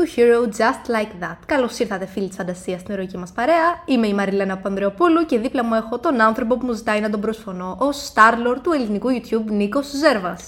[0.00, 1.36] to Hero Just Like That.
[1.46, 3.82] Καλώς ήρθατε, φίλοι της φαντασίας, στην ερωική μας παρέα.
[3.84, 7.20] Είμαι η Μαριλένα Πανδρεοπούλου και δίπλα μου έχω τον άνθρωπο που μου ζητάει να τον
[7.20, 10.42] προσφωνώ ω Starlord του ελληνικού YouTube Νίκος Ζέρβας.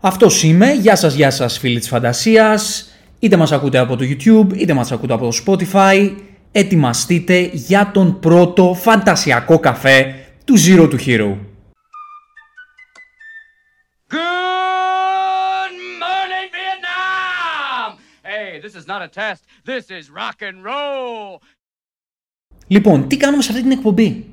[0.00, 0.72] Αυτός είμαι.
[0.72, 2.90] Γεια σας, γεια σας, φίλοι της φαντασίας.
[3.18, 6.14] Είτε μας ακούτε από το YouTube, είτε μας ακούτε από το Spotify.
[6.52, 10.14] Ετοιμαστείτε για τον πρώτο φαντασιακό καφέ
[10.44, 11.36] του Zero to Hero.
[18.92, 19.40] Not a test.
[19.70, 21.40] This is rock and roll.
[22.66, 24.24] Λοιπόν, τι κάνουμε σε αυτή την εκπομπή;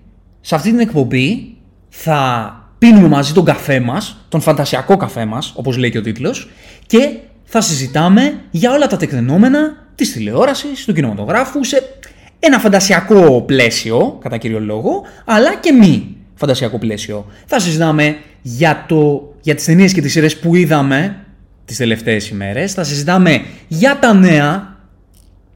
[0.42, 1.58] Σε αυτή την εκπομπή
[1.90, 6.50] θα πίνουμε μαζί τον καφέ μας, τον φαντασιακό καφέ μας, όπως λέει και ο τίτλος,
[6.88, 12.00] και θα συζητάμε για όλα τα τεκτενόμενα της τηλεόρασης, του κινηματογράφου, σε
[12.40, 17.26] ένα φαντασιακό πλαίσιο, κατά κύριο λόγο, αλλά και μη φαντασιακό πλαίσιο.
[17.46, 21.25] Θα συζητάμε για, το, για τις ταινίες και τις σειρές που είδαμε
[21.66, 22.74] τις τελευταίες ημέρες.
[22.74, 24.78] Θα συζητάμε για τα νέα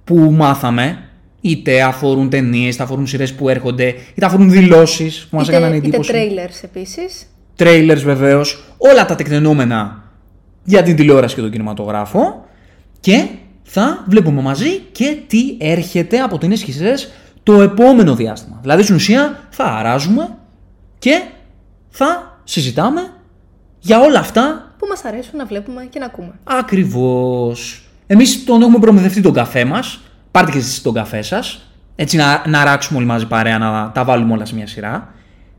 [0.04, 1.00] που μάθαμε,
[1.42, 5.88] είτε αφορούν ταινίες, είτε αφορούν σειρές που έρχονται, είτε αφορούν δηλώσεις που μας έκαναν είτε
[5.88, 6.12] εντύπωση.
[6.14, 7.26] trailers επίσης.
[7.58, 8.64] Trailers βεβαίως.
[8.78, 10.04] Όλα τα τεκτενόμενα
[10.64, 12.46] για την τηλεόραση και τον κινηματογράφο.
[13.00, 13.28] Και
[13.64, 17.12] θα βλέπουμε μαζί και τι έρχεται από ταινίε και σειρές
[17.44, 18.60] το επόμενο διάστημα.
[18.62, 20.38] Δηλαδή στην ουσία θα αράζουμε
[21.00, 21.22] και
[21.90, 23.02] θα συζητάμε
[23.80, 26.32] για όλα αυτά Που μας αρέσουν να βλέπουμε και να ακούμε.
[26.44, 27.84] Ακριβώς.
[28.08, 30.00] Εμείς τον έχουμε προμηθευτεί τον καφέ μας.
[30.32, 31.72] Πάρτε και εσείς τον καφέ σας.
[31.96, 35.14] Έτσι να, να ράξουμε όλοι μαζί παρέα, να τα βάλουμε όλα σε μια σειρά.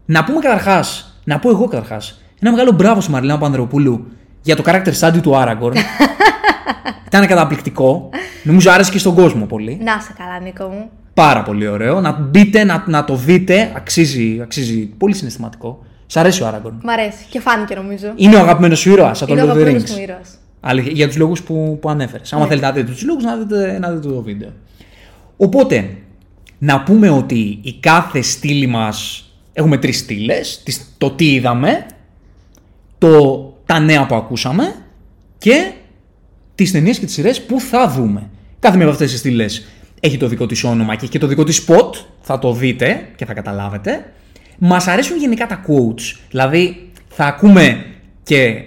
[0.04, 4.06] Να πούμε καταρχάς, να πω εγώ καταρχάς, ένα μεγάλο μπράβο στη Μαριλένα Πανδρεοπούλου
[4.42, 5.74] για το character study του Aragorn.
[7.06, 8.08] Ήταν καταπληκτικό.
[8.42, 9.78] Νομίζω άρεσε και στον κόσμο πολύ.
[9.82, 10.90] Να σε καλά, Νίκο μου.
[11.14, 12.00] Πάρα πολύ ωραίο.
[12.00, 13.72] Να μπείτε, να, να το δείτε.
[13.76, 14.86] Αξίζει, αξίζει.
[14.86, 15.84] Πολύ συναισθηματικό.
[16.12, 16.72] Σ' αρέσει ο Aragorn.
[16.82, 18.12] Μ' αρέσει και φάνηκε νομίζω.
[18.16, 19.94] Είναι ο αγαπημένος σου ήρωας από το Είναι ο Lord of the αγαπημένος Rings.
[19.96, 20.38] μου ήρωας.
[20.60, 22.32] Αλήθεια, για τους λόγους που, που ανέφερες.
[22.32, 22.48] Άμα Ναι.
[22.48, 24.50] θέλετε να δείτε τους λόγους, να δείτε, να δείτε το βίντεο.
[25.36, 25.90] Οπότε,
[26.58, 29.24] να πούμε ότι η κάθε στήλη μας.
[29.52, 30.62] Έχουμε τρεις στήλες.
[30.98, 31.86] Το τι είδαμε,
[32.98, 34.74] το, τα νέα που ακούσαμε
[35.38, 35.72] και
[36.54, 38.28] τις ταινίες και τις σειρές που θα δούμε.
[38.58, 39.66] Κάθε μία από αυτές τις στήλες
[40.00, 41.90] έχει το δικό της όνομα και έχει και το δικό της spot.
[42.20, 44.12] Θα το δείτε και θα καταλάβετε.
[44.62, 46.18] Μας αρέσουν γενικά τα quotes.
[46.30, 47.84] Δηλαδή, θα ακούμε
[48.22, 48.62] και,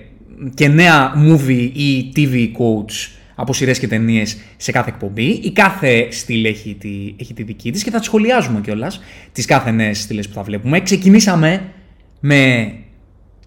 [0.54, 5.26] και νέα movie ή TV quotes από σειρές και ταινίες σε κάθε εκπομπή.
[5.26, 9.46] Η κάθε στήλη έχει τη, έχει τη δική της και θα τη σχολιάζουμε κιόλας τις
[9.46, 10.80] κάθε νέες στήλες που θα βλέπουμε.
[10.80, 11.64] Ξεκινήσαμε
[12.20, 12.74] με,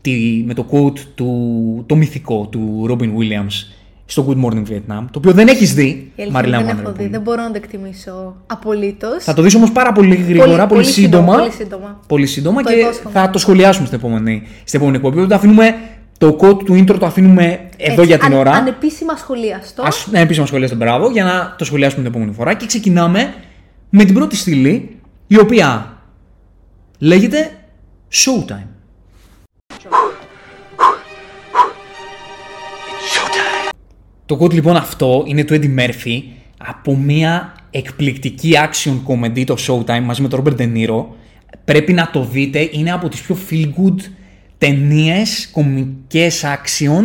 [0.01, 5.19] τη, με το quote του το μυθικό του Robin Williams στο Good Morning Vietnam, το
[5.19, 7.05] οποίο δεν έχεις δει, Η αλήθεια Μαριλένα δεν έχω Μανδρεοπούλου.
[7.07, 9.25] δει, δεν μπορώ να το εκτιμήσω απολύτως.
[9.25, 11.39] Θα το δεις όμως πάρα πολύ γρήγορα, πολύ, πολύ σύντομα, σύντομα.
[11.39, 12.01] πολύ σύντομα.
[12.07, 13.11] Πολύ σύντομα Το και υπόσχομαι.
[13.15, 15.17] θα το σχολιάσουμε στην επόμενη, στην επόμενη εκπομπή.
[15.17, 15.75] Οπότε το αφήνουμε
[16.19, 18.51] το code του intro το αφήνουμε εδώ για την αν, ώρα.
[18.51, 19.83] Ανεπίσημα σχολιαστό.
[19.83, 22.55] Ας να επίσημα σχολεία στον μπράβο για να το σχολιάσουμε την επόμενη φορά.
[22.55, 23.35] Και ξεκινάμε
[23.91, 24.97] με την πρώτη στήλη,
[25.27, 25.97] η οποία
[26.99, 27.51] λέγεται
[28.13, 28.67] Showtime.
[34.27, 36.23] Το quote λοιπόν αυτό είναι του Eddie Murphy
[36.59, 41.05] από μια εκπληκτική action comedy το Showtime μαζί με τον Robert De Niro.
[41.65, 43.97] Πρέπει να το δείτε, είναι από τις πιο feel good
[44.59, 47.05] ταινίες, κομικές action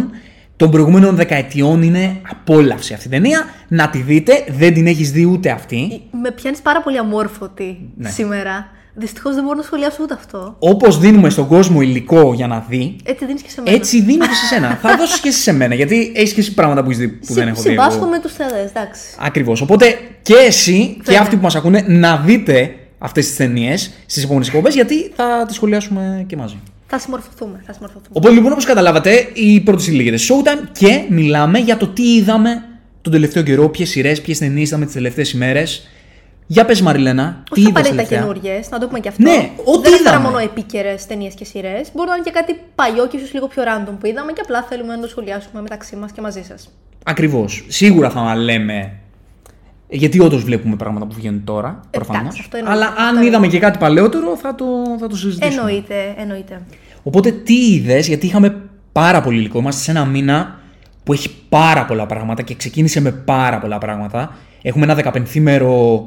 [0.56, 3.46] των προηγούμενων δεκαετιών είναι απόλαυση αυτή η ταινία.
[3.68, 6.02] Να τη δείτε, δεν την έχεις δει ούτε αυτή.
[6.22, 8.10] Με πιάνεις πάρα πολύ αμόρφωτη Ναι.
[8.10, 8.68] σήμερα.
[8.94, 10.56] Δυστυχώς δεν μπορώ να σχολιάσω ούτε αυτό.
[10.60, 13.76] Όπως δίνουμε στον κόσμο υλικό για να δει, Έτσι δίνεις και σε μένα.
[13.78, 14.76] έτσι δίνω και σε σένα.
[14.82, 17.34] Θα δώσεις και εσύ σε μένα, γιατί έχεις και εσύ πράγματα που, έχεις δει που
[17.34, 17.70] δεν έχω δει.
[17.74, 17.82] εγώ.
[17.82, 19.02] Συμπάσχω με τους θεατές, εντάξει.
[19.20, 19.62] Ακριβώς.
[19.62, 21.22] Οπότε και εσύ και Βέβαια.
[21.22, 25.56] αυτοί που μας ακούνε να δείτε αυτές τις ταινίες στις επόμενες εκπομπές, γιατί θα τις
[25.56, 26.60] σχολιάσουμε και μαζί.
[26.88, 27.64] Θα συμμορφωθούμε.
[27.66, 28.10] Θα συμμορφωθούμε.
[28.14, 32.64] Οπότε λοιπόν, όπως καταλάβατε, η πρώτη συλλογή λέγεται Showtime και μιλάμε για το τι είδαμε
[33.02, 35.88] τον τελευταίο καιρό, ποιες σειρές, ποιες ταινίες είδαμε τις τελευταίες ημέρες.
[36.48, 38.20] Για πες, Μαριλένα, τι Όχι είδες απαραίτητα τελευταία.
[38.20, 39.24] καινούριε, να το πούμε και αυτό.
[39.24, 40.24] Ναι, ό,τι Δεν έφερα είδαμε.
[40.24, 41.90] μόνο επίκαιρες ταινίες και σειρές.
[41.96, 44.62] Μπορεί να είναι και κάτι παλιό και ίσως λίγο πιο random που είδαμε και απλά
[44.70, 46.70] θέλουμε να το σχολιάσουμε μεταξύ μας και μαζί σας.
[47.06, 47.66] Ακριβώς.
[47.68, 48.92] Σίγουρα θα λέμε.
[49.94, 52.20] Γιατί όντως βλέπουμε πράγματα που βγαίνουν τώρα, προφανώ.
[52.20, 52.78] εντάξει, αυτό εννοείται.
[52.78, 53.30] Αλλά Αυτό αν εννοείται.
[53.30, 54.66] είδαμε και κάτι παλαιότερο, θα το,
[55.00, 55.56] θα το συζητήσουμε.
[55.62, 56.62] Εννοείται, εννοείται.
[57.04, 58.62] Οπότε τι είδες, γιατί είχαμε
[58.92, 59.60] πάρα πολύ υλικό.
[59.60, 60.60] Είμαστε σε ένα μήνα
[61.04, 64.36] που έχει πάρα πολλά πράγματα και ξεκίνησε με πάρα πολλά πράγματα.
[64.62, 66.00] Έχουμε ένα 15μέρο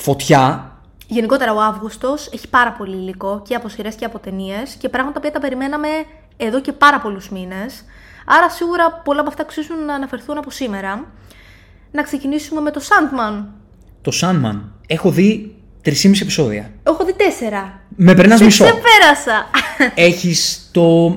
[0.00, 0.70] φωτιά.
[1.06, 5.20] Γενικότερα ο Αύγουστος έχει πάρα πολύ υλικό και από σειρές και από ταινίες και πράγματα
[5.20, 5.88] που τα περιμέναμε
[6.36, 7.84] εδώ και πάρα πολλούς μήνες.
[8.26, 11.04] Άρα σίγουρα πολλά από αυτά αξίζουν να αναφερθούν από σήμερα.
[11.90, 13.44] Να ξεκινήσουμε με το Sandman.
[14.02, 14.60] Το Sandman.
[14.86, 15.54] Έχω δει
[15.84, 16.70] 3,5 επεισόδια.
[16.82, 17.80] Έχω δει τέσσερα.
[17.96, 18.64] Με περνάς Σε μισό.
[18.64, 19.46] ξεπέρασα.
[19.94, 21.08] Έχεις το,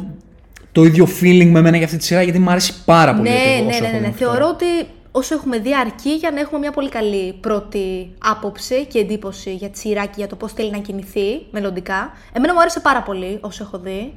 [0.72, 3.30] το ίδιο feeling με μένα για αυτή τη σειρά γιατί μου αρέσει πάρα πολύ.
[3.30, 4.00] ναι, όσο- ναι, όσο ναι, έχω ναι, δει ναι.
[4.08, 4.32] μέχρι τώρα.
[4.38, 4.66] Θεωρώ ότι
[5.12, 9.70] όσο έχουμε δει αρκεί για να έχουμε μια πολύ καλή πρώτη άποψη και εντύπωση για
[9.70, 12.12] τη σειρά και για το πώς θέλει να κινηθεί μελλοντικά.
[12.34, 14.14] Εμένα μου άρεσε πάρα πολύ όσο έχω δει.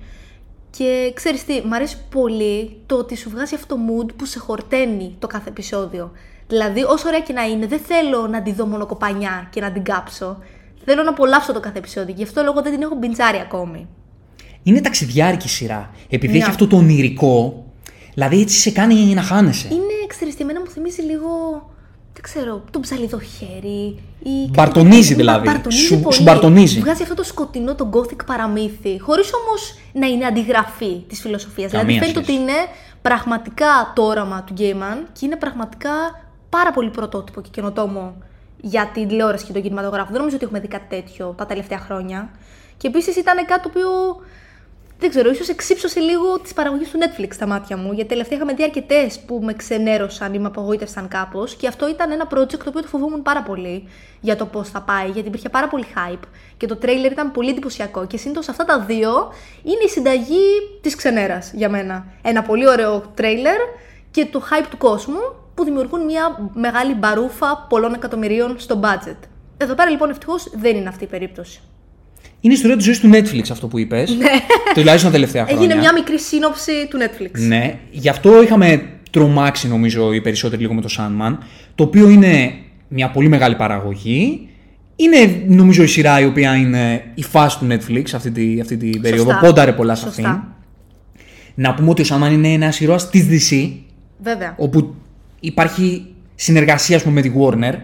[0.76, 4.38] Και ξέρεις τι, μου αρέσει πολύ το ότι σου βγάζει αυτό το mood που σε
[4.38, 6.12] χορταίνει το κάθε επεισόδιο.
[6.48, 9.72] Δηλαδή, όσο ωραία και να είναι, δεν θέλω να τη δω μόνο κοπανιά και να
[9.72, 10.38] την κάψω.
[10.84, 12.14] Θέλω να απολαύσω το κάθε επεισόδιο.
[12.16, 13.88] Γι' αυτό λόγο δεν την έχω μπιντζάρει ακόμη.
[14.62, 15.90] Είναι ταξιδιάρικη σειρά.
[16.08, 16.38] Επειδή Ναι.
[16.38, 17.64] έχει αυτό το ονειρικό,
[18.14, 19.68] δηλαδή έτσι σε κάνει να χάνεσαι.
[19.70, 19.91] Είναι εξτριστημένα, μου
[20.92, 21.30] θυμίζει λίγο.
[22.14, 24.02] Δεν ξέρω, τον ψαλιδοχέρι.
[24.22, 25.46] Ή Μπαρτονίζει Μπα- δηλαδή.
[25.46, 26.14] μπαρτονίζει Σου- πολύ.
[26.14, 26.80] σου μπαρτονίζει.
[26.80, 28.98] Βγάζει αυτό το σκοτεινό, το gothic παραμύθι.
[29.00, 31.70] Χωρίς όμως να είναι αντιγραφή της φιλοσοφίας.
[31.70, 32.38] Δηλαδή Καμία φαίνεται σχέση.
[32.40, 32.58] ότι είναι
[33.02, 35.90] πραγματικά το όραμα του Γκέιμαν και είναι πραγματικά
[36.48, 38.14] πάρα πολύ πρωτότυπο και καινοτόμο
[38.60, 40.08] για την τηλεόραση και τον κινηματογράφο.
[40.10, 42.30] Δεν νομίζω ότι έχουμε δει κάτι τέτοιο τα τελευταία χρόνια.
[42.76, 43.88] Και επίσης ήταν κάτι το οποίο
[45.02, 47.92] δεν ξέρω, ίσως εξύψωσε λίγο τις παραγωγές του Netflix στα μάτια μου.
[47.92, 51.54] Γιατί τελευταία είχαμε δει αρκετές που με ξενέρωσαν ή με απογοήτευσαν κάπως.
[51.54, 53.88] Και αυτό ήταν ένα project το οποίο το φοβόμουν πάρα πολύ
[54.20, 55.08] για το πώς θα πάει.
[55.10, 56.24] Γιατί υπήρχε πάρα πολύ hype
[56.56, 58.06] και το τρέιλερ ήταν πολύ εντυπωσιακό.
[58.06, 59.32] Και σύντομα αυτά τα δύο
[59.62, 60.46] είναι η συνταγή
[60.80, 62.06] της ξενέρας για μένα.
[62.22, 63.58] Ένα πολύ ωραίο τρέιλερ
[64.10, 65.20] και το hype του κόσμου
[65.54, 69.18] που δημιουργούν μια μεγάλη μπαρούφα πολλών εκατομμυρίων στο budget.
[69.56, 71.60] Εδώ πέρα λοιπόν ευτυχώς δεν είναι αυτή η περίπτωση.
[72.44, 74.16] Είναι η ιστορία της ζωής του Netflix αυτό που είπες.
[74.74, 75.60] Τουλάχιστον τα τελευταία χρόνια.
[75.60, 75.72] Ναι.
[75.72, 77.30] Έγινε μια μικρή σύνοψη του Netflix.
[77.32, 81.36] Ναι, γι' αυτό είχαμε τρομάξει νομίζω οι περισσότεροι λίγο με το Sandman,
[81.74, 82.52] το οποίο είναι
[82.88, 84.48] μια πολύ μεγάλη παραγωγή.
[84.96, 89.00] Είναι νομίζω η σειρά η οποία είναι η φάση του Netflix αυτή, τη, αυτή την
[89.00, 89.38] περίοδο.
[89.40, 90.28] Πόνταρε πολλά σε Σωστά.
[90.28, 90.44] αυτήν.
[91.54, 93.70] Να πούμε ότι ο Sandman είναι ένας ήρωας της DC,
[94.18, 94.54] Βέβαια.
[94.58, 94.94] όπου
[95.40, 97.74] υπάρχει συνεργασία ας πούμε, με τη Warner,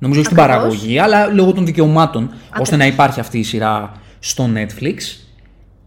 [0.00, 0.62] νομίζω όχι στην Ακριβώς.
[0.62, 2.78] παραγωγή, αλλά λόγω των δικαιωμάτων, ώστε Ακριβώς.
[2.78, 4.96] να υπάρχει αυτή η σειρά στο Netflix.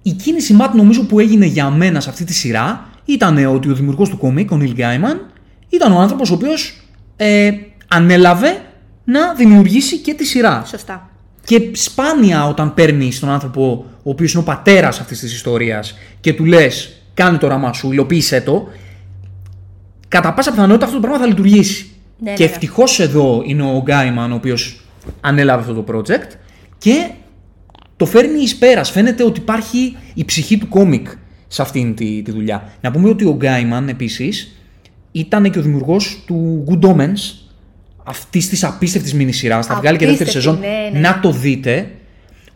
[0.02, 3.74] Η κίνηση Matt νομίζω που έγινε για μένα σε αυτή τη σειρά ήταν ότι ο
[3.74, 5.18] δημιουργός του κόμικ, ο Neil Gaiman,
[5.70, 6.84] ήταν ο άνθρωπος ο οποίος
[7.16, 7.52] ε,
[7.88, 8.62] ανέλαβε
[9.04, 10.64] να δημιουργήσει και τη σειρά.
[10.68, 11.10] Σωστά.
[11.46, 16.34] Και σπάνια όταν παίρνει τον άνθρωπο ο οποίος είναι ο πατέρας αυτής της ιστορίας και
[16.34, 18.68] του λες: Κάνε το όραμά σου, υλοποίησέ το,
[20.08, 21.93] κατά πάσα πιθανότητα αυτό το πράγμα θα λειτουργήσει.
[22.18, 22.54] Ναι, και ναι, ναι.
[22.54, 24.82] ευτυχώς εδώ είναι ο Γκάιμαν ο οποίος
[25.22, 26.32] ανέλαβε αυτό το project
[26.78, 27.10] και
[27.98, 28.92] το φέρνει εις πέρας.
[28.92, 31.08] Φαίνεται ότι υπάρχει η ψυχή του κόμικ
[31.48, 32.70] σε αυτήν τη, τη δουλειά.
[32.82, 34.56] Να πούμε ότι ο Γκάιμαν επίσης
[35.12, 37.34] ήταν και ο δημιουργός του Good Omens,
[38.04, 39.62] αυτής της απίστευτης μινι σειρά.
[39.62, 40.60] Θα βγάλει και δεύτερη Απίστευτη, σεζόν.
[40.60, 41.22] ναι, ναι, Να ναι.
[41.22, 41.92] το δείτε.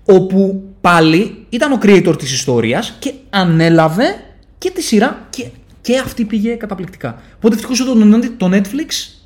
[0.06, 4.06] Όπου πάλι ήταν ο creator της ιστορίας και ανέλαβε
[4.58, 5.46] και τη σειρά και,
[5.82, 7.22] και αυτή πήγε καταπληκτικά.
[7.36, 7.94] Οπότε ευτυχώς το,
[8.38, 9.17] το Netflix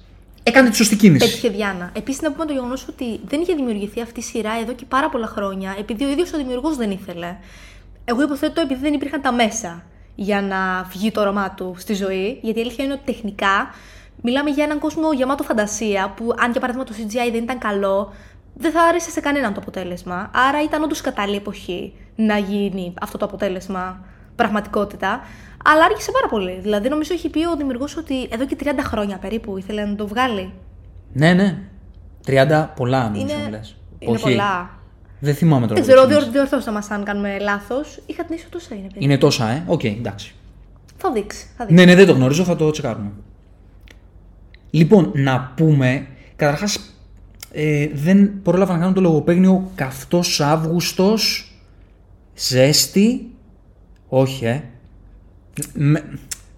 [0.43, 1.25] έκανε τη σωστή κίνηση.
[1.25, 1.89] Πέτυχε Διάνα.
[1.93, 5.09] Επίσης, να πούμε το γεγονός ότι δεν είχε δημιουργηθεί αυτή η σειρά εδώ και πάρα
[5.09, 7.37] πολλά χρόνια, επειδή ο ίδιος ο δημιουργός δεν ήθελε.
[8.05, 9.83] Εγώ υποθέτω επειδή δεν υπήρχαν τα μέσα
[10.15, 13.73] για να βγει το όραμά του στη ζωή, γιατί η αλήθεια είναι ότι τεχνικά
[14.21, 18.13] μιλάμε για έναν κόσμο γεμάτο φαντασία, που αν για παράδειγμα το CGI δεν ήταν καλό,
[18.53, 20.31] δεν θα άρεσε σε κανέναν το αποτέλεσμα.
[20.33, 24.05] Άρα ήταν όντως κατάλληλη εποχή να γίνει αυτό το αποτέλεσμα
[24.35, 25.21] πραγματικότητα.
[25.63, 26.59] Αλλά άργησε πάρα πολύ.
[26.61, 30.07] Δηλαδή, νομίζω έχει πει ο δημιουργός ότι εδώ και 30 χρόνια περίπου ήθελε να το
[30.07, 30.53] βγάλει.
[31.13, 31.57] Ναι, ναι.
[32.27, 33.75] 30 πολλά νομίζω Είναι, λες.
[33.99, 34.21] είναι Όχι.
[34.23, 34.69] πολλά.
[35.19, 35.73] Δεν θυμάμαι τώρα.
[35.73, 36.19] Δεν ξέρω, πώς είναι.
[36.19, 38.01] διορ, διορθώστε μας αν κάνουμε λάθος.
[38.05, 38.87] Είχα την ίσο τόσα είναι.
[38.93, 39.03] παιδί.
[39.05, 39.63] Είναι τόσα, ε.
[39.67, 40.33] Οκ, εντάξει.
[40.97, 41.45] Θα δείξει.
[41.57, 41.85] Θα δείξει.
[41.85, 43.11] Ναι, ναι, δεν το γνωρίζω, θα το τσεκάρουμε.
[44.69, 46.95] Λοιπόν, να πούμε, καταρχάς,
[47.51, 51.51] ε, δεν πρόλαβα να κάνω το λογοπαίγνιο καυτός Αύγουστος,
[52.35, 53.31] ζέστη,
[54.07, 54.63] όχι, ε.
[55.73, 56.03] Με,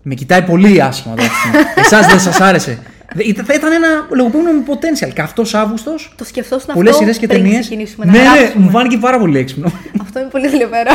[0.04, 1.30] με κοιτάει πολύ άσχημα τώρα.
[1.86, 2.80] Εσάς δεν σας άρεσε.
[3.16, 5.12] Δε- ήταν- Θα ήταν ένα λογοπαίγνιο με potential.
[5.14, 7.60] Καυτός Αύγουστος, Το σκεφτόσουν πολλές αυτό σειρές και πριν ταινίες.
[7.60, 8.64] ξεκινήσουμε Ναι, να ναι, γράψουμε.
[8.64, 9.72] μου φάνηκε πάρα πολύ έξυπνο.
[10.02, 10.92] Αυτό είναι πολύ θλιβερό.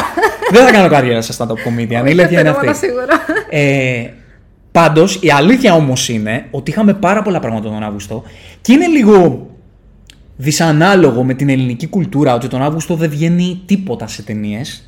[0.52, 1.90] δεν θα κάνω καριέρα σε stand-up comedian.
[1.90, 2.86] Η αλήθεια είναι Αυτό αυτή.
[2.86, 3.24] σίγουρα.
[3.50, 4.10] Ε,
[4.72, 8.22] Πάντως, η αλήθεια όμως είναι ότι είχαμε πάρα πολλά πράγματα τον Αύγουστο
[8.60, 9.46] και είναι λίγο
[10.36, 14.87] δυσανάλογο με την ελληνική κουλτούρα ότι τον Αύγουστο δεν βγαίνει τίποτα σε ταινίες.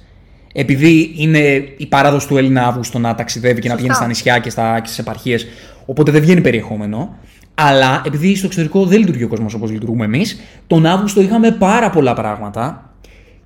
[0.53, 1.39] Επειδή είναι
[1.77, 3.77] η παράδοση του Έλληνα Αύγουστο να ταξιδεύει και να Σωστά.
[3.77, 5.47] πηγαίνει στα νησιά και, στα, και στις επαρχίες,
[5.87, 7.17] οπότε δεν βγαίνει περιεχόμενο.
[7.55, 11.91] Αλλά επειδή στο εξωτερικό δεν λειτουργεί ο κόσμος όπως λειτουργούμε εμείς, τον Αύγουστο είχαμε πάρα
[11.91, 12.95] πολλά πράγματα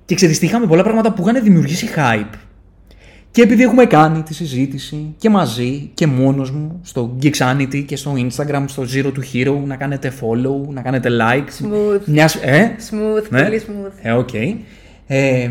[0.05, 2.37] και ξέρεις τι, είχαμε πολλά πράγματα που είχαν δημιουργήσει hype.
[3.31, 8.13] Και επειδή έχουμε κάνει τη συζήτηση και μαζί και μόνος μου στο Geeksanity και στο
[8.17, 11.63] Instagram, στο Zero to Hero, να κάνετε follow, να κάνετε like.
[11.63, 12.01] Smooth.
[12.05, 13.43] Μιας, ε, Smooth, ναι.
[13.43, 13.91] πολύ smooth.
[14.01, 14.33] Ε, οκ.
[15.07, 15.49] Ε,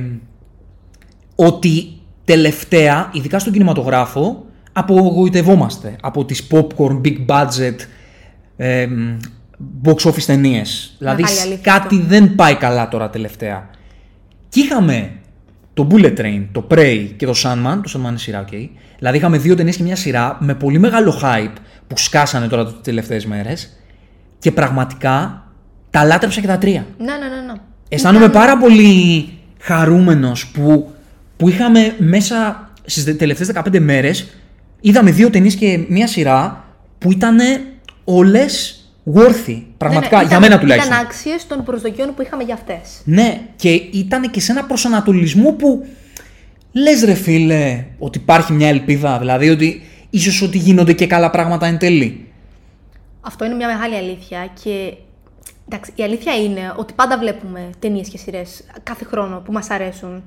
[1.35, 1.93] ότι
[2.25, 7.77] τελευταία, ειδικά στον κινηματογράφο, απογοητευόμαστε από τις popcorn, big budget,
[8.57, 8.89] ε,
[9.85, 10.95] box office ταινίες.
[10.99, 13.71] Δηλαδή Μεγάλη αλήθεια κάτι δεν πάει καλά τώρα τελευταία.
[14.49, 15.13] Και είχαμε
[15.75, 18.69] το Bullet Train, το Prey και το Sandman, το Sandman είναι σειρά, ok.
[18.99, 21.53] Δηλαδή είχαμε δύο ταινίες και μια σειρά με πολύ μεγάλο hype
[21.87, 23.77] που σκάσανε τώρα τις τελευταίες μέρες.
[24.39, 25.45] Και πραγματικά
[25.91, 26.87] τα λάτρεψα και τα τρία.
[26.99, 27.53] Ναι, ναι, ναι.
[27.53, 27.61] ναι.
[27.89, 29.29] Αισθάνομαι Ήταν- πάρα πολύ
[29.61, 30.93] χαρούμενος που,
[31.45, 34.27] που είχαμε μέσα στις τελευταίες 15 μέρες
[34.81, 36.65] είδαμε δύο ταινίες και μία σειρά
[36.99, 37.39] που ήταν
[38.05, 38.79] όλες
[39.15, 40.93] worthy, πραγματικά, Ναι, ναι, για ήταν- μένα τουλάχιστον.
[40.93, 43.01] Ήταν άξιες των προσδοκιών που είχαμε για αυτές.
[43.05, 45.87] Ναι, και ήταν και σε ένα προσανατολισμό που
[46.73, 51.67] λες ρε φίλε ότι υπάρχει μια ελπίδα, δηλαδή ότι ίσως ότι γίνονται και καλά πράγματα
[51.67, 52.27] εν τέλει.
[53.21, 54.95] Αυτό είναι μια μεγάλη αλήθεια και
[55.69, 60.23] εντάξει, η αλήθεια είναι ότι πάντα βλέπουμε ταινίες και σειρές κάθε χρόνο που μας αρέσουν.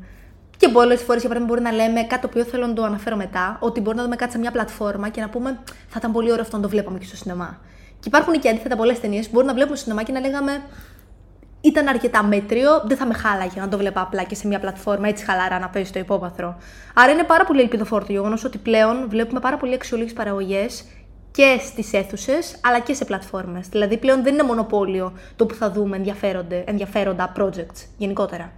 [0.57, 3.15] Και πολλές φορές, για παράδειγμα, μπορεί να λέμε κάτι το οποίο θέλω να το αναφέρω
[3.15, 6.31] μετά, ότι μπορεί να δούμε κάτι σε μια πλατφόρμα και να πούμε θα ήταν πολύ
[6.31, 7.59] ωραίο αυτό να το βλέπαμε και στο σινεμά.
[7.99, 10.61] Και υπάρχουν και αντίθετα πολλές ταινίες που μπορεί να βλέπουμε στο σινεμά και να λέγαμε
[11.61, 15.07] ήταν αρκετά μέτριο, δεν θα με χάλαγε να το βλέπα απλά και σε μια πλατφόρμα
[15.07, 16.57] έτσι χαλαρά να παίζει στο υπόβαθρο.
[16.93, 20.83] Άρα είναι πάρα πολύ ελπιδοφόρο το γεγονός ότι πλέον βλέπουμε πάρα πολύ αξιολόγηση παραγωγές
[21.31, 23.67] και στις αίθουσες αλλά και σε πλατφόρμες.
[23.67, 28.51] Δηλαδή πλέον δεν είναι μονοπόλιο το που θα δούμε ενδιαφέροντα, ενδιαφέροντα projects γενικότερα.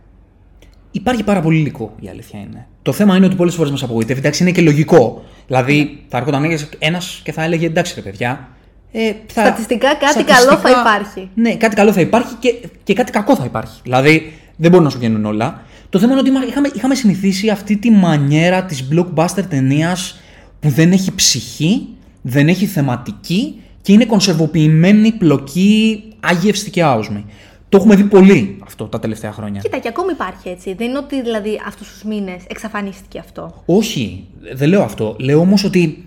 [0.91, 2.67] Υπάρχει πάρα πολύ υλικό, η αλήθεια είναι.
[2.81, 4.19] Το θέμα είναι ότι πολλές φορές μας απογοητεύει.
[4.19, 5.23] Εντάξει, είναι και λογικό.
[5.47, 8.49] Δηλαδή, θα έρχονταν ένας και θα έλεγε εντάξει, ρε παιδιά.
[8.91, 11.29] Ε, θα, Στατιστικά κάτι καλό θα υπάρχει.
[11.33, 13.79] Ναι, κάτι καλό θα υπάρχει και, και κάτι κακό θα υπάρχει.
[13.83, 15.61] Δηλαδή, δεν μπορούν να σου βγαίνουν όλα.
[15.89, 20.19] Το θέμα είναι ότι είχαμε, είχαμε συνηθίσει αυτή τη μανιέρα της blockbuster ταινίας
[20.59, 21.87] που δεν έχει ψυχή,
[22.21, 27.25] δεν έχει θεματική και είναι κονσερβοποιημένη, πλοκή, άγιευστη και άοσμη.
[27.69, 29.61] Το έχουμε δει πολύ αυτό τα τελευταία χρόνια.
[29.61, 30.73] Κοίτα, και ακόμη υπάρχει έτσι.
[30.73, 33.63] Δεν είναι ότι δηλαδή αυτούς τους μήνες εξαφανίστηκε αυτό.
[33.65, 35.15] Όχι, δεν λέω αυτό.
[35.19, 36.05] Λέω όμως ότι,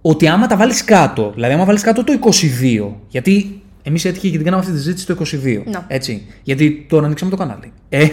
[0.00, 4.36] ότι άμα τα βάλεις κάτω, δηλαδή άμα βάλεις κάτω το 22, γιατί εμείς έτυχε και
[4.36, 5.62] την κάναμε αυτή τη συζήτηση το 22.
[5.64, 5.78] Ναι.
[5.86, 6.26] Έτσι.
[6.42, 7.72] Γιατί τώρα ανοίξαμε το κανάλι.
[7.88, 8.06] Ε,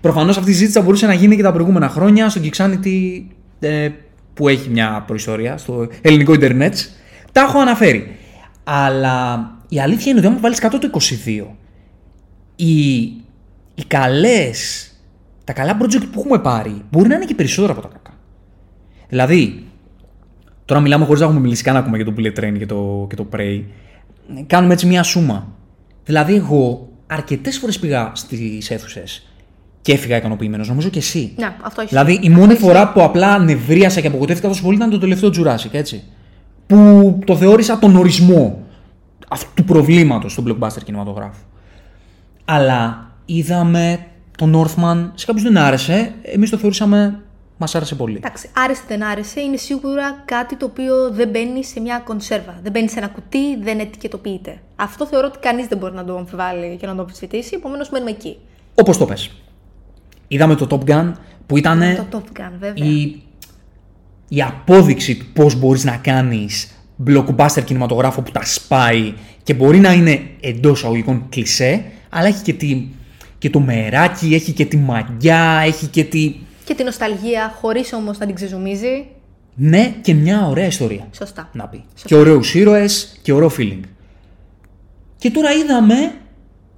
[0.00, 3.22] Προφανώς αυτή η συζήτηση θα μπορούσε να γίνει και τα προηγούμενα χρόνια στο Geeksanity
[3.60, 3.88] ε,
[4.34, 6.76] που έχει μια προϊστορία στο ελληνικό Ιντερνετ.
[7.32, 8.16] Τα έχω αναφέρει.
[8.64, 11.44] Αλλά η αλήθεια είναι ότι άμα βάλεις κάτω το 22,
[12.58, 13.00] οι,
[13.74, 14.90] οι καλές,
[15.44, 18.16] τα καλά project που έχουμε πάρει μπορεί να είναι και περισσότερα από τα κακά.
[19.08, 19.66] Δηλαδή,
[20.64, 23.16] τώρα μιλάμε χωρίς να έχουμε μιλήσει καν ακόμα για το Bullet Train και το, και
[23.16, 23.62] το Prey.
[24.46, 25.52] Κάνουμε έτσι μια σούμα.
[26.04, 29.28] Δηλαδή, εγώ αρκετές φορές πήγα στις αίθουσες
[29.80, 31.32] και έφυγα ικανοποιημένος, νομίζω και εσύ.
[31.36, 31.90] Ναι, αυτό έχει.
[31.90, 35.72] Δηλαδή, η μόνη φορά που απλά νευρίασα και απογοητεύτηκα τόσο πολύ ήταν το τελευταίο Jurassic,
[35.72, 36.02] έτσι.
[36.66, 38.62] Που το θεώρησα τον ορισμό
[39.28, 41.40] αυτού του προβλήματος στον blockbuster κινηματογράφου.
[42.50, 47.20] Αλλά είδαμε τον Northman, σε κάποιους δεν άρεσε, εμείς το θεωρήσαμε,
[47.56, 48.16] μας άρεσε πολύ.
[48.16, 52.58] Εντάξει, άρεσε δεν άρεσε, είναι σίγουρα κάτι το οποίο δεν μπαίνει σε μια κονσέρβα.
[52.62, 54.58] Δεν μπαίνει σε ένα κουτί, δεν ετικετοποιείται.
[54.76, 58.10] Αυτό θεωρώ ότι κανείς δεν μπορεί να το αμφιβάλλει και να το αμφισβητήσει, επομένως μένουμε
[58.10, 58.36] εκεί.
[58.74, 59.30] Όπως το πες.
[60.28, 61.12] Είδαμε το Top Gun
[61.46, 62.86] που ήταν Το Top Gun, βέβαια.
[62.86, 63.22] η,
[64.28, 66.72] η απόδειξη του πώς μπορείς να κάνεις
[67.06, 72.52] blockbuster κινηματογράφο που τα σπάει και μπορεί να είναι εντός αγωγικών κλισέ, αλλά έχει και,
[72.52, 72.86] τη,
[73.38, 76.34] και το μεράκι, έχει και τη μαγιά, έχει και τη...
[76.64, 79.06] Και την νοσταλγία, χωρίς όμως να την ξεζουμίζει.
[79.54, 81.06] Ναι, και μια ωραία ιστορία.
[81.10, 81.50] Σωστά.
[81.52, 81.84] Να πει.
[81.92, 82.08] Σωστά.
[82.08, 83.80] Και ωραίους ήρωες και ωραίο feeling.
[85.18, 86.12] Και τώρα είδαμε,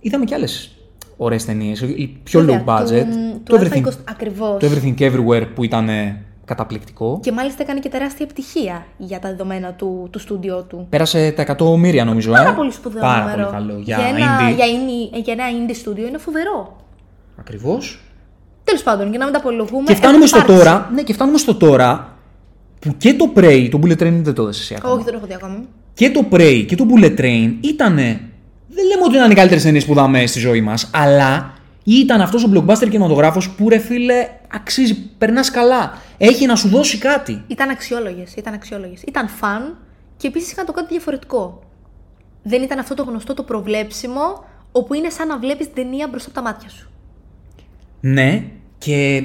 [0.01, 0.75] είδαμε και άλλες
[1.17, 3.05] ωραίες ταινίες, οι πιο Βέβαια, low budget.
[3.11, 4.61] Του, το, του everything, Α20 ακριβώς.
[4.61, 7.21] το Everything Everywhere που ήταν ε, καταπληκτικό.
[7.23, 10.87] Και μάλιστα έκανε και τεράστια επιτυχία για τα δεδομένα του, του στούντιό του.
[10.91, 12.33] Πέρασε τα 100 μύρια νομίζω.
[12.33, 12.53] Πάρα ε.
[12.53, 13.51] πολύ σπουδαίο Πάρα νούμερο.
[13.51, 13.79] πολύ καλό.
[13.79, 14.55] Για, ένα, indie.
[14.55, 16.77] για, indie, για ένα indie studio είναι φοβερό.
[17.37, 18.01] Ακριβώς.
[18.65, 19.85] Τέλος πάντων, για να μην τα απολογούμε.
[19.87, 20.65] Και φτάνουμε έχουν στο υπάρξει.
[20.65, 22.17] τώρα, ναι, και φτάνουμε στο τώρα
[22.79, 24.95] που και το Prey, το Bullet Train δεν το έδωσε εσύ ακόμα.
[24.95, 25.67] Όχι, δεν το έχω δει ακόμη.
[25.95, 27.95] Και το Prey και το Bullet Train ήταν.
[28.73, 31.55] Δεν λέμε ότι ήταν οι καλύτερες ταινίες που είδαμε στη ζωή μας, αλλά
[31.95, 35.99] ήταν αυτός ο blockbuster κινηματογράφος που ρε φίλε αξίζει, περνάς καλά.
[36.19, 37.45] Έχει να σου δώσει κάτι.
[37.47, 38.35] Ήταν αξιόλογες.
[38.35, 39.03] Ήταν αξιόλογες.
[39.03, 39.79] Ήταν φαν
[40.17, 41.63] και επίσης είχαν το κάτι διαφορετικό.
[42.43, 46.31] Δεν ήταν αυτό το γνωστό το προβλέψιμο, όπου είναι σαν να βλέπεις την ταινία μπροστά
[46.31, 46.91] από τα μάτια σου.
[48.01, 48.45] Ναι,
[48.79, 49.25] και,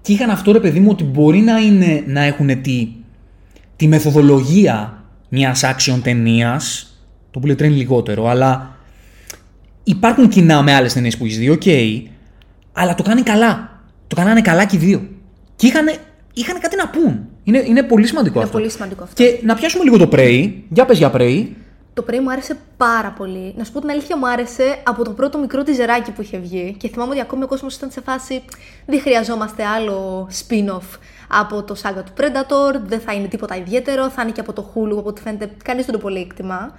[0.00, 2.88] και είχαν αυτό ρε παιδί μου ότι μπορεί να, είναι, να έχουν τη,
[3.76, 6.86] τη μεθοδολογία μιας action ταινίας,
[7.30, 8.76] το Bullet Train λιγότερο, αλλά
[9.84, 11.62] υπάρχουν κοινά με άλλες ταινίες που έχεις δει, οκ,
[12.72, 13.80] αλλά το κάνει καλά.
[14.06, 15.08] Το κάνανε καλά και οι δύο.
[15.56, 15.86] Και είχαν,
[16.32, 17.26] είχαν κάτι να πουν.
[17.44, 18.58] Είναι, είναι πολύ σημαντικό Είναι αυτό.
[18.58, 19.22] πολύ σημαντικό αυτό.
[19.22, 20.52] Και να πιάσουμε λίγο το Prey.
[20.68, 21.46] Για πες για Prey.
[21.94, 23.54] Το Prey μου άρεσε πάρα πολύ.
[23.56, 26.74] Να σου πω την αλήθεια, μου άρεσε από το πρώτο μικρό τιζεράκι που είχε βγει.
[26.78, 28.42] Και θυμάμαι ότι ακόμη ο κόσμος ήταν σε φάση.
[28.86, 30.98] Δεν χρειαζόμαστε άλλο spin-off
[31.28, 32.80] από το σάγκα του Predator.
[32.86, 34.10] Δεν θα είναι τίποτα ιδιαίτερο.
[34.10, 35.50] Θα είναι και από το Hulu, από ό,τι φαίνεται.
[35.64, 36.74] Κανείς δεν το πολύ εκτιμά.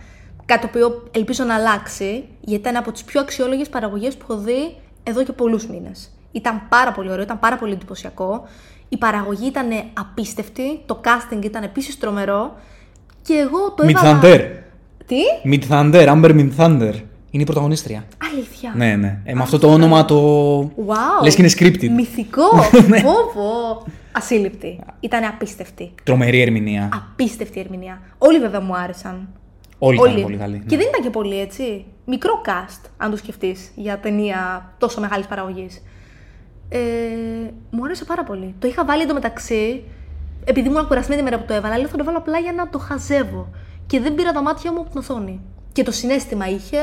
[0.46, 4.40] Κάτι το οποίο ελπίζω να αλλάξει, γιατί ήταν από τις πιο αξιόλογες παραγωγές που έχω
[4.40, 6.12] δει εδώ και πολλούς μήνες.
[6.32, 8.48] Ήταν πάρα πολύ ωραίο, ήταν πάρα πολύ εντυπωσιακό.
[8.90, 12.56] Η παραγωγή ήταν απίστευτη, το casting ήταν επίσης τρομερό.
[13.22, 14.22] Και εγώ το έβαλα...
[14.22, 14.50] Midthunder.
[15.06, 15.18] Τι;
[15.52, 16.94] Midthunder, Amber Midthunder.
[17.34, 18.04] Είναι η πρωταγωνίστρια.
[18.34, 18.74] Αλήθεια.
[18.76, 19.20] Ναι, ναι.
[19.24, 20.60] Ε, με αυτό το όνομα το.
[20.62, 21.24] Wow.
[21.24, 21.90] Λες και είναι scripted.
[21.90, 22.44] Μυθικό.
[22.88, 23.02] Ναι.
[23.02, 23.86] Πω, πω.
[24.12, 24.80] Ασύλληπτη.
[25.00, 25.92] Ήταν απίστευτη.
[26.04, 26.90] Τρομερή ερμηνεία.
[26.94, 28.02] Απίστευτη ερμηνεία.
[28.18, 29.28] Όλοι βέβαια μου άρεσαν.
[29.86, 30.58] Όλοι ήταν πολύ καλοί.
[30.58, 30.63] ναι.
[30.68, 31.86] Και δεν ήταν και πολύ έτσι.
[32.06, 35.82] Μικρό cast, αν το σκεφτείς, για ταινία τόσο μεγάλης παραγωγής.
[36.70, 36.80] Ε,
[37.70, 38.56] μου άρεσε πάρα πολύ.
[38.60, 39.84] Το είχα βάλει εντωμεταξύ,
[40.46, 42.70] επειδή ήμουν κουρασμένη τη μέρα που το έβαλα, λέω θα το βάλω απλά για να
[42.70, 43.50] το χαζεύω.
[43.88, 45.40] Και δεν πήρα τα μάτια μου από την οθόνη.
[45.72, 46.80] Και το συνέστημα είχε,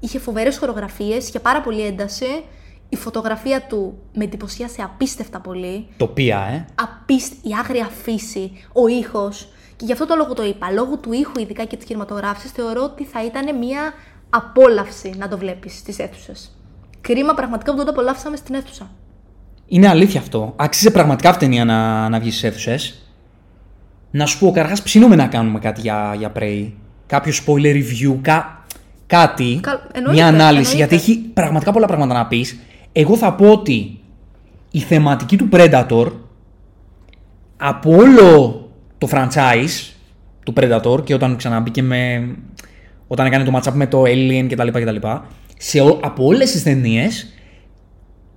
[0.00, 2.44] είχε φοβερές χορογραφίες, είχε πάρα πολύ ένταση.
[2.88, 5.86] Η φωτογραφία του με εντυπωσίασε απίστευτα πολύ.
[5.96, 6.66] Τοπία, ε.
[6.74, 7.32] Απίστ...
[7.32, 9.48] η άγρια φύση, ο ήχος.
[9.84, 10.70] Και γι' αυτό το λόγο το είπα.
[10.70, 13.92] Λόγω του ήχου, ειδικά και της κινηματογράφησης, θεωρώ ότι θα ήταν μια
[14.30, 16.56] απόλαυση να το βλέπεις στις αίθουσες.
[17.00, 18.90] Κρίμα πραγματικά που δεν το απολαύσαμε στην αίθουσα.
[19.66, 20.52] Είναι αλήθεια αυτό.
[20.56, 23.08] Άξιζε πραγματικά αυτή η ταινία να, να βγει στις αίθουσες.
[24.10, 26.70] Να σου πω, καταρχάς ψήνουμε να κάνουμε κάτι για, για Prey.
[27.06, 28.64] Κάποιο spoiler review, κα,
[29.06, 29.58] κάτι.
[29.62, 30.70] Καλ- εννοείται, μια ανάλυση.
[30.70, 30.76] εννοείται.
[30.76, 32.58] Γιατί έχει πραγματικά πολλά πράγματα να πεις.
[32.92, 34.00] Εγώ θα πω ότι
[34.70, 36.12] η θεματική του Predator
[37.56, 38.58] από όλο
[39.06, 39.92] το franchise
[40.44, 42.28] του Predator και όταν ξαναμπήκε με.
[43.06, 44.68] όταν έκανε το matchup με το Alien κτλ.
[44.68, 44.96] κτλ
[45.58, 47.28] σε, ο- από όλες τις ταινίες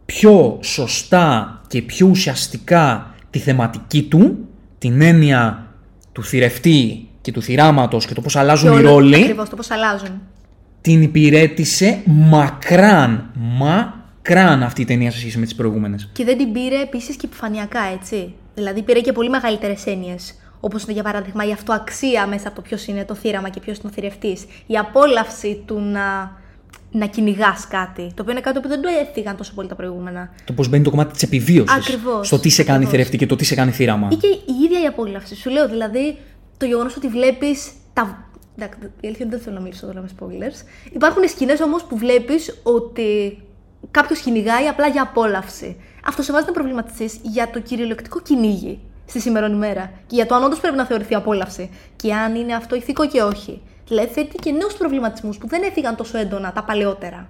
[0.05, 4.37] πιο σωστά και πιο ουσιαστικά τη θεματική του,
[4.77, 5.65] την έννοια
[6.11, 10.21] του θηρευτή και του θυράματος και το πώς αλλάζουν οι ρόλοι, Ακριβώς το πώς αλλάζουν.
[10.81, 16.09] την υπηρέτησε μακράν, μακράν αυτή η ταινία σε σχέση με τις προηγούμενες.
[16.13, 18.33] Και δεν την πήρε επίσης και επιφανειακά, έτσι.
[18.55, 20.33] Δηλαδή πήρε και πολύ μεγαλύτερες έννοιες.
[20.59, 23.77] Όπως είναι για παράδειγμα η αυτοαξία μέσα από το ποιος είναι το θύραμα και ποιος
[23.77, 24.45] είναι ο θηρευτής.
[24.67, 26.31] Η απόλαυση του να,
[26.91, 28.01] να κυνηγάς κάτι.
[28.07, 30.29] Το οποίο είναι κάτι που δεν το έφυγαν τόσο πολύ τα προηγούμενα.
[30.45, 32.91] Το πώς μπαίνει το κομμάτι της επιβίωσης Ακριβώς, στο τι σε κάνει ακριβώς.
[32.91, 34.07] θηρευτή και το τι σε κάνει θύραμα.
[34.11, 35.35] Ή και η ίδια η απόλαυση.
[35.35, 36.17] Σου λέω δηλαδή
[36.57, 38.25] το γεγονός ότι βλέπεις τα.
[38.57, 40.91] Εντάξει, η αλήθεια είναι ότι δεν θέλω να μιλήσω τώρα με spoilers.
[40.93, 43.41] Υπάρχουν σκηνές όμως που βλέπεις ότι
[43.91, 45.77] κάποιος κυνηγάει απλά για απόλαυση.
[46.05, 49.91] Αυτό σε βάζει να προβληματιστείς για το κυριολεκτικό κυνήγι στη σημερινή ημέρα.
[50.07, 51.69] Και για το αν όντως πρέπει να θεωρηθεί απόλαυση.
[51.95, 53.61] Και αν είναι αυτό ηθικό και όχι.
[53.87, 57.29] Δηλαδή θέτει και νέους προβληματισμούς που δεν έφυγαν τόσο έντονα τα παλαιότερα.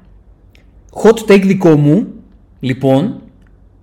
[1.03, 2.07] Hot take δικό μου,
[2.59, 3.21] λοιπόν,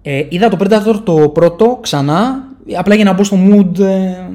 [0.02, 4.26] ε, είδα το Predator το πρώτο ξανά, απλά για να μπω στο mood ε,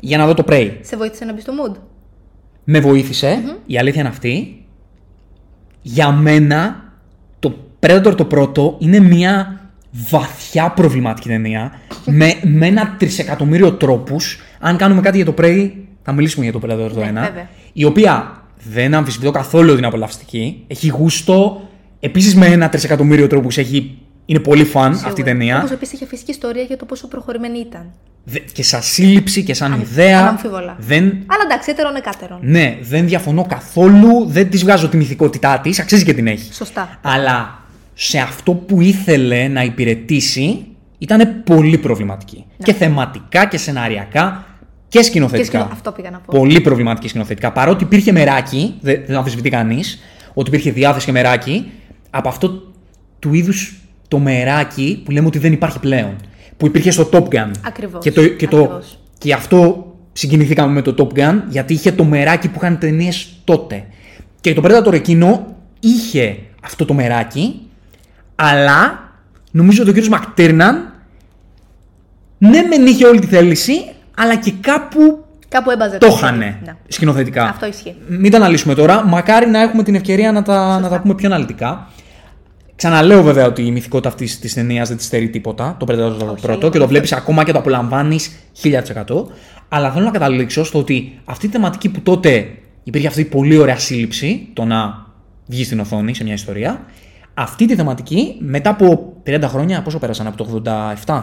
[0.00, 0.78] για να δω το Prey.
[0.80, 1.76] Σε βοήθησε να μπεις στο mood;
[2.64, 4.64] Με βοηθησε η αλήθεια είναι αυτή.
[5.82, 6.82] Για μένα,
[7.38, 9.60] το Predator το πρώτο είναι μια
[10.08, 11.72] βαθιά προβληματική ταινία
[12.04, 14.40] με, με ένα τρισεκατομμύριο τρόπους.
[14.60, 15.70] Αν κάνουμε κάτι για το Prey,
[16.02, 17.20] θα μιλήσουμε για το Predator το Ναι, ένα.
[17.20, 17.48] βέβαια.
[17.72, 20.64] Η οποία δεν αμφισβητώ καθόλου ότι είναι απολαυστική.
[20.66, 21.68] Έχει γούστο.
[22.00, 25.58] Επίσης με ένα τρισεκατομμύριο τρόπους έχει, είναι πολύ φαν αυτή η ταινία.
[25.58, 27.90] Όπως επίσης είχε φυσική ιστορία για το πόσο προχωρημένη ήταν.
[28.24, 30.20] Δε- Και σαν σύλληψη και σαν Αν- ιδέα.
[30.20, 30.76] αναμφίβολα.
[30.78, 32.38] Δεν, Αλλά εντάξει, έτερον εκάτερον.
[32.42, 34.26] ναι, δεν διαφωνώ καθόλου.
[34.26, 35.78] Δεν της βγάζω τη μυθικότητά της.
[35.80, 36.54] Αξίζει και την έχει.
[36.54, 36.98] Σωστά.
[37.02, 37.62] Αλλά
[38.00, 40.66] σε αυτό που ήθελε να υπηρετήσει
[40.98, 42.44] ήταν πολύ προβληματική.
[42.62, 44.46] Και θεματικά και σεναριακά
[44.88, 45.46] και Και σκηνοθετικά.
[45.58, 45.68] σκηνο...
[45.72, 46.38] αυτό πήγα να πω.
[46.38, 47.52] Πολύ προβληματική σκηνοθετικά.
[47.52, 49.98] Παρότι υπήρχε μεράκι, δεν, δεν αμφισβητεί κανείς,
[50.34, 51.70] ότι υπήρχε διάθεση και μεράκι,
[52.10, 52.62] από αυτό
[53.18, 56.16] του είδους το μεράκι που λέμε ότι δεν υπάρχει πλέον.
[56.56, 57.50] Που υπήρχε στο Top Gun.
[57.66, 58.98] Ακριβώς, Και, το, και, το, ακριβώς.
[59.18, 63.84] και αυτό συγκινηθήκαμε με το Top Gun, γιατί είχε το μεράκι που είχαν ταινίες τότε.
[64.40, 67.60] Και το Predator εκείνο είχε αυτό το μεράκι,
[68.40, 69.08] αλλά
[69.50, 70.92] νομίζω ότι ο κύριος Μακτέρναν
[72.38, 73.72] ναι μεν είχε όλη τη θέληση,
[74.16, 75.98] αλλά και κάπου Κάπου έμπαζε.
[75.98, 76.18] το χέρι.
[76.18, 76.74] είχανε Ναι.
[76.88, 77.44] σκηνοθετικά.
[77.48, 77.94] Αυτό ισχύει.
[78.08, 79.04] Μην τα αναλύσουμε τώρα.
[79.06, 81.88] Μακάρι να έχουμε την ευκαιρία να τα, να τα πούμε πιο αναλυτικά.
[82.76, 85.76] Ξαναλέω βέβαια ότι η μυθικότητα αυτής της ταινίας δεν της στερεί τίποτα.
[85.78, 88.30] Το Predator το Όχι, πρώτο και το βλέπεις ακόμα και το απολαμβάνεις
[88.62, 88.72] 1000%.
[89.68, 92.48] Αλλά θέλω να καταλήξω στο ότι αυτή η θεματική που τότε
[92.84, 95.06] υπήρχε αυτή η πολύ ωραία σύλληψη, το να
[95.46, 96.80] βγει στην οθόνη σε μια ιστορία,
[97.40, 101.22] αυτή τη θεματική μετά από 30 χρόνια, πόσο πέρασαν από το 87,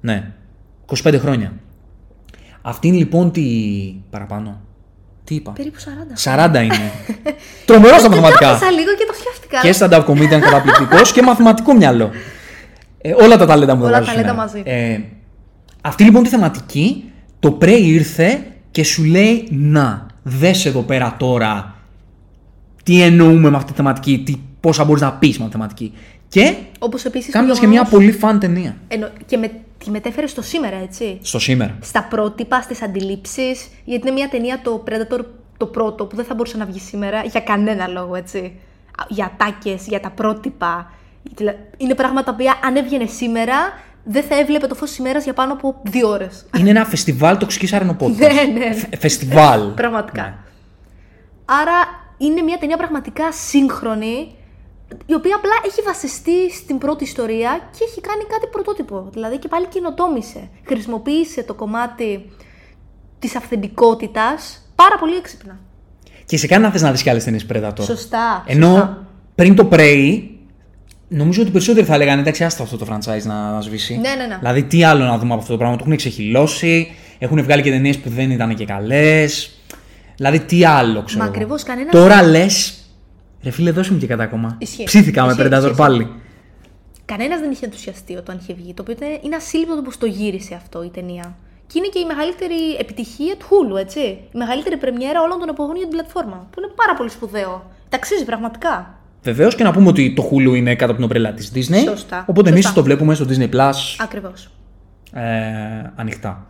[0.00, 0.32] ναι,
[1.04, 1.52] 25 χρόνια.
[2.62, 3.42] Αυτή είναι λοιπόν τη.
[4.10, 4.60] παραπάνω.
[5.24, 5.78] Τι είπα; Περίπου
[6.24, 6.46] 40.
[6.46, 6.90] 40 είναι.
[7.66, 8.46] Τρομερό στα μαθηματικά.
[8.46, 9.60] Κάθισα λίγο και το σκέφτηκα.
[9.60, 12.10] Και stand-up comedian καταπληκτικός και μαθηματικό μυαλό.
[12.98, 14.46] Ε, όλα τα ταλέντα μου τα Όλα βάζω τα ταλέντα σήμερα.
[14.46, 14.62] μαζί.
[14.64, 15.00] Ε,
[15.80, 21.74] αυτή λοιπόν τη θεματική, το Prey ήρθε και σου λέει να, δες εδώ πέρα τώρα
[22.82, 25.92] τι εννοούμε με αυτή τη θεματική, τι, πόσα μπορείς να πεις με αυτή τη θεματική.
[26.28, 27.32] Και Όπως επίσης.
[27.32, 28.76] κάνοντας και μια πολύ φαν ταινία
[29.26, 29.50] Και με...
[29.84, 31.76] τη μετέφερες στο σήμερα, έτσι; στο σήμερα.
[31.80, 33.68] Στα πρότυπα, στις αντιλήψεις.
[33.84, 35.24] Γιατί είναι μια ταινία το Predator
[35.56, 38.52] το πρώτο που δεν θα μπορούσε να βγει σήμερα για κανένα λόγο, έτσι.
[39.08, 40.92] Για τάκε, για τα πρότυπα,
[41.34, 43.54] δηλα- Είναι πράγματα τα οποία αν έβγαινε σήμερα
[44.04, 46.46] δεν θα έβλεπε το φως της ημέρας για πάνω από δύο ώρες.
[46.58, 48.32] Είναι ένα φεστιβάλ τοξικής αρενοπότητας.
[48.34, 48.74] Ναι, ναι.
[48.74, 49.60] Φε- Φεστιβάλ.
[49.68, 50.22] Πραγματικά.
[50.22, 50.34] Ναι.
[51.44, 51.72] Άρα
[52.18, 54.34] είναι μια ταινία πραγματικά σύγχρονη,
[55.06, 59.08] η οποία απλά έχει βασιστεί στην πρώτη ιστορία και έχει κάνει κάτι πρωτότυπο.
[59.12, 60.48] Δηλαδή και πάλι καινοτόμησε.
[60.66, 62.30] Χρησιμοποίησε το κομμάτι
[63.18, 65.58] της αυθεντικότητας πάρα πολύ έξυπνα.
[66.26, 67.80] Και σε κάνει να θες να δεις και άλλες ταινίες Predator.
[67.82, 68.44] Σωστά.
[68.46, 69.06] Ενώ σωστά.
[69.34, 70.22] πριν το Prey,
[71.08, 73.94] νομίζω ότι περισσότεροι θα λέγανε εντάξει, άστα αυτό το franchise να, να σβήσει.
[73.96, 74.36] Ναι, ναι, ναι.
[74.38, 75.76] Δηλαδή, τι άλλο να δούμε από αυτό το πράγμα.
[75.76, 79.50] Το έχουν ξεχυλώσει, έχουν βγάλει και ταινίες που δεν ήταν και καλές.
[80.16, 81.20] Δηλαδή, τι άλλο ξέρω.
[81.20, 81.34] Μα εγώ.
[81.34, 82.78] ακριβώς, κανένας- Τώρα λες.
[83.44, 84.56] Ρε φίλε, δώσε μου και κατά ακόμα.
[84.58, 84.84] Ισχύει.
[84.84, 85.74] Ψήθηκα με Ισχύει, Predator ισχύει.
[85.76, 86.08] πάλι.
[87.04, 88.74] Κανένας δεν είχε ενθουσιαστεί όταν είχε βγει.
[88.74, 91.36] Το οποίο είναι- είναι ασύλληπτο πώς το γύρισε αυτό η ταινία.
[91.66, 94.00] Και είναι και η μεγαλύτερη επιτυχία του Hulu, έτσι.
[94.00, 96.46] Η μεγαλύτερη πρεμιέρα όλων των εποχών για την πλατφόρμα.
[96.50, 97.70] Που είναι πάρα πολύ σπουδαίο.
[97.88, 98.98] Ταξίζει πραγματικά.
[99.22, 101.84] Βεβαίως και να πούμε ότι το Hulu είναι κάτω από την ομπρέλα της Disney.
[101.88, 102.24] Σωστά.
[102.28, 102.78] Οπότε εμείς Σωστά.
[102.80, 104.50] το βλέπουμε στο Disney Plus Ακριβώς.
[105.12, 105.22] ε,
[105.96, 106.46] ανοιχτά.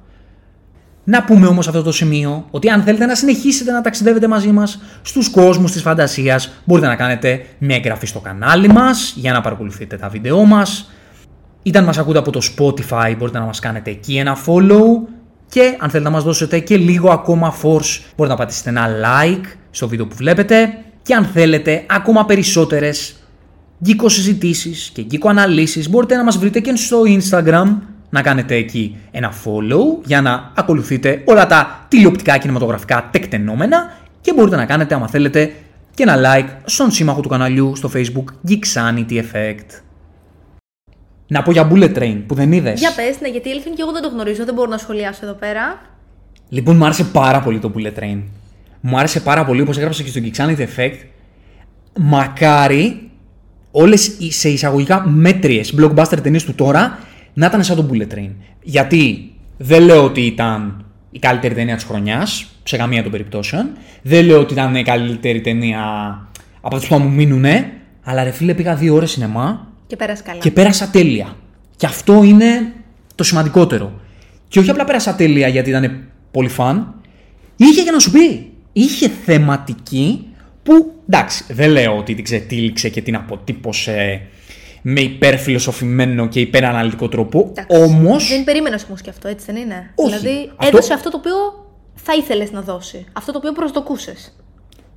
[1.05, 4.49] Να πούμε όμως σε αυτό το σημείο ότι αν θέλετε να συνεχίσετε να ταξιδεύετε μαζί
[4.49, 9.41] μας στους κόσμους της φαντασίας μπορείτε να κάνετε μια εγγραφή στο κανάλι μας για να
[9.41, 10.91] παρακολουθείτε τα βίντεό μας.
[11.63, 15.09] Ήταν μας ακούτε από το Spotify μπορείτε να μας κάνετε εκεί ένα follow
[15.49, 19.45] και αν θέλετε να μας δώσετε και λίγο ακόμα force μπορείτε να πατήσετε ένα like
[19.71, 23.15] στο βίντεο που βλέπετε και αν θέλετε ακόμα περισσότερες
[23.85, 27.77] γκίκο συζητήσεις και γκίκο αναλύσεις μπορείτε να μας βρείτε και στο Instagram
[28.15, 34.57] να κάνετε εκεί ένα follow για να ακολουθείτε όλα τα τηλεοπτικά κινηματογραφικά τεκτενόμενα και μπορείτε
[34.57, 35.53] να κάνετε άμα θέλετε
[35.95, 39.81] και ένα like στον σύμμαχο του καναλιού στο facebook Geeksanity Effect.
[41.27, 43.77] Να πω για Bullet Train που δεν είδες; Για πες, ναι, γιατί η αλήθεια είναι
[43.77, 45.81] και εγώ δεν το γνωρίζω, δεν μπορώ να σχολιάσω εδώ πέρα.
[46.49, 48.23] Λοιπόν, μου άρεσε πάρα πολύ το Bullet Train.
[48.81, 50.99] Μου άρεσε πάρα πολύ, όπως έγραψα και στο Geeksanity Effect.
[51.99, 53.11] Μακάρι
[53.71, 56.99] όλες οι σε εισαγωγικά μέτριες blockbuster ταινίες του τώρα
[57.35, 58.31] να ήταν σαν το Bullet Train.
[58.63, 63.71] Γιατί δεν λέω ότι ήταν η καλύτερη ταινία της χρονιάς, σε καμία των περιπτώσεων.
[64.03, 65.83] Δεν λέω ότι ήταν η καλύτερη ταινία
[66.61, 67.73] από αυτές που θα μου μείνουνε.
[68.05, 70.39] Αλλά ρε φίλε πήγα δύο ώρες σινεμά Και πέρασε καλά.
[70.39, 71.37] και πέρασα τέλεια.
[71.77, 72.73] Και αυτό είναι
[73.15, 74.01] το σημαντικότερο.
[74.49, 76.95] Και όχι απλά πέρασα τέλεια γιατί ήταν πολύ φαν.
[77.57, 78.53] Είχε για να σου πει.
[78.73, 80.27] Είχε θεματική
[80.63, 84.23] που εντάξει, δεν λέω ότι την ξετύλιξε και την αποτύπωσε
[84.87, 87.53] με υπερφιλοσοφημένο και υπεραναλυτικό τρόπο.
[87.57, 88.17] Εντάξει, Όμω.
[88.19, 89.91] Δεν περίμενε όμω και αυτό, έτσι δεν είναι.
[89.95, 90.17] Όχι.
[90.17, 91.35] Δηλαδή Αυτό- έδωσε αυτό το οποίο
[91.95, 93.05] θα ήθελες να δώσει.
[93.13, 94.37] Αυτό το οποίο προσδοκούσες.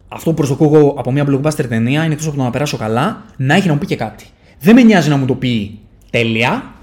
[0.08, 3.26] Αυτό που προσδοκώ εγώ από μια blockbuster ταινία είναι εκτό από το να περάσω καλά,
[3.38, 4.26] να έχει να μου πει και κάτι.
[4.60, 6.74] Δεν με νοιάζει να μου το πει τέλεια,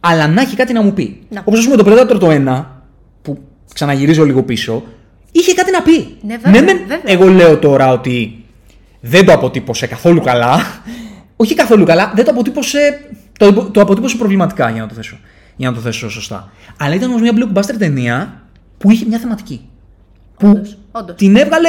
[0.00, 1.22] αλλά να έχει κάτι να μου πει.
[1.28, 1.40] Να.
[1.44, 2.64] Όπως ας πούμε το Predator το 1,
[3.22, 3.38] που
[3.74, 4.82] ξαναγυρίζω λίγο πίσω,
[5.32, 6.16] είχε κάτι να πει.
[6.22, 7.00] Ναι, βέβαια, μεν βέβαια.
[7.04, 8.44] εγώ λέω τώρα ότι
[9.00, 10.58] δεν το αποτύπωσε καθόλου καλά.
[11.36, 13.08] Όχι καθόλου καλά, δεν το αποτύπωσε.
[13.38, 15.16] Το, το αποτύπωσε προβληματικά για να το θέσω.
[15.56, 16.52] Για να το θέσω σωστά.
[16.78, 18.42] Αλλά ήταν όμως μια blockbuster ταινία
[18.78, 19.68] που είχε μια θεματική.
[20.38, 21.16] Που Όντως, όντως.
[21.16, 21.68] την έβγαλε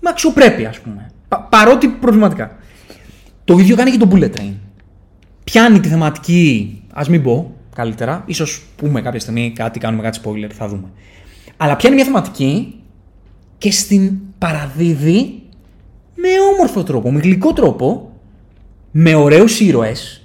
[0.00, 1.10] με αξιοπρέπεια, ας πούμε.
[1.28, 2.56] Πα- παρότι προβληματικά.
[3.44, 4.52] Το ίδιο κάνει και το Bullet Train.
[5.44, 10.50] Πιάνει τη θεματική, ας μην πω καλύτερα, ίσως πούμε κάποια στιγμή κάτι, κάνουμε κάτι spoiler,
[10.52, 10.88] θα δούμε.
[11.56, 12.74] Αλλά πιάνει μια θεματική
[13.58, 15.42] και στην παραδίδει
[16.14, 18.12] με όμορφο τρόπο, με γλυκό τρόπο,
[18.90, 20.22] με ωραίους ήρωες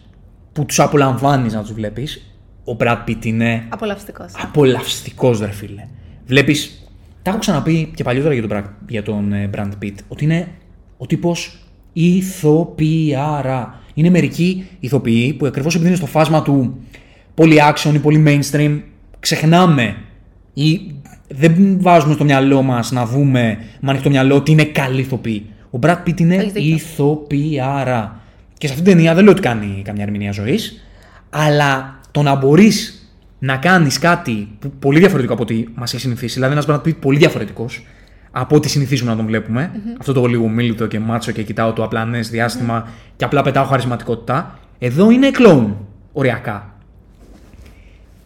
[0.53, 2.33] που τους απολαμβάνεις να τους βλέπεις.
[2.65, 4.31] Ο Brad Pitt είναι Απολαυστικός.
[4.43, 5.87] απολαυστικός, ρε φίλε.
[6.25, 6.83] Βλέπεις.
[7.21, 9.93] Τα έχω ξαναπεί και παλιότερα για τον, Brad- για τον ε, Brad Pitt.
[10.07, 10.47] Ότι είναι
[10.97, 11.59] ο τύπος
[11.93, 13.79] ηθοποιάρα.
[13.93, 16.77] Είναι μερικοί ηθοποιοί που ακριβώς επειδή είναι στο φάσμα του
[17.33, 18.81] πολύ action ή πολύ mainstream,
[19.19, 19.95] ξεχνάμε
[20.53, 20.91] ή
[21.27, 25.45] δεν βάζουμε στο μυαλό μας να δούμε με ανοιχτό μυαλό ότι είναι καλή ηθοποιοί.
[25.69, 26.75] Ο Brad Pitt είναι Έχεις δίκιο.
[26.75, 28.19] ηθοποιάρα.
[28.57, 30.85] Και σε αυτήν την ταινία δεν λέω ότι κάνει καμιά ερμηνεία ζωής,
[31.29, 33.03] αλλά το να μπορείς
[33.39, 36.95] να κάνεις κάτι που, πολύ διαφορετικό από ό,τι μας έχει συνηθίσει, δηλαδή ένας Brad Pitt
[36.99, 37.85] πολύ διαφορετικός
[38.31, 39.71] από ό,τι συνηθίζουμε να τον βλέπουμε.
[39.99, 44.59] Αυτό το λίγο μίλητο και μάτσο και κοιτάω το απλανέ διάστημα και απλά πετάω χαρισματικότητα.
[44.79, 45.77] Εδώ είναι κλόουν,
[46.13, 46.73] οριακά.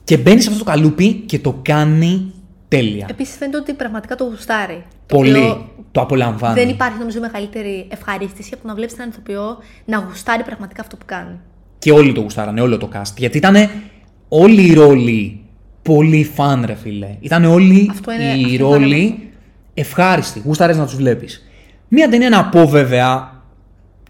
[0.03, 2.32] Και μπαίνει σε αυτό το καλούπι και το κάνει
[2.77, 3.05] τέλεια.
[3.09, 4.83] Επίσης φαίνεται ότι πραγματικά το γουστάρει.
[5.05, 5.38] Το Πολύ.
[5.38, 6.53] οποίο Το απολαμβάνει.
[6.59, 10.95] Δεν υπάρχει νομίζω μεγαλύτερη ευχαρίστηση από το να βλέπεις έναν ηθοποιό να γουστάρει πραγματικά αυτό
[10.97, 11.39] που κάνει.
[11.79, 13.13] Και όλοι το γουστάρανε, όλο το cast.
[13.17, 13.55] Γιατί ήταν
[14.27, 15.39] όλοι οι ρόλοι
[15.81, 17.17] πολύ φαν, ρε φίλε.
[17.19, 19.27] Ήταν όλοι Αυτό είναι- οι αυτό είναι ρόλοι πραγματικό.
[19.73, 20.41] ευχάριστοι.
[20.45, 21.47] Γούσταρες να τους βλέπεις.
[21.88, 23.41] Μία ταινία να πω βέβαια,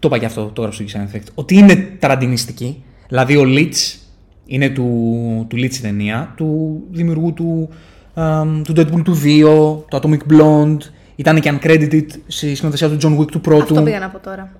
[0.00, 2.82] το είπα και αυτό, το έγραψα στο Geeks Effect, ότι είναι τραντινιστική.
[3.08, 3.98] Δηλαδή ο Leach
[4.46, 7.68] είναι του, του Leach η ταινία, του δημιουργού του,
[8.14, 10.78] αμ, του Deadpool του 2, του Atomic Blonde.
[11.16, 13.62] Ήταν και uncredited στη σκηνοθεσία του John Wick του πρώτου.
[13.62, 14.52] Αυτό πήγα να πω τώρα.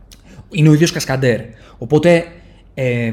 [0.50, 1.40] Είναι ο ίδιος Κασκαντέρ.
[1.78, 2.24] Οπότε
[2.74, 3.12] ε,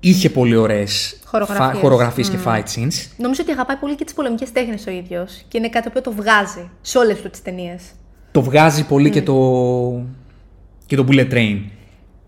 [0.00, 1.80] είχε πολύ ωραίες Χορογραφίες.
[1.80, 3.06] χορογραφίες και fight scenes.
[3.16, 6.12] Νομίζω ότι αγαπάει πολύ και τις πολεμικές τέχνες ο ίδιος και είναι κάτι που το
[6.12, 7.82] βγάζει σε όλες του τις ταινίες.
[8.32, 9.34] Το βγάζει πολύ και, το,
[10.86, 11.60] και το bullet train.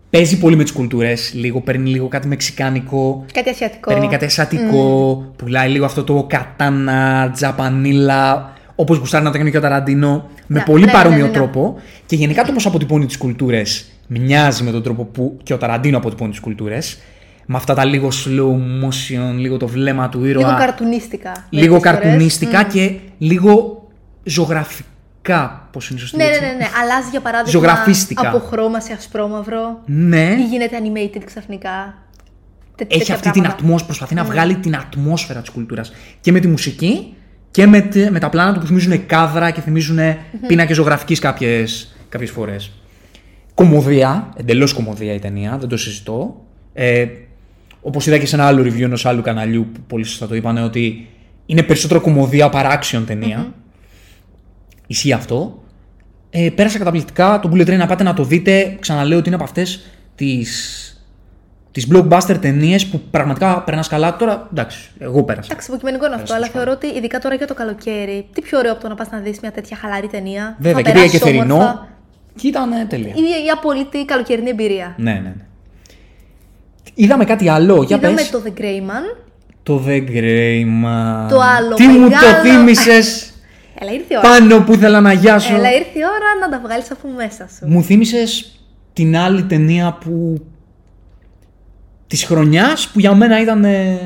[0.09, 1.31] Παίζει πολύ με τις κουλτούρες.
[1.33, 3.25] Λίγο παίρνει λίγο κάτι μεξικάνικο.
[3.33, 3.93] Κάτι ασιατικό.
[3.93, 5.25] Παίρνει κάτι ασιατικό.
[5.35, 8.53] Πουλάει λίγο αυτό το κατάνα, τζαπανίλα.
[8.75, 10.29] Όπως γουστάρει να το κάνει και ο Ταραντίνο.
[10.47, 11.33] Με Ναι, πολύ ναι, παρόμοιο ναι, ναι, ναι.
[11.33, 11.75] τρόπο.
[12.05, 15.97] Και γενικά το πώς αποτυπώνει τις κουλτούρες μοιάζει με τον τρόπο που και ο Ταραντίνο
[15.97, 16.97] αποτυπώνει τις κουλτούρες.
[17.45, 18.51] Με αυτά τα λίγο slow
[18.85, 20.47] motion, λίγο το βλέμμα του ήρωα.
[20.47, 21.47] Λίγο καρτουνίστικα.
[21.49, 22.03] λίγο μερικές φορές.
[22.03, 23.87] καρτουνίστικα και λίγο
[24.23, 24.87] ζωγραφικά.
[25.71, 26.67] Πώς είναι η σωστή Ναι, ναι, λέξη; ναι, ναι.
[26.81, 28.29] Αλλάζει για παράδειγμα Ζωγραφίστικα.
[28.29, 29.81] από χρώμα σε ασπρόμαυρο.
[29.85, 30.35] Ναι.
[30.39, 31.97] Ή γίνεται animated ξαφνικά.
[32.75, 33.63] Τέ- έχει τέτοια αυτή την πράγματα.
[33.63, 35.91] ατμόσφαιρα, προσπαθεί να βγάλει την ατμόσφαιρα της κουλτούρας.
[36.21, 37.13] Και με τη μουσική
[37.51, 39.99] και με, τε- με τα πλάνα του που θυμίζουν κάδρα και θυμίζουν
[40.47, 42.71] πίνακες ζωγραφικής κάποιες, κάποιες φορές.
[43.53, 46.41] Κομμωδία, εντελώς κομμωδία η ταινία, δεν το συζητώ.
[46.73, 47.05] Ε,
[47.81, 50.63] όπως είδα και σε ένα άλλο review ενός άλλου καναλιού που πολύ σωστά το είπανε
[50.63, 51.07] ότι
[51.45, 53.53] είναι περισσότερο κομμωδία παρά action ταινία.
[54.87, 55.63] Ισχύει αυτό.
[56.29, 57.39] Ε, πέρασα καταπληκτικά.
[57.39, 58.77] Το Bullet Train να πάτε να το δείτε.
[58.79, 60.81] Ξαναλέω ότι είναι από αυτές τις
[61.71, 64.15] τις blockbuster ταινίες που πραγματικά περνάς καλά.
[64.15, 65.47] Τώρα εντάξει, εγώ πέρασα.
[65.51, 68.71] Εντάξει, υποκειμενικό είναι αυτό, αλλά θεωρώ ότι ειδικά τώρα για το καλοκαίρι, τι πιο ωραίο
[68.71, 71.17] από το να πας να δεις μια τέτοια χαλαρή ταινία; Βέβαια, θα και πήγα και
[71.17, 71.53] περάσεις θερινό.
[71.55, 71.87] όμορφα.
[72.35, 73.07] Και ήταν ε, τέλεια.
[73.15, 74.95] Η, η απόλυτη καλοκαιρινή εμπειρία.
[74.97, 75.33] Ναι, ναι, ναι.
[76.93, 77.83] Είδαμε κάτι άλλο.
[77.83, 78.29] Για Είδαμε πες.
[78.29, 79.17] το The Grey Man.
[79.63, 81.29] Το The Grey Man.
[81.29, 83.31] Το άλλο Τι μου το μεγάλο- θύμισες;
[83.79, 84.29] Έλα, ήρθε η ώρα.
[84.29, 85.55] πάνω που ήθελα να γιάσω.
[85.55, 87.67] Έλα, ήρθε η ώρα να τα βγάλεις από μέσα σου.
[87.67, 88.59] Μου θύμισες
[88.93, 90.41] την άλλη ταινία που.
[92.07, 93.63] της χρονιάς που για μένα ήταν.
[93.63, 93.99] Ε...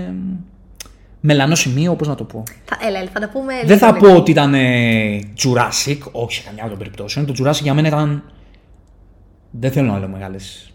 [1.23, 2.43] Μελανό σημείο, πώς να το πω.
[2.65, 3.53] Θα, έλα, έλα, θα τα πούμε.
[3.53, 3.99] Δεν λίγο, θα λίγο.
[4.07, 7.25] πω ότι ήταν ε, Jurassic, όχι σε καμιά των περιπτώσεων.
[7.25, 8.23] Το Jurassic για μένα ήταν.
[9.51, 10.71] Δεν θέλω να λέω μεγάλες.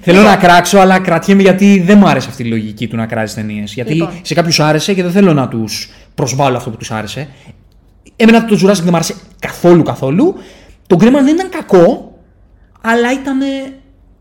[0.00, 3.34] Θέλω να κράξω, αλλά κρατιέμαι γιατί δεν μου άρεσε αυτή η λογική του να κράζεις
[3.34, 3.72] ταινίες.
[3.72, 4.20] Γιατί Λοιπόν.
[4.22, 7.28] σε κάποιους άρεσε και δεν θέλω να τους προσβάλλω αυτό που τους άρεσε.
[8.22, 10.34] Εμένα το Jurassic δεν μου άρεσε καθόλου καθόλου.
[10.86, 12.18] Το Greyman δεν ήταν κακό,
[12.80, 13.38] αλλά ήταν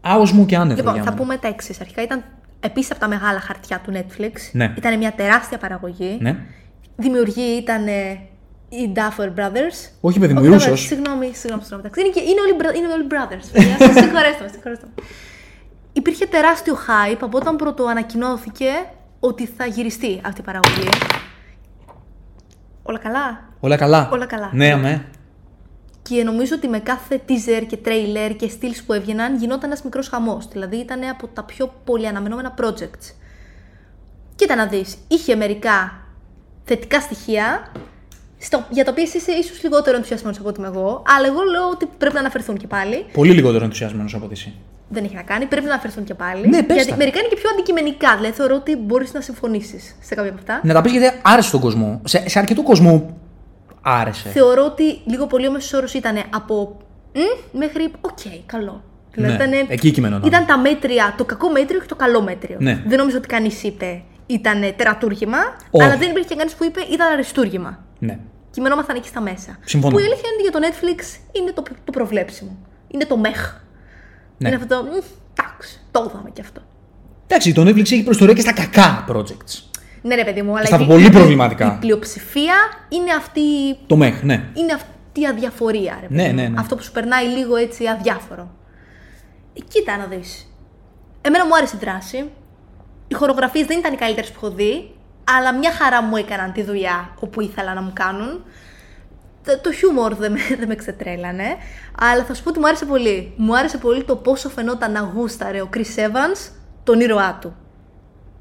[0.01, 0.75] άοσμο και άνετο.
[0.75, 1.21] Λοιπόν, για θα μένα.
[1.23, 1.81] πούμε τα εξής.
[1.81, 2.23] Αρχικά ήταν
[2.59, 4.31] επίσης από τα μεγάλα χαρτιά του Netflix.
[4.51, 4.73] Ναι.
[4.77, 6.17] Ήταν μια τεράστια παραγωγή.
[6.21, 6.35] Ναι.
[6.95, 8.19] Δημιουργοί ήταν ε,
[8.69, 9.89] οι Duffer Brothers.
[10.01, 10.79] Όχι, παιδί μου, Όχι, οι Duffer, Ρούσος.
[10.81, 11.81] Συγγνώμη, συγγνώμη, συγγνώμη.
[11.85, 11.99] εντάξει.
[12.01, 13.45] Είναι, και, είναι, όλοι, bro- είναι όλοι brothers.
[13.53, 13.75] παιδιά.
[13.93, 15.03] Σας Συγχωρέστε με, συγχωρέστε με.
[15.93, 18.69] Υπήρχε τεράστιο hype από όταν πρώτο ανακοινώθηκε
[19.19, 20.89] ότι θα γυριστεί αυτή η παραγωγή.
[22.83, 24.49] Όλα καλά; Όλα καλά; Όλα καλά.
[24.53, 25.05] Ναι, αμέ.
[26.01, 30.07] Και νομίζω ότι με κάθε teaser και trailer και στυλς που έβγαιναν γινόταν ένας μικρός
[30.07, 30.47] χαμός.
[30.51, 33.13] Δηλαδή ήταν από τα πιο πολύ αναμενόμενα projects.
[34.35, 35.93] Κοίτα να δεις, είχε μερικά
[36.63, 37.71] θετικά στοιχεία,
[38.37, 41.41] στο, για τα οποία εσύ είσαι ίσως λιγότερο ενθουσιασμένος από ότι είμαι εγώ, αλλά εγώ
[41.41, 43.05] λέω ότι πρέπει να αναφερθούν και πάλι.
[43.13, 44.53] Πολύ λιγότερο ενθουσιασμένος από ότι εσύ.
[44.89, 46.47] Δεν έχει να κάνει, πρέπει να αναφερθούν και πάλι.
[46.47, 46.95] Ναι, πες γιατί τα.
[46.95, 48.15] μερικά είναι και πιο αντικειμενικά.
[48.15, 50.61] Δηλαδή θεωρώ ότι μπορείς να συμφωνήσεις σε κάποια από αυτά.
[50.63, 52.01] Να τα πεις γιατί άρεσε στον κόσμο.
[52.05, 53.18] Σε, σε αρκετό κόσμο
[53.89, 54.29] άρεσε.
[54.29, 56.77] Θεωρώ ότι λίγο πολύ ο μέσος όρος ήταν από
[57.13, 58.83] «Μμ» μέχρι οκ, καλό.
[59.11, 60.27] Δηλαδή Ναι, ήτανε- εκεί κυμαινόταν.
[60.27, 62.57] Ήταν τα μέτρια, το κακό μέτριο και το καλό μέτριο.
[62.59, 62.83] Ναι.
[62.87, 65.37] Δεν νομίζω ότι κανείς είπε ήταν τερατούργημα,
[65.71, 65.85] Όχι.
[65.85, 67.85] αλλά δεν υπήρχε και κανείς που είπε ήταν αριστούργημα.
[67.99, 68.19] Ναι.
[68.51, 69.57] Κυμαινόμασταν εκεί στα μέσα.
[69.65, 69.93] Συμφωνώ.
[69.93, 72.57] Που η αλήθεια είναι ότι για το Netflix είναι το, το προβλέψιμο.
[72.87, 73.55] Είναι το meh.
[74.37, 74.47] Ναι.
[74.47, 74.83] Είναι αυτό το.
[74.83, 74.89] «Μμ,
[75.41, 76.61] Εντάξει, το είδαμε κι αυτό.
[77.27, 79.68] Εντάξει, το Netflix έχει προϊστορία και στα κακά projects.
[80.01, 81.73] Ναι, ρε παιδί μου, αλλά Στα η- πολύ η- προβληματικά.
[81.75, 82.55] Η πλειοψηφία
[82.89, 83.41] είναι αυτή
[83.87, 84.33] Το μεχ, ναι.
[84.53, 86.41] είναι αυτή η αδιαφορία, ρε Ναι, παιδί μου.
[86.41, 86.59] ναι, ναι.
[86.59, 88.51] Αυτό που σου περνάει λίγο έτσι αδιάφορο.
[89.53, 90.53] Ε, κοίτα να δεις.
[91.21, 92.29] Εμένα μου άρεσε η δράση.
[93.07, 94.95] Οι χορογραφίες δεν ήταν οι καλύτερες που έχω δει,
[95.37, 98.43] αλλά μια χαρά μου έκαναν τη δουλειά όπου ήθελα να μου κάνουν.
[99.43, 101.45] Το, το χιούμορ δεν με, δεν με ξετρέλανε,
[101.99, 103.33] αλλά θα σου πω ότι μου άρεσε πολύ.
[103.37, 106.51] Μου άρεσε πολύ το πόσο φαινόταν να γούσταρε ο Chris Evans
[106.83, 107.55] τον ήρωά του.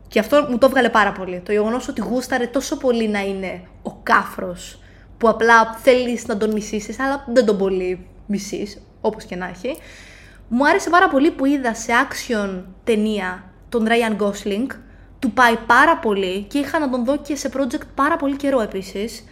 [0.08, 1.42] Και αυτό μου το έβγαλε πάρα πολύ.
[1.44, 4.80] Το γεγονός ότι γούσταρε τόσο πολύ να είναι ο κάφρος
[5.18, 9.76] που απλά θέλεις να τον μισήσεις, αλλά δεν τον πολύ μισείς, όπως και να έχει.
[10.48, 14.66] Μου άρεσε πάρα πολύ που είδα σε action ταινία τον Ryan Gosling.
[15.18, 18.60] Του πάει πάρα πολύ και είχα να τον δω και σε project πάρα πολύ καιρό
[18.60, 19.24] επίσης.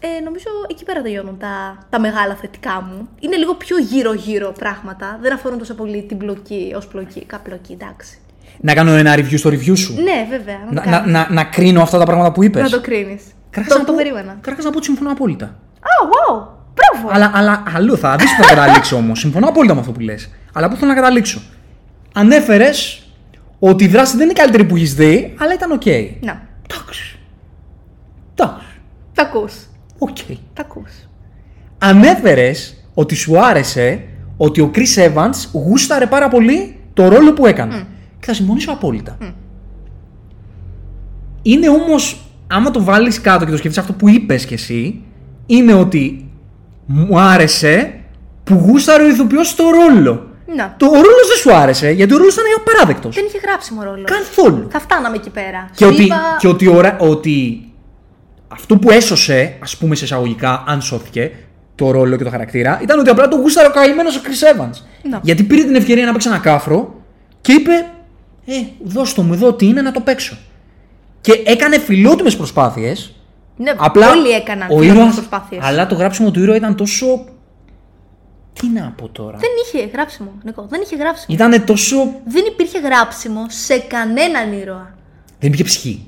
[0.00, 3.08] Ε, νομίζω εκεί πέρα τελειώνουν τα, τα μεγάλα θετικά μου.
[3.20, 5.18] Είναι λίγο πιο γύρω-γύρω πράγματα.
[5.20, 7.24] Δεν αφορούν τόσο πολύ την πλοκή ως πλοκή.
[7.24, 8.21] Καπλοκή, εντάξει.
[8.64, 9.94] Να κάνω ένα review στο review σου.
[9.94, 10.58] Ναι, βέβαια.
[10.70, 11.12] Να, Να, το να, κάνεις.
[11.12, 12.62] να, να κρίνω αυτά τα πράγματα που είπες.
[12.62, 13.22] Να το κρίνεις.
[13.50, 14.32] Καταρχάς Το, να το πω- περίμενα.
[14.40, 15.44] καταρχάς να πω ότι συμφωνώ απόλυτα.
[15.46, 16.46] Α, wow!
[16.74, 17.08] Μπράβο!
[17.14, 19.18] Αλλά, αλλά αλλού θα δεις που θα καταλήξω όμως.
[19.18, 20.30] Συμφωνώ απόλυτα με αυτό που λες.
[20.52, 21.40] Αλλά πού θέλω να καταλήξω.
[22.14, 23.02] Ανέφερες
[23.58, 25.86] ότι η δράση δεν είναι η καλύτερη που έχεις δει, αλλά ήταν οκ.
[26.20, 26.42] Να.
[26.70, 27.18] Εντάξει.
[28.34, 28.66] Εντάξει.
[29.14, 29.54] Τα ακούς.
[29.98, 30.16] Οκ.
[30.54, 30.90] Τα ακούς.
[31.78, 34.02] Ανέφερες ότι σου άρεσε
[34.36, 37.86] ότι ο Chris Evans γούσταρε πάρα πολύ το ρόλο που έκανε.
[38.22, 39.16] Και θα συμφωνήσω απόλυτα.
[41.42, 45.02] Είναι όμως, άμα το βάλεις κάτω και το σκεφτείς αυτό που είπες κι εσύ,
[45.46, 46.30] είναι ότι
[46.86, 48.00] μου άρεσε
[48.44, 50.26] που γούσταρε ο ηθοποιός το ρόλο.
[50.56, 50.74] Να.
[50.78, 53.08] Το ο ρόλος δεν σου άρεσε, γιατί ο ρόλος ήταν απαράδεκτο.
[53.08, 54.04] Δεν είχε γράψιμο ρόλος.
[54.04, 54.66] Καθόλου.
[54.70, 55.70] Θα φτάναμε εκεί πέρα.
[55.76, 57.64] Και Σου ότι, είπα- και ότι, ωρα- ότι
[58.48, 61.32] αυτό που έσωσε, ας πούμε σε εισαγωγικά, αν σώθηκε
[61.74, 64.80] το ρόλο και το χαρακτήρα, ήταν ότι απλά το γούσταρε ο καημένος ο Chris Evans.
[65.10, 65.20] Να.
[65.22, 66.94] Γιατί πήρε την ευκαιρία να παίξει ένα κάφρο
[67.40, 67.72] και είπε,
[68.44, 68.52] Ε,
[68.84, 70.36] δώσ' το μου εδώ τι είναι να το παίξω.
[71.20, 73.14] Και έκανε φιλότιμες προσπάθειες.
[73.56, 75.64] Ναι, Απλά όλοι έκαναν ο φιλότιμες ήρωας, προσπάθειες.
[75.64, 77.24] αλλά το γράψιμο του ήρωα ήταν τόσο.
[78.52, 80.66] Τι να πω τώρα; Δεν είχε γράψιμο, Νικό.
[80.68, 81.26] Δεν είχε γράψιμο.
[81.36, 81.96] Ήτανε τόσο.
[82.26, 84.94] Δεν υπήρχε γράψιμο σε κανέναν ήρωα.
[85.38, 86.06] Δεν υπήρχε ψυχή.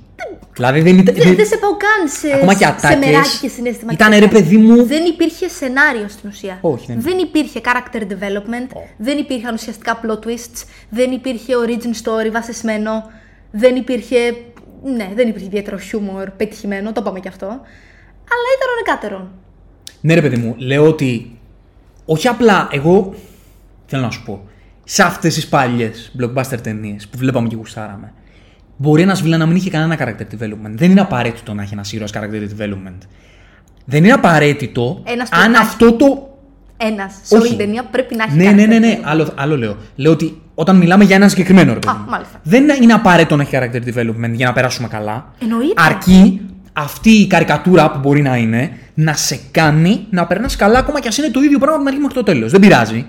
[0.54, 1.14] Δηλαδή δεν ήταν.
[1.14, 2.98] Δεν, δεν σε πάω καν σε, Ακόμα και σε ατάκες.
[2.98, 3.90] μεράκι και συνέστημα.
[3.94, 4.38] και Ήτανε, τέτοια.
[4.38, 6.58] ρε παιδί μου- Δεν υπήρχε σενάριο στην ουσία.
[6.60, 8.76] Όχι, δεν δεν υπήρχε character development.
[8.96, 10.64] Δεν υπήρχαν ουσιαστικά plot twists.
[10.90, 13.10] Δεν υπήρχε origin story βασισμένο.
[13.50, 14.16] Δεν υπήρχε.
[14.96, 17.46] Ναι, δεν υπήρχε ιδιαίτερο χιούμορ πετυχημένο, το είπαμε κι αυτό.
[17.46, 19.30] Αλλά ήταν ονεκάτερον.
[20.00, 21.38] Ναι, ρε παιδί μου, λέω ότι
[22.04, 23.14] όχι απλά εγώ.
[23.86, 24.48] Θέλω να σου πω.
[24.84, 28.12] Σε αυτές τις παλιές blockbuster ταινίες που βλέπαμε και γουστάραμε,
[28.76, 30.70] μπορεί ένας βίλα να μην είχε κανένα character development.
[30.74, 32.98] Δεν είναι απαραίτητο να έχει ένας ήρωας character development.
[33.84, 36.28] Δεν είναι απαραίτητο Ένας αν πρέπει να αυτό το.
[36.76, 37.56] Ένας σε όλη Όχι.
[37.56, 38.94] την ταινία πρέπει να έχει Ναι, ναι, character ναι, ναι.
[38.94, 39.02] development.
[39.04, 39.76] Άλλο, άλλο λέω.
[39.96, 41.94] Λέω ότι όταν μιλάμε για ένα συγκεκριμένο ρε παιδί.
[41.96, 42.40] Α, μου, μάλιστα.
[42.42, 45.32] Δεν είναι απαραίτητο να έχει character development για να περάσουμε καλά.
[45.42, 45.82] Εννοείται.
[45.86, 46.40] Αρκεί
[46.72, 51.08] αυτή η καρικατούρα που μπορεί να είναι να σε κάνει να περνάς καλά ακόμα και
[51.08, 52.50] α είναι το ίδιο πράγμα από την αρχή μέχρι το τέλος.
[52.50, 53.06] Δεν πειράζει.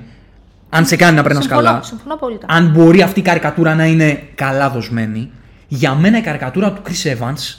[0.70, 1.82] Αν σε κάνει να περνάς Συμφωνώ, καλά.
[1.84, 2.46] συμφωνώ απόλυτα.
[2.50, 5.32] Αν μπορεί αυτή η καρικατούρα να είναι καλά δοσμένη.
[5.68, 7.58] Για μένα η καρικατούρα του Chris Evans.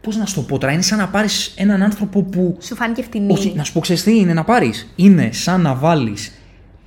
[0.00, 3.02] Πώς να σου το πω τώρα, είναι σαν να πάρεις έναν άνθρωπο που Σου φάνηκε
[3.02, 3.32] φτηνή.
[3.32, 6.16] όχι, να σου πω ξέρεις τι είναι να πάρεις; Είναι σαν να βάλει.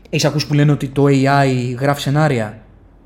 [0.10, 2.57] Έχεις ακούσει που λένε ότι το AI γράφει σενάρια;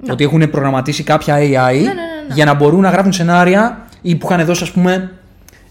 [0.10, 2.34] Ότι έχουν προγραμματίσει κάποια AI ναι, ναι.
[2.34, 5.12] για να μπορούν να γράφουν σενάρια ή που είχαν δώσει, ας πούμε,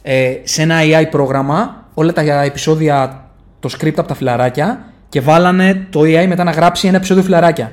[0.03, 3.25] ε, σε ένα AI πρόγραμμα όλα τα επεισόδια,
[3.61, 7.73] το script από τα φιλαράκια και βάλανε το AI μετά να γράψει ένα επεισόδιο φιλαράκια.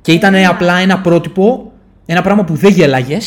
[0.00, 1.71] Και ήταν απλά ένα πρότυπο,
[2.12, 3.18] ένα πράγμα που δεν γέλαγε,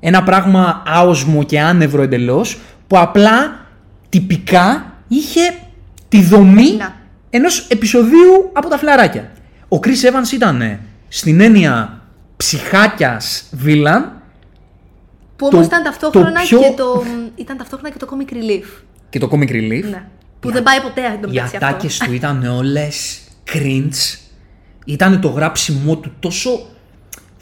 [0.00, 3.66] ένα πράγμα άοσμο και άνευρο εντελώς, που απλά
[4.08, 5.40] τυπικά είχε
[6.08, 6.94] τη δομή Να.
[7.30, 9.30] ενός επεισοδίου από τα φιλαράκια.
[9.68, 12.00] Ο Chris Evans ήταν στην έννοια
[12.36, 14.22] ψυχάκιας βίλαν
[15.36, 17.02] Που όμως το- ήταν ταυτόχρονα το πιο- και το.
[17.34, 18.82] ήταν ταυτόχρονα και το comic relief.
[19.10, 19.84] και το comic relief.
[19.90, 20.02] Ναι.
[20.40, 22.04] Που δεν πάει ποτέ εν τω Οι μεταξύ ατάκες αυτό.
[22.06, 23.20] του ήταν όλες
[23.52, 24.18] cringe.
[24.84, 26.66] Ήταν το γράψιμό του τόσο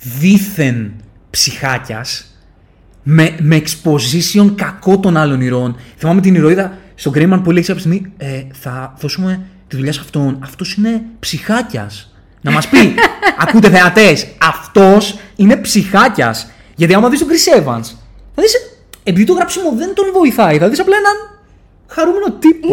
[0.00, 0.92] δίθεν
[1.30, 2.24] ψυχάκιας.
[3.02, 5.76] Με, με exposition κακό των άλλων ηρώων.
[5.96, 10.00] Θυμάμαι την ηρωίδα στον Greyman που λέει κάποια στιγμή ε, θα δώσουμε τη δουλειά σε
[10.00, 10.38] αυτόν.
[10.42, 12.14] Αυτός είναι ψυχάκιας.
[12.40, 12.94] Να μας πει,
[13.42, 16.50] ακούτε θεατές, αυτός είναι ψυχάκιας.
[16.74, 17.84] Γιατί άμα δεις τον Chris Evans,
[18.34, 18.52] θα δεις.
[19.02, 21.29] Επειδή το γράψιμο δεν τον βοηθάει, θα δεις απλά έναν
[21.94, 22.68] χαρούμενο τύπο.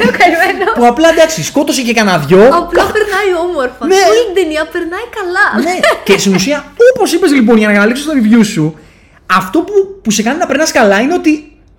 [0.00, 0.64] Είναι καημένο.
[0.76, 2.42] που απλά εντάξει, σκότωσε και κανένα δυο.
[2.62, 3.82] Απλά περνάει όμορφα.
[3.86, 3.94] Ναι.
[3.94, 5.46] Σε όλη την ταινία περνάει καλά.
[5.64, 5.74] ναι.
[6.06, 6.58] και στην ουσία,
[6.94, 8.78] όπως είπες λοιπόν, για να καταλήξω στο review σου,
[9.26, 11.32] αυτό που, που σε κάνει να περνάς καλά είναι ότι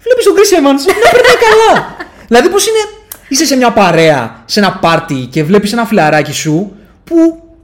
[0.04, 1.96] βλέπεις τον Chris Evans να περνάει καλά.
[2.28, 2.84] δηλαδή, πώς είναι,
[3.28, 7.16] είσαι σε μια παρέα, σε ένα πάρτι και βλέπεις ένα φιλαράκι σου που,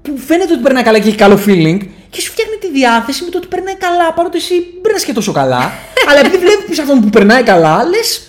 [0.01, 1.77] που φαίνεται ότι περνάει καλά και έχει καλό feeling
[2.09, 5.13] και σου φτιάχνει τη διάθεση με το ότι περνάει καλά, παρότι εσύ δεν περνά και
[5.13, 5.71] τόσο καλά.
[6.09, 8.27] αλλά επειδή βλέπεις αυτόν που περνάει καλά, λες.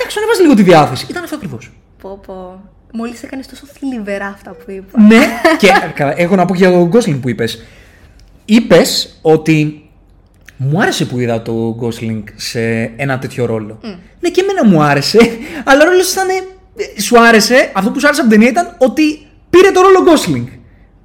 [0.00, 1.06] Εντάξει, ανέβασε λίγο τη διάθεση.
[1.10, 1.70] Ήταν αυτό ακριβώς.
[2.02, 2.60] Πω, πω.
[2.92, 5.00] Μόλις έκανες τόσο θλιβερά αυτά που είπα.
[5.02, 5.26] Ναι,
[5.60, 7.62] και καλά, έχω να πω και για τον Gosling που είπες.
[8.44, 9.84] Είπες ότι
[10.56, 12.60] μου άρεσε που είδα το Gosling σε
[12.96, 13.78] ένα τέτοιο ρόλο.
[14.20, 15.18] Ναι, και εμένα μου άρεσε,
[15.64, 16.28] αλλά ο ρόλος ήταν.
[16.96, 19.98] ε, Σου άρεσε, αυτό που σου άρεσε από την ταινία ήταν ότι πήρε το ρόλο
[19.98, 20.58] Gosling.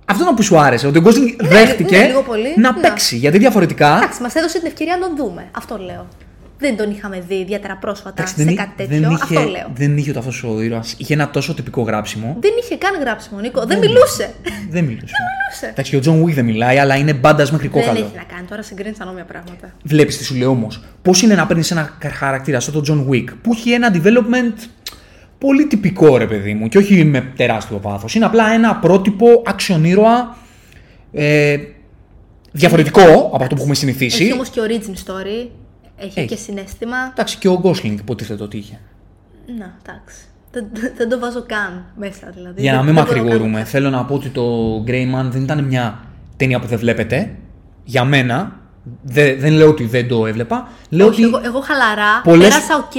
[0.05, 2.79] Αυτό ήταν που σου άρεσε, ότι ο Gosling δέχτηκε ναι, λίγο πολύ, να ναι.
[2.81, 3.15] παίξει.
[3.15, 3.97] Γιατί διαφορετικά.
[3.97, 5.47] Εντάξει, μας έδωσε την ευκαιρία να τον δούμε.
[5.51, 6.07] Αυτό λέω.
[6.57, 9.11] Δεν τον είχαμε δει ιδιαίτερα πρόσφατα εντάξει, σε δεν, κάτι δεν τέτοιο.
[9.11, 9.71] είχε, Αυτό λέω.
[9.73, 10.95] δεν είχε ούτε αυτό ο ήρωας.
[10.97, 12.37] Είχε ένα τόσο τυπικό γράψιμο.
[12.39, 13.65] Δεν είχε καν γράψιμο, Νίκο.
[13.65, 14.33] Δεν μιλούσε.
[14.69, 15.13] Δεν μιλούσε.
[15.27, 15.65] μιλούσε.
[15.71, 17.99] Εντάξει, και ο John Wick δεν μιλάει, αλλά είναι μπάντας μέχρι Δεν κόκαλο.
[18.05, 18.47] έχει να κάνει.
[18.47, 19.73] Τώρα συγκρίνεις ανώμια πράγματα.
[19.83, 20.83] Βλέπεις τι σου λέω όμως.
[21.01, 24.67] Πώς είναι να παίρνεις ένα χαρακτήρα σαν τον John Wick που έχει ένα development
[25.37, 28.07] πολύ τυπικό ρε παιδί μου και όχι με τεράστιο πάθο.
[28.15, 30.37] Είναι απλά ένα πρότυπο action ήρωα
[31.13, 31.57] ε,
[32.51, 33.01] διαφορετικό
[33.33, 34.23] από αυτό που έχουμε συνηθίσει.
[34.23, 35.49] Έχει όμως και origin story.
[35.97, 36.27] Έχει Έχει.
[36.27, 36.97] και συνέστημα.
[37.11, 38.79] Εντάξει, και ο Gosling υποτίθεται ότι είχε.
[39.57, 40.15] Να, εντάξει.
[40.51, 40.67] Δεν,
[40.97, 42.61] δεν το βάζω καν μέσα δηλαδή.
[42.61, 43.65] Για να Δεν- μην δεν μπορώ μακρηγορούμε, καν.
[43.65, 45.99] θέλω να πω ότι το Greyman δεν ήταν μια
[46.37, 47.35] ταινία που δεν βλέπετε.
[47.83, 48.59] Για μένα,
[49.03, 50.67] δε- δεν λέω ότι δεν το έβλεπα.
[50.89, 52.93] Λέω Όχι, ότι εγώ, εγώ χαλαρά πολλές- πέρασα οκ.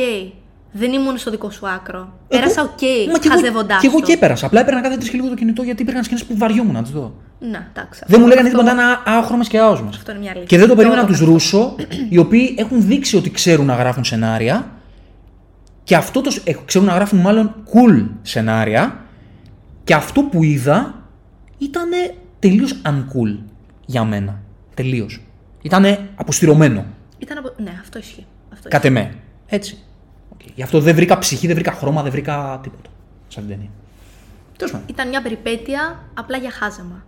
[0.79, 2.13] Δεν ήμουν στο δικό σου άκρο.
[2.29, 4.07] Πέρασα οκ, Μα κι εγώ- χαζεύοντάς Κι εγώ το.
[4.07, 4.47] και πέρασα.
[4.47, 6.91] Απλά έπαιρνα κάθε τρεις και λίγο το κινητό γιατί υπήρχαν σκηνές που βαριόμουν να τις
[6.91, 7.15] δω.
[7.39, 8.03] Ναι, εντάξει.
[8.07, 9.97] Δεν μου λέγανε αυτό- τίποτα ένα άχρωμες και άοσμες.
[9.97, 10.47] Αυτό είναι μια αλήθεια.
[10.49, 11.75] Και δεν το Και περίμενα εγώ από το τους Ρούσο,
[12.09, 14.71] οι οποίοι έχουν δείξει ότι ξέρουν να γράφουν σενάρια.
[15.85, 16.37] Και αυτό το.
[16.45, 18.97] ε, ξέρουν να γράφουν μάλλον cool σενάρια.
[19.85, 20.95] Και αυτό που είδα
[21.59, 21.89] ήταν
[22.39, 23.39] τελείως uncool
[23.87, 24.39] για μένα.
[24.75, 25.21] Τελείως.
[25.63, 26.85] Ήταν αποστειρωμένο.
[27.19, 27.53] Ήταν από...
[27.57, 28.27] Ναι, αυτό ισχύει.
[28.53, 29.15] Αυτό Κατ' εμέ.
[29.47, 29.79] Έτσι.
[30.47, 30.53] Οκ.
[30.55, 32.91] Γι' αυτό δεν βρήκα ψυχή, δεν βρήκα χρώμα, δεν βρήκα τίποτα.
[33.29, 33.71] Σε αυτήν την ταινία.
[34.57, 34.87] Τέλος πάντων.
[34.91, 37.05] Ήταν μια περιπέτεια απλά για χάζεμα.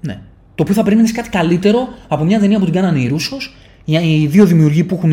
[0.00, 0.20] Ναι.
[0.54, 3.56] Το οποίο θα περίμενες κάτι καλύτερο από μια ταινία που την κάνανε οι Ρούσο.
[3.84, 5.12] Οι δύο δημιουργοί που έχουν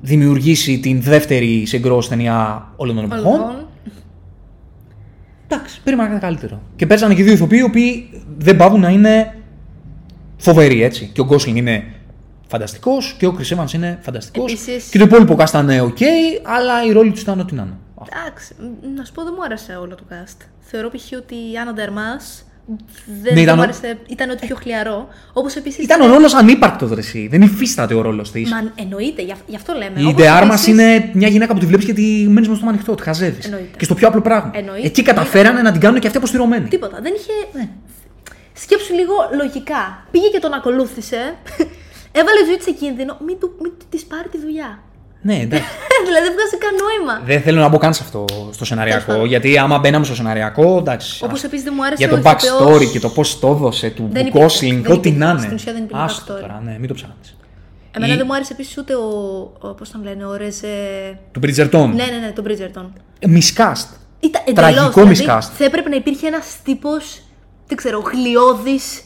[0.00, 3.32] δημιουργήσει την δεύτερη σε gross ταινία όλων των εποχών.
[3.32, 3.66] Λοιπόν,
[5.46, 6.62] Εντάξει, περίμενα κάτι καλύτερο.
[6.76, 9.34] Και παίζανε και δύο ηθοποιοί οι οποίοι δεν παύουν να είναι
[10.36, 11.10] φοβεροί έτσι.
[11.12, 11.84] Και ο Γκόσλινγκ είναι
[12.52, 14.52] φανταστικός και ο Chris Evans είναι φανταστικός.
[14.52, 15.98] Επίσης- Και το υπόλοιπο cast ήταν οκ,
[16.42, 17.76] αλλά οι ρόλοι τους ήταν ό,τι να είναι.
[18.00, 18.16] Αυτό.
[18.24, 20.36] εντάξει, μ, να σου πω δεν μου άρεσε όλο το cast.
[20.60, 21.04] Θεωρώ π.χ.
[21.18, 22.10] ότι η Άνα ντε Άρμας
[22.66, 22.76] δεν,
[23.22, 25.08] Ναι, δεν ήταν μου ο- άρεσε, ήταν ό,τι πιο χλιαρό.
[25.32, 25.84] Όπως επίσης.
[25.84, 27.28] Ήταν ο ρόλος ανύπαρκτο εσύ.
[27.30, 28.50] Δεν υφίσταται ο ρόλος της.
[28.50, 30.00] Μα εννοείται, γι' αυ- γι' αυτό λέμε.
[30.00, 32.52] Η Όπως ιδεά μα επίσης- είναι μια γυναίκα που τη βλέπεις και τη μένεις με
[32.52, 33.44] το στόμα ανοιχτό, τη χαζεύεις.
[33.44, 33.76] Εννοείται.
[33.78, 34.50] Και στο πιο απλό πράγμα.
[34.54, 34.86] Εννοείται.
[34.86, 36.68] Εκεί καταφέρανε να την κάνουν και αυτή αποστηρωμένη.
[36.68, 36.98] Τίποτα.
[37.02, 37.58] Δεν είχε.
[37.58, 37.68] Ναι.
[38.52, 40.06] Σκέψου λίγο λογικά.
[40.10, 41.34] Πήγε και τον ακολούθησε.
[42.12, 43.16] Έβαλε τη ζωή τη σε κίνδυνο.
[43.26, 44.82] Μην, του, μην της πάρει τη δουλειά.
[45.24, 45.66] Ναι, εντάξει.
[46.06, 47.22] δηλαδή δεν βγάζει καν νόημα.
[47.26, 48.98] δεν θέλω να μπω καν σε αυτό στο σεναριακό.
[48.98, 49.28] Τέλος πάντων.
[49.28, 51.24] Γιατί άμα μπαίναμε στο σεναριακό, εντάξει.
[51.24, 53.48] Όπως ας- επίσης δεν μου άρεσε Για το ο ηθοποιός- backstory και το πώς το
[53.48, 55.24] έδωσε του Δεν υπήρχε, Γκόσλινγκ, δεν ό,τι υπήρχε.
[55.26, 55.40] να είναι.
[55.40, 56.40] Στην ουσία δεν υπήρχε Άστο backstory.
[56.40, 57.36] τώρα, ναι, μην το ψάχνεις.
[57.96, 59.06] Εμένα Ή- δεν μου άρεσε επίσης ούτε ο.
[59.60, 60.68] ο Πώς τον λένε, ο Ρεζε.
[61.32, 61.70] Του Bridgerton.
[61.94, 62.86] Ναι, ναι, ναι, τον Bridgerton.
[63.26, 63.86] Miscast.
[64.20, 65.50] Ήταν Τραγικό εντελώς, δηλαδή, miscast.
[65.58, 67.20] Θα έπρεπε να υπήρχε ένας τύπος,
[67.66, 69.02] δεν ξέρω, γλιώδης,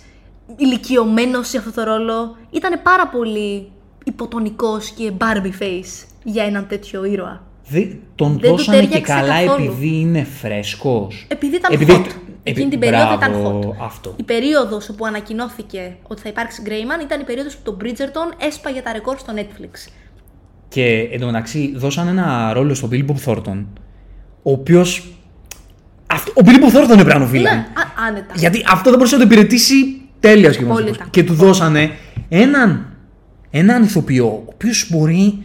[0.56, 2.36] ηλικιωμένος σε αυτό το ρόλο.
[2.50, 3.70] Ήταν πάρα πολύ
[4.04, 7.42] υποτονικός και Barbie face για έναν τέτοιο ήρωα.
[7.68, 9.64] Δε- τον Δεν του δώσανε και τέριαξε καλά καθόλου.
[9.64, 11.26] επειδή είναι φρέσκος.
[11.28, 11.98] Επειδή ήταν Επειδή- hot.
[12.00, 13.84] επει- Εκείνη την περίοδο ήταν Μπράβο, hot.
[13.84, 14.14] αυτό.
[14.16, 18.80] Η περίοδος όπου ανακοινώθηκε ότι θα υπάρξει Greyman ήταν η περίοδος που το Bridgerton έσπαγε
[18.80, 19.90] τα ρεκόρ στο Netflix.
[20.68, 23.64] Και εντωμεταξύ δώσαν ένα ρόλο στον Billy Bob Thornton,
[24.42, 24.84] ο οποίο.
[26.34, 27.58] Ο Billy Bob Thornton έπρεπε να είναι ο Ναι, βίλαν.
[27.58, 27.66] α-
[28.08, 28.34] άνετα.
[28.36, 29.74] Γιατί αυτό δεν μπορούσε να το υπηρετήσει
[30.28, 30.72] τέλεια σχεδόν.
[30.76, 31.06] Απόλυτα.
[31.10, 31.90] Και του δώσανε
[32.28, 32.86] έναν,
[33.50, 35.38] έναν ηθοποιό, ο οποίος μπορεί.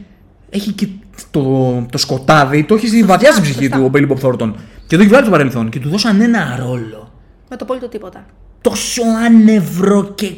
[0.50, 0.88] Έχει και
[1.32, 3.78] το, το σκοτάδι, το έχει στη βαθιά στην ψυχή σωστά.
[3.78, 4.54] του ο Billy Bob Thornton.
[4.88, 5.70] Και το έχει βγάλει στο παρελθόν.
[5.70, 7.12] Και του δώσαν ένα ρόλο
[7.50, 8.26] Με το απόλυτο τίποτα.
[8.62, 10.32] τόσο άνευρο και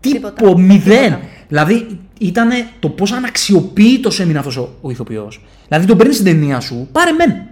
[0.00, 0.32] Τίποτα.
[0.32, 1.02] τίποτα, μηδέν.
[1.02, 1.20] Τίποτα.
[1.48, 2.48] Δηλαδή ήταν
[2.80, 5.44] το πώς αναξιοποιητό έμεινε αυτός ο, ο ηθοποιός.
[5.68, 7.30] Δηλαδή τον παίρνεις στην ταινία σου, πάρε μεν.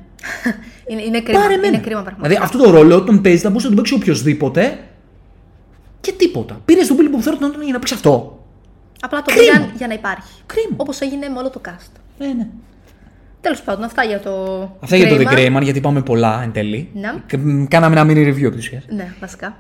[0.91, 1.41] Είναι, είναι κρίμα.
[1.41, 1.73] Πάρε μεν.
[1.73, 2.29] είναι κρίμα πραγματικά.
[2.29, 4.79] Δηλαδή αυτό το ρόλο τον παίζεις, θα μπορούσε να τον παίξει οποιοδήποτε
[6.03, 6.61] και τίποτα.
[6.65, 8.39] Πήρες τον Billy Bob Thornton για να παίξεις αυτό.
[9.01, 9.53] Απλά το Κρίμα.
[9.53, 10.33] πήγαν για να υπάρχει.
[10.47, 10.75] Κρίμα.
[10.77, 11.93] Όπως έγινε με όλο το cast.
[12.19, 12.47] Ε, ναι.
[13.41, 14.33] Τέλος πάντων, αυτά για το.
[14.81, 15.57] Αυτά για το The Greyman.
[15.57, 16.89] Greyman, γιατί είπαμε πολλά εν τέλει.
[16.95, 17.13] Ναι.
[17.27, 18.85] Και, μ, Κάναμε ένα mini review επί της ουσίας.
[18.89, 19.57] Ναι, βασικά.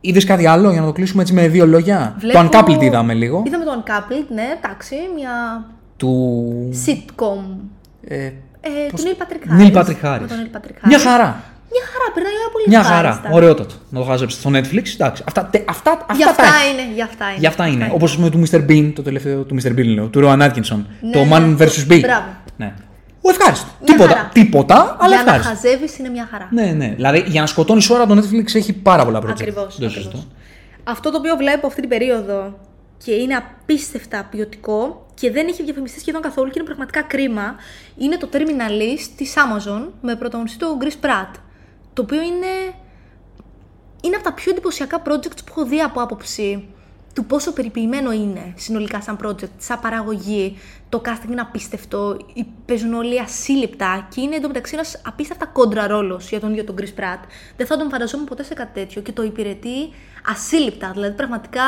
[0.00, 3.14] Είδες κάτι άλλο για να το κλείσουμε έτσι με δύο λόγια; Βλέπω- Το Uncoupled είδαμε
[3.14, 3.42] λίγο.
[3.46, 5.64] Είδαμε το Uncoupled, ναι, εντάξει, μια
[5.96, 6.70] Του.
[6.86, 7.56] sitcom.
[8.04, 8.30] Ε,
[8.64, 9.62] Ε, Πώς- του Neil Patrick Harris.
[9.62, 10.20] Neil Patrick Harris.
[10.20, 10.86] Με τον Neil Patrick Harris.
[10.86, 11.42] Μια χαρά.
[11.74, 13.20] Μια χαρά, περνάει η ώρα πολύ Μια ευχάριστα.
[13.22, 13.34] χαρά.
[13.36, 13.74] Ωραιότατο.
[13.90, 14.86] Να το χάζεψε στο Netflix.
[14.94, 15.22] Εντάξει.
[15.26, 16.72] Αυτά, τε- αυτά, αυτά, Για τα αυτά έχει.
[16.72, 17.38] είναι, για αυτά είναι.
[17.38, 17.90] Για αυτά είναι.
[17.94, 18.60] Όπως με του Mr.
[18.68, 19.68] Bean, το τελευταίο του Mr.
[19.78, 20.80] Bean λέω, του Rowan Atkinson.
[21.00, 21.30] Ναι, το ναι.
[21.32, 21.86] Man vs.
[21.92, 22.00] Bean.
[22.00, 22.24] Μπράβο.
[22.56, 22.74] Ναι.
[23.24, 23.66] Ο ευχάριστο.
[23.80, 24.30] Μια Τίποτα, χαρά.
[24.32, 25.48] τίποτα, αλλά Για να ευχάριστο.
[25.68, 26.48] χαζεύεις είναι μια χαρά.
[26.50, 26.92] Ναι, ναι.
[26.96, 29.30] Δηλαδή για να σκοτώνεις ώρα το Netflix έχει πάρα πολλά project.
[29.30, 29.76] Ακριβώς.
[29.78, 30.24] Δεν το συζητώ.
[30.84, 32.58] Αυτό το οποίο βλέπω αυτή την περίοδο
[33.04, 37.54] και είναι απίστευτα ποιοτικό και δεν έχει διαφημιστεί σχεδόν καθόλου και είναι πραγματικά κρίμα,
[37.96, 41.30] είναι το Terminalist της Amazon με πρωταγωνιστή του Chris Pratt.
[41.92, 42.74] Το οποίο είναι,
[44.02, 46.68] είναι από τα πιο εντυπωσιακά projects που έχω δει από άποψη
[47.14, 50.58] του πόσο περιποιημένο είναι συνολικά σαν project, σαν παραγωγή.
[50.88, 56.28] Το casting είναι απίστευτο, οι- παίζουν όλοι ασύλληπτα και είναι εντωμεταξύ ένας απίστευτα κόντρα ρόλος
[56.28, 57.18] για τον ίδιο τον Chris Pratt.
[57.56, 59.92] Δεν θα τον φανταζόμουν ποτέ σε κάτι τέτοιο και το υπηρετεί
[60.28, 60.90] ασύλληπτα.
[60.94, 61.62] Δηλαδή πραγματικά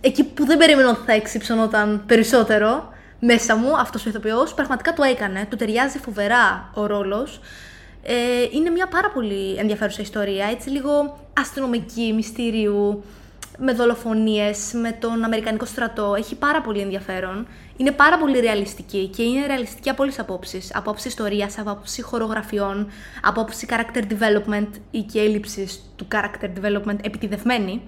[0.00, 2.88] εκεί που δεν περίμενα ότι θα εξυψωνόταν περισσότερο
[3.20, 5.46] μέσα μου αυτός ο ηθοποιός, πραγματικά το έκανε.
[5.50, 7.40] Του ταιριάζει φοβερά ο ρόλος.
[8.02, 8.14] Ε,
[8.52, 13.04] είναι μια πάρα πολύ ενδιαφέρουσα ιστορία, έτσι λίγο αστυνομική, μυστήριου,
[13.58, 16.14] με δολοφονίες, με τον Αμερικανικό στρατό.
[16.18, 17.46] Έχει πάρα πολύ ενδιαφέρον.
[17.76, 20.70] Είναι πάρα πολύ ρεαλιστική και είναι ρεαλιστική από όλες τις απόψεις.
[20.70, 22.90] Από άποψη ιστορίας, από άποψη χορογραφιών,
[23.22, 27.82] από άποψη character development ή και έλλειψη του character development επιτιδευμένη.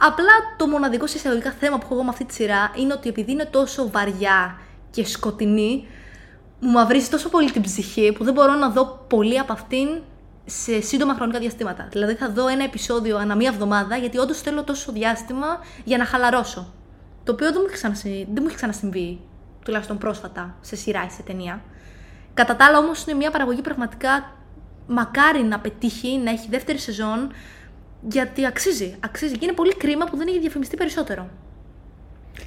[0.00, 3.08] Απλά το μοναδικό σε εισαγωγικά θέμα που έχω εγώ με αυτή τη σειρά είναι ότι
[3.08, 4.58] επειδή είναι τόσο βαριά
[4.90, 5.86] και σκοτεινή,
[6.60, 9.88] μου μαυρίζει τόσο πολύ την ψυχή που δεν μπορώ να δω πολύ από αυτήν
[10.44, 11.88] σε σύντομα χρονικά διαστήματα.
[11.90, 15.46] Δηλαδή θα δω ένα επεισόδιο ανά μία εβδομάδα γιατί όντως θέλω τόσο διάστημα
[15.84, 16.72] για να χαλαρώσω.
[17.24, 18.26] Το οποίο δεν μου έχει, ξανασυ...
[18.32, 19.20] δεν μου έχει ξανασυμβεί
[19.64, 21.62] τουλάχιστον πρόσφατα, σε σειρά ή σε ταινία.
[22.34, 24.32] Κατά τα άλλα, όμως, είναι μια παραγωγή πραγματικά
[24.86, 27.32] μακάρι να πετύχει, να έχει δεύτερη σεζόν,
[28.08, 28.96] γιατί αξίζει.
[29.00, 31.28] Αξίζει και είναι πολύ κρίμα που δεν έχει διαφημιστεί περισσότερο.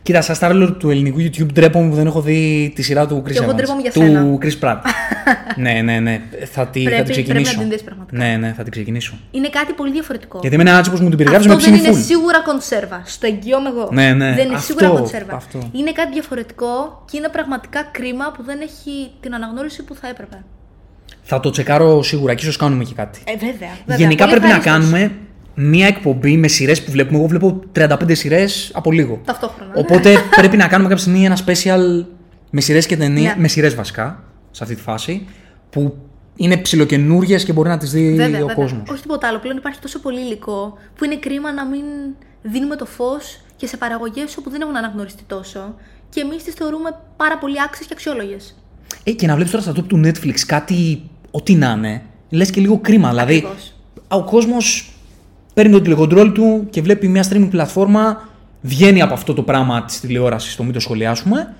[0.03, 3.31] Κοίτα, σαν Starlord του ελληνικού YouTube ντρέπομαι που δεν έχω δει τη σειρά του Chris
[3.31, 3.55] Κι εγώ Evans.
[3.55, 4.37] ντρέπομαι για του σένα.
[4.41, 4.77] Chris Pratt.
[5.63, 6.21] ναι, ναι, ναι.
[6.51, 7.43] Θα, τη, θα Πρέπει- την ξεκινήσω.
[7.43, 8.17] πρέπει να την δεις πραγματικά.
[8.17, 9.13] Ναι, ναι, θα την ξεκινήσω.
[9.31, 10.39] Είναι κάτι πολύ διαφορετικό.
[10.41, 12.05] Γιατί με ένα που μου την περιγράψει με Αυτό δεν ψήνει είναι full.
[12.07, 13.01] σίγουρα κονσέρβα.
[13.05, 13.89] Στο εγγυώμαι εγώ.
[13.91, 14.33] Ναι, ναι.
[14.35, 15.35] Δεν είναι Αυτό, σίγουρα κονσέρβα.
[15.35, 15.59] αυτό.
[15.71, 20.43] Είναι κάτι διαφορετικό και είναι πραγματικά κρίμα που δεν έχει την αναγνώριση που θα έπρεπε.
[21.23, 23.19] Θα το τσεκάρω σίγουρα και ίσως κάνουμε και κάτι.
[23.25, 23.69] Ε, βέβαια.
[23.79, 23.97] βέβαια.
[23.97, 24.91] Γενικά Πολύ πρέπει να ευχαρίστως.
[24.91, 25.11] κάνουμε
[25.69, 27.17] μία εκπομπή με σειρές που βλέπουμε.
[27.17, 29.21] Εγώ βλέπω 35 σειρές από λίγο.
[29.25, 29.71] Ταυτόχρονα.
[29.73, 29.79] ναι.
[29.79, 32.05] Οπότε πρέπει να κάνουμε κάποια στιγμή ένα special
[32.49, 33.27] με σειρές και ταινίε.
[33.27, 33.35] Ναι.
[33.37, 35.27] Με σειρές βασικά, σε αυτή τη φάση.
[35.69, 35.97] Που
[36.35, 38.55] είναι ψιλοκαινούριε και μπορεί να τις δει Βέβαια, ο βέβαια.
[38.55, 38.89] κόσμος.
[38.89, 39.39] Όχι τίποτα άλλο.
[39.39, 41.83] Πλέον υπάρχει τόσο πολύ υλικό που είναι κρίμα να μην
[42.41, 45.75] δίνουμε το φως και σε παραγωγές όπου δεν έχουν αναγνωριστεί τόσο
[46.09, 48.55] και εμείς τις θεωρούμε πάρα πολύ άξιες και αξιόλογες.
[49.03, 51.01] Ε, και να βλέπεις τώρα στα top του Netflix κάτι,
[51.31, 53.09] ό,τι να είναι, λες και λίγο κρίμα.
[53.09, 53.73] Δηλαδή, Ακριβώς.
[54.07, 54.91] ο κόσμος
[55.53, 58.29] παίρνει το τηλεκοντρόλ του και βλέπει μια streaming πλατφόρμα,
[58.61, 61.53] βγαίνει από αυτό το πράγμα της τηλεόρασης, το μην το σχολιάσουμε,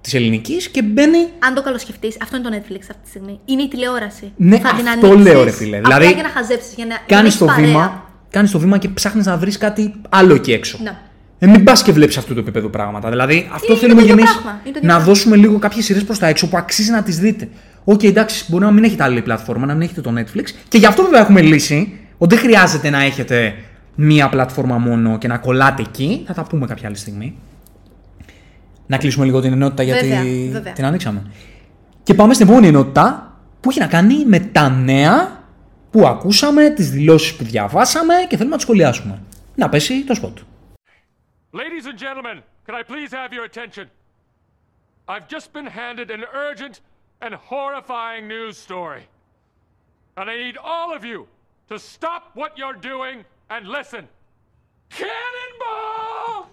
[0.00, 1.18] της ελληνικής και μπαίνει.
[1.38, 3.40] Αν το καλοσκεφτείς, αυτό είναι το Netflix αυτή τη στιγμή.
[3.44, 4.32] Είναι η τηλεόραση.
[4.36, 5.76] Ναι, θα την αυτό ανοίξεις λέω, ρε φίλε.
[5.76, 6.94] Απλά Δηλαδή, για να χαζέψεις, για να.
[6.94, 7.64] για να Κάνεις έχεις το, παρέα.
[7.66, 10.78] βήμα, κάνεις το βήμα και ψάχνεις να βρεις κάτι άλλο εκεί έξω.
[10.82, 10.96] Ναι.
[11.38, 13.10] Ε, μην πας και βλέπεις αυτό το επίπεδο πράγματα.
[13.10, 15.04] Δηλαδή, αυτό Είναι θέλουμε το κι ίδιο εμείς πράγμα, είναι το ίδιο να πράγμα.
[15.04, 17.48] δώσουμε λίγο κάποιες σειρές προς τα έξω που αξίζει να τις δείτε.
[17.84, 20.44] Οκ, εντάξει, μπορεί να μην έχετε άλλη πλατφόρμα, να μην έχετε το Netflix.
[20.68, 23.54] Και γι' αυτό βέβαια έχουμε λύσει ότι δεν χρειάζεται να έχετε
[23.94, 26.22] μία πλατφόρμα μόνο και να κολλάτε εκεί.
[26.26, 27.38] Θα τα πούμε κάποια άλλη στιγμή.
[28.86, 30.72] Να κλείσουμε λίγο την ενότητα γιατί Βέβαια, βέβαια.
[30.72, 31.30] την ανοίξαμε.
[32.02, 35.42] Και πάμε στην επόμενη ενότητα που έχει να κάνει με τα νέα
[35.90, 39.22] που ακούσαμε, τις δηλώσεις που διαβάσαμε και θέλουμε να τις σχολιάσουμε.
[39.54, 40.38] Να πέσει το σποτ.
[41.52, 43.86] Ladies and gentlemen, can I please have your attention?
[45.12, 46.74] I've just been handed an urgent
[47.24, 49.04] and horrifying news story.
[50.18, 51.20] And I need all of you
[51.68, 53.16] to stop what you're doing
[53.54, 54.02] and listen.
[54.98, 56.48] Cannonball!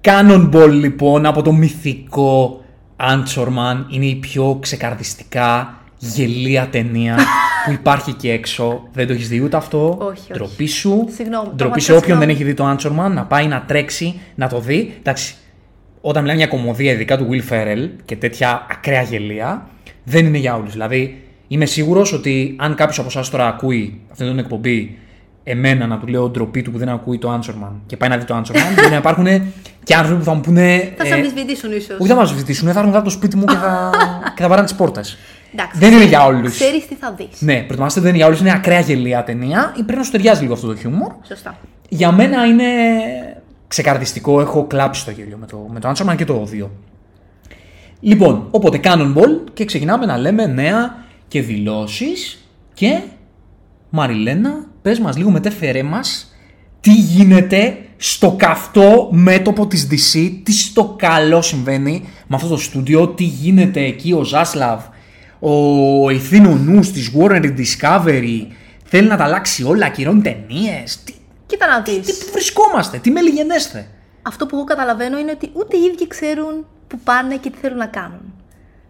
[0.00, 2.64] Cannonball λοιπόν από το μυθικό
[2.96, 7.16] Anchorman είναι η πιο ξεκαρδιστικά γελία ταινία
[7.66, 8.88] που υπάρχει και έξω.
[8.92, 10.32] Δεν το έχεις δει ούτε αυτό; Όχι, όχι.
[10.32, 11.06] Ντροπή σου.
[11.14, 12.26] Συγγνώμη, Ντροπή πραγματικά σε όποιον συγγνώμη.
[12.26, 14.94] δεν έχει δει το Anchorman να πάει να τρέξει να το δει.
[14.98, 15.34] Εντάξει,
[16.08, 19.68] όταν μιλάμε για κομμωδία, ειδικά του Will Ferrell και τέτοια ακραία γελία,
[20.04, 20.72] δεν είναι για όλους.
[20.72, 24.98] Δηλαδή, είμαι σίγουρος ότι αν κάποιος από εσάς τώρα ακούει αυτή την εκπομπή,
[25.44, 28.24] εμένα να του λέω ντροπή του που δεν ακούει το Anchorman και πάει να δει
[28.24, 29.26] το Anchorman, μπορεί να υπάρχουν
[29.84, 30.92] και άνθρωποι που θα μου πούνε.
[30.96, 31.98] Θα σε ε, αμφισβητήσουν ίσως.
[31.98, 33.90] όχι, θα μας ζητήσουν, θα έρθουν κάτω το σπίτι μου και θα,
[34.36, 35.18] και θα βαράνε τις πόρτες.
[35.52, 36.50] Εντάξει, δεν είναι για όλους.
[36.50, 37.40] Ξέρεις τι θα δεις.
[37.40, 38.40] Ναι, προετοιμάστε, δεν είναι για όλους.
[38.40, 41.12] Είναι ακραία γελία ταινία ή πρέπει να σου ταιριάζει λίγο αυτό το χιούμορ.
[41.26, 41.58] Σωστά.
[41.88, 42.64] Για μένα είναι
[43.68, 44.40] ξεκαρδιστικό.
[44.40, 46.66] Έχω κλάψει το γέλιο με το, με το Anchorman και το 2.
[48.00, 53.00] Λοιπόν, οπότε Cannonball και ξεκινάμε να λέμε νέα και δηλώσεις και
[53.90, 56.36] Μαριλένα, πες μας λίγο μετέφερέ μας
[56.80, 63.08] τι γίνεται στο καυτό μέτωπο της DC, τι στο καλό συμβαίνει με αυτό το στούντιο,
[63.08, 64.80] τι γίνεται εκεί ο Ζάσλαβ,
[65.38, 68.46] ο ηθήνο νους της Warner Discovery,
[68.84, 71.12] θέλει να τα αλλάξει όλα, ακυρώνει ταινίες, τι,
[71.46, 72.06] Κοίτα να δεις.
[72.06, 73.88] τι πού βρισκόμαστε, τι μελιγενέστε.
[74.22, 77.78] Αυτό που εγώ καταλαβαίνω είναι ότι ούτε οι ίδιοι ξέρουν που πάνε και τι θέλουν
[77.78, 78.34] να κάνουν.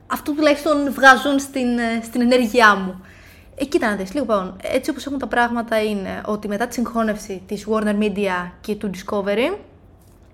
[0.07, 3.01] Αυτό τουλάχιστον βγάζουν στην, ε, στην ενέργειά μου.
[3.55, 7.43] Ε, κοίτα να δεις, λοιπόν, έτσι όπως έχουν τα πράγματα είναι ότι μετά τη συγχώνευση
[7.47, 9.57] της Warner Media και του Discovery,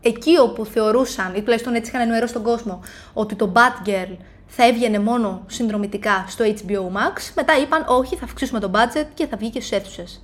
[0.00, 2.80] εκεί όπου θεωρούσαν, ή τουλάχιστον έτσι είχαν ενημερώσει τον κόσμο,
[3.12, 4.16] ότι το Batgirl
[4.46, 9.26] θα έβγαινε μόνο συνδρομητικά στο HBO Max, μετά είπαν όχι, θα αυξήσουμε το budget και
[9.26, 10.22] θα βγει και στους αίθουσες.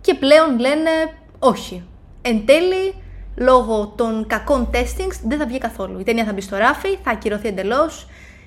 [0.00, 0.90] Και πλέον λένε
[1.44, 1.82] όχι.
[2.22, 2.94] Εν τέλει,
[3.36, 5.98] λόγω των κακών testings δεν θα βγει καθόλου.
[6.00, 8.06] Η ταινία θα μπει στο ράφι, θα ακυρωθεί εντελώς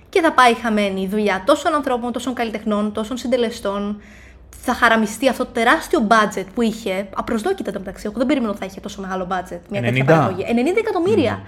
[0.10, 4.02] και θα πάει χαμένη η δουλειά τόσων ανθρώπων, τόσων καλλιτεχνών, τόσων συντελεστών.
[4.50, 7.08] Θα χαραμιστεί αυτό το τεράστιο budget που είχε.
[7.16, 8.04] Απροσδόκητα το μεταξύ.
[8.08, 9.84] Εγώ δεν περίμενα ότι θα είχε τόσο μεγάλο budget μια 90.
[9.84, 10.46] τέτοια παραγωγή.
[10.48, 11.42] 90 εκατομμύρια.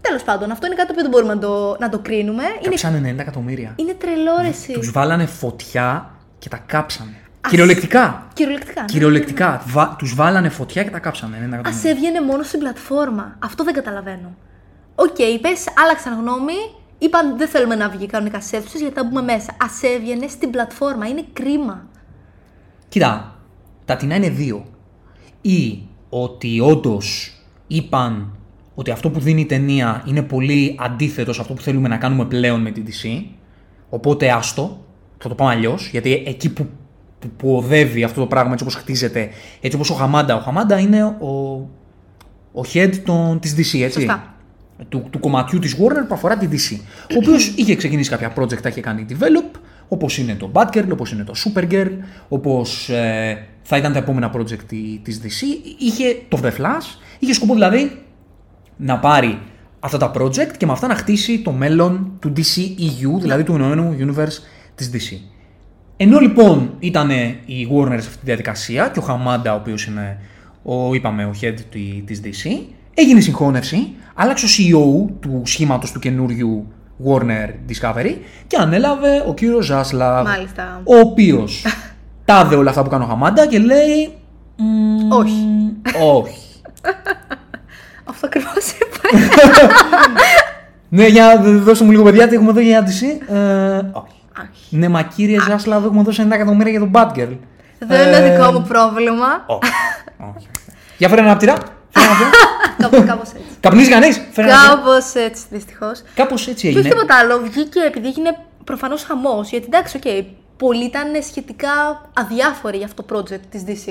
[0.00, 2.42] Τέλος πάντων, αυτό είναι κάτι το οποίο δεν μπορούμε να το, να το κρίνουμε.
[2.42, 3.72] Είναι, Κάψανε 90 εκατομμύρια.
[3.76, 4.72] είναι τρελό ρε εσύ.
[4.72, 7.16] Τους βάλανε φωτιά και τα κάψανε.
[7.48, 8.26] Κυριολεκτικά.
[8.34, 8.80] Κυριολεκτικά.
[8.80, 8.86] ναι.
[8.86, 9.62] Κυριολεκτικά.
[9.66, 9.96] Βα...
[9.98, 11.36] Τους βάλανε φωτιά και τα κάψανε.
[11.36, 11.90] 90 εκατομμύρια.
[11.90, 13.36] έβγαινε μόνο στην πλατφόρμα.
[13.38, 14.36] Αυτό δεν καταλαβαίνω.
[14.94, 15.48] Οκ, okay, πες,
[15.82, 16.52] άλλαξαν γνώμη.
[16.98, 19.50] Είπαν δεν θέλουμε να βγει κανονικά στις αίθουσες γιατί θα μπούμε μέσα.
[19.50, 21.08] Ας έβγαινε στην πλατφόρμα.
[21.08, 21.86] Είναι κρίμα.
[22.88, 23.36] Κοίτα,
[23.84, 24.64] τα τινά είναι δύο.
[25.40, 27.36] Ή ότι όντως
[27.66, 28.36] είπαν
[28.74, 32.24] ότι αυτό που δίνει η ταινία είναι πολύ αντίθετο σε αυτό που θέλουμε να κάνουμε
[32.24, 33.22] πλέον με την DC.
[33.88, 34.84] Οπότε άστο,
[35.18, 36.68] θα το πάμε αλλιώς, γιατί εκεί που
[37.22, 39.28] που, που οδεύει αυτό το πράγμα έτσι όπως χτίζεται,
[39.60, 40.34] έτσι όπως ο Χαμάντα.
[40.36, 41.26] Ο Χαμάντα είναι ο,
[42.52, 43.90] ο head των, της DC, έτσι.
[43.90, 44.34] Σωστά.
[44.88, 46.76] Του, του κομματιού της Warner που αφορά την DC.
[47.10, 49.58] Ο οποίος είχε ξεκινήσει κάποια project, τα είχε κάνει develop,
[49.88, 51.90] όπως είναι το Batgirl, όπως είναι το Supergirl,
[52.28, 55.44] όπως ε, θα ήταν τα επόμενα project τη- της DC.
[55.78, 58.02] Είχε το The Flash, είχε σκοπό δηλαδή
[58.76, 59.38] να πάρει
[59.80, 63.96] αυτά τα project και με αυτά να χτίσει το μέλλον του DCEU, δηλαδή του ενωμένου
[63.98, 64.38] universe
[64.74, 65.16] της DC.
[65.96, 67.10] Ενώ λοιπόν ήταν
[67.46, 70.18] η Warner σε αυτή τη διαδικασία και ο Χαμάντα, ο οποίος είναι
[70.62, 72.50] ο, είπαμε, ο head τη- της DC,
[72.94, 76.66] έγινε η συγχώνευση, άλλαξε ο CEO του σχήματος του καινούριου
[77.06, 78.14] Warner Discovery
[78.46, 80.80] και ανέλαβε ο κύριος Ζάσλαβ, Μάλιστα.
[80.84, 81.64] ο οποίος
[82.24, 84.12] τάδε όλα αυτά που κάνει ο Χαμάντα και λέει
[84.56, 85.46] «Μμμ, Όχι.
[86.02, 86.38] όχι.
[88.10, 89.18] Αυτό ακριβώς είπα.
[90.88, 93.32] ναι, για δώστε μου λίγο παιδιά, τι έχουμε εδώ για DC.
[93.34, 94.21] Ε, όχι.
[94.40, 94.76] Όχι.
[94.76, 97.36] Ναι, μα κύριε Zaslav, έχουμε δώσει 9 εκατομμύρια για το Batgirl.
[97.78, 99.44] Δεν είναι Ε, δικό μου πρόβλημα.
[99.46, 99.72] Όχι.
[100.36, 100.48] όχι.
[100.98, 101.54] Για φέρε έναν αναπτήρα.
[101.90, 102.30] Φέρε έναν αναπτήρα.
[103.12, 103.44] Κάπως έτσι.
[103.60, 104.74] Καπνίζει κανείς; Φέρε έναν αναπτήρα.
[104.74, 106.02] Κάπως έτσι, δυστυχώς.
[106.14, 106.94] Κάπως έτσι Και όχι έγινε.
[106.94, 107.38] τίποτα άλλο.
[107.38, 109.50] Βγήκε επειδή έγινε προφανώς χαμός.
[109.50, 110.24] Γιατί εντάξει, οκ,
[110.56, 111.70] πολλοί ήταν σχετικά
[112.14, 113.86] αδιάφοροι για αυτό το project της DC.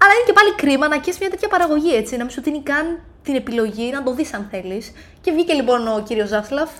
[0.00, 2.16] Αλλά είναι και πάλι κρίμα να ακείς μια τέτοια παραγωγή, έτσι.
[2.16, 4.92] Να μην σου δίνει καν την επιλογή να το δεις αν θέλεις.
[5.20, 6.70] Και βγήκε λοιπόν ο κύριος Ζάσλαφ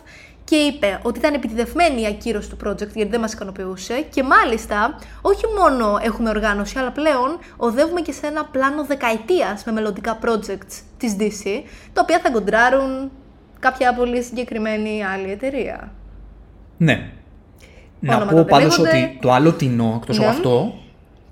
[0.48, 4.06] και είπε ότι ήταν επιτιδευμένη η ακύρωση του project γιατί δεν μας ικανοποιούσε.
[4.10, 9.72] Και μάλιστα, όχι μόνο έχουμε οργάνωση, αλλά πλέον οδεύουμε και σε ένα πλάνο δεκαετίας με
[9.72, 13.10] μελλοντικά projects της DC, τα οποία θα κοντράρουν
[13.58, 15.92] κάποια πολύ συγκεκριμένη άλλη εταιρεία.
[16.76, 17.10] Ναι.
[18.00, 18.98] Να Ονόματα πω δεν πάντως λέγονται.
[19.02, 20.24] ότι το άλλο τεινό εκτός Ναι.
[20.24, 20.74] από αυτό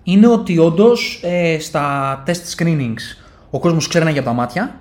[0.03, 1.23] είναι ότι όντως
[1.61, 3.03] στα test screenings
[3.51, 4.75] ο κόσμος ξέρανε για τα μάτια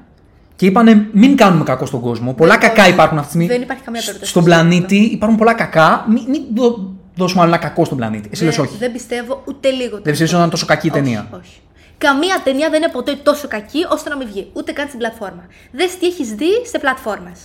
[0.56, 2.34] και είπανε μην κάνουμε κακό στον κόσμο.
[2.34, 2.92] Πολλά κακά όχι.
[2.92, 3.54] υπάρχουν αυτή τη στιγμή.
[3.54, 4.32] Δεν υπάρχει καμία περίπτωση.
[4.32, 6.06] Στον πλανήτη υπάρχουν πολλά κακά.
[6.10, 8.30] Μην, μην δω- δώσουμε άλλο ένα κακό στον πλανήτη.
[8.32, 8.78] Εσύ λες Δεν- όχι.
[8.78, 9.90] Δεν πιστεύω ούτε λίγο.
[9.92, 11.60] Δεν πιστεύεις ότι ήταν τόσο κακή η Όχι, ταινία; Όχι.
[11.98, 14.50] Καμία ταινία δεν είναι ποτέ τόσο κακή ώστε να μην βγει.
[14.54, 15.46] Ούτε καν στην πλατφόρμα.
[15.72, 17.40] Δες τι έχεις δει σε πλατφόρμες.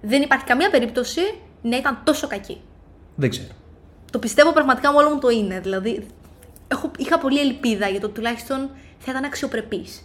[0.00, 1.20] Δεν υπάρχει καμία περίπτωση
[1.62, 2.60] να ήταν τόσο κακή.
[3.14, 3.48] Δεν ξέρω.
[4.12, 5.60] Το πιστεύω πραγματικά με όλο μου το είναι.
[5.62, 6.06] Δηλαδή,
[6.68, 10.04] έχω, είχα πολλή ελπίδα για το ότι τουλάχιστον θα ήταν αξιοπρεπής.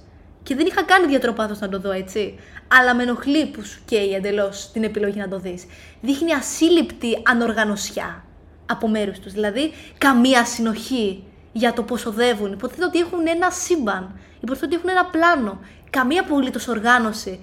[0.49, 2.35] Και δεν είχα κάνει ιδιαίτερο πάθος να το δω έτσι.
[2.67, 5.65] Αλλά με ενοχλεί που σου καίει εντελώς την επιλογή να το δεις.
[6.01, 8.23] Δείχνει ασύλληπτη ανοργανωσιά
[8.65, 9.33] από μέρους τους.
[9.33, 12.51] Δηλαδή, καμία συνοχή για το πώ οδεύουν.
[12.51, 14.19] Υποτίθεται ότι έχουν ένα σύμπαν.
[14.39, 15.59] Υποτίθεται ότι έχουν ένα πλάνο.
[15.89, 17.39] Καμία απολύτως οργάνωση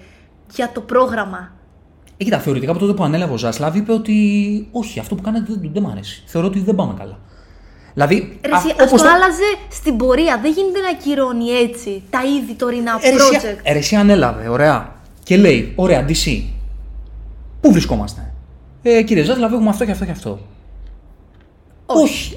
[0.55, 1.51] για το πρόγραμμα.
[2.17, 5.45] Ε, κοίτα, θεωρητικά από τότε που ανέλαβε ο Ζάσλαβ είπε ότι όχι, αυτό που κάνετε
[5.53, 6.23] δεν, δεν μ' αρέσει.
[6.25, 7.19] Θεωρώ ότι δεν πάμε καλά.
[7.97, 10.39] Δηλαδή, Ρε, α- εσύ, ας όπως το άλλαζε στην πορεία.
[10.41, 13.59] Δεν γίνεται να ακυρώνει έτσι τα ήδη τωρινά Ε, ρε, εσύ- project.
[13.63, 14.91] ε, ρε, εσύ ανέλαβε, ωραία.
[15.23, 16.41] Και λέει, ωραία, DC.
[17.61, 18.31] Πού βρισκόμαστε;
[18.81, 20.39] Ε, κύριε Ζάσλαβ, έχουμε αυτό και αυτό και αυτό.
[21.85, 22.33] Όχι.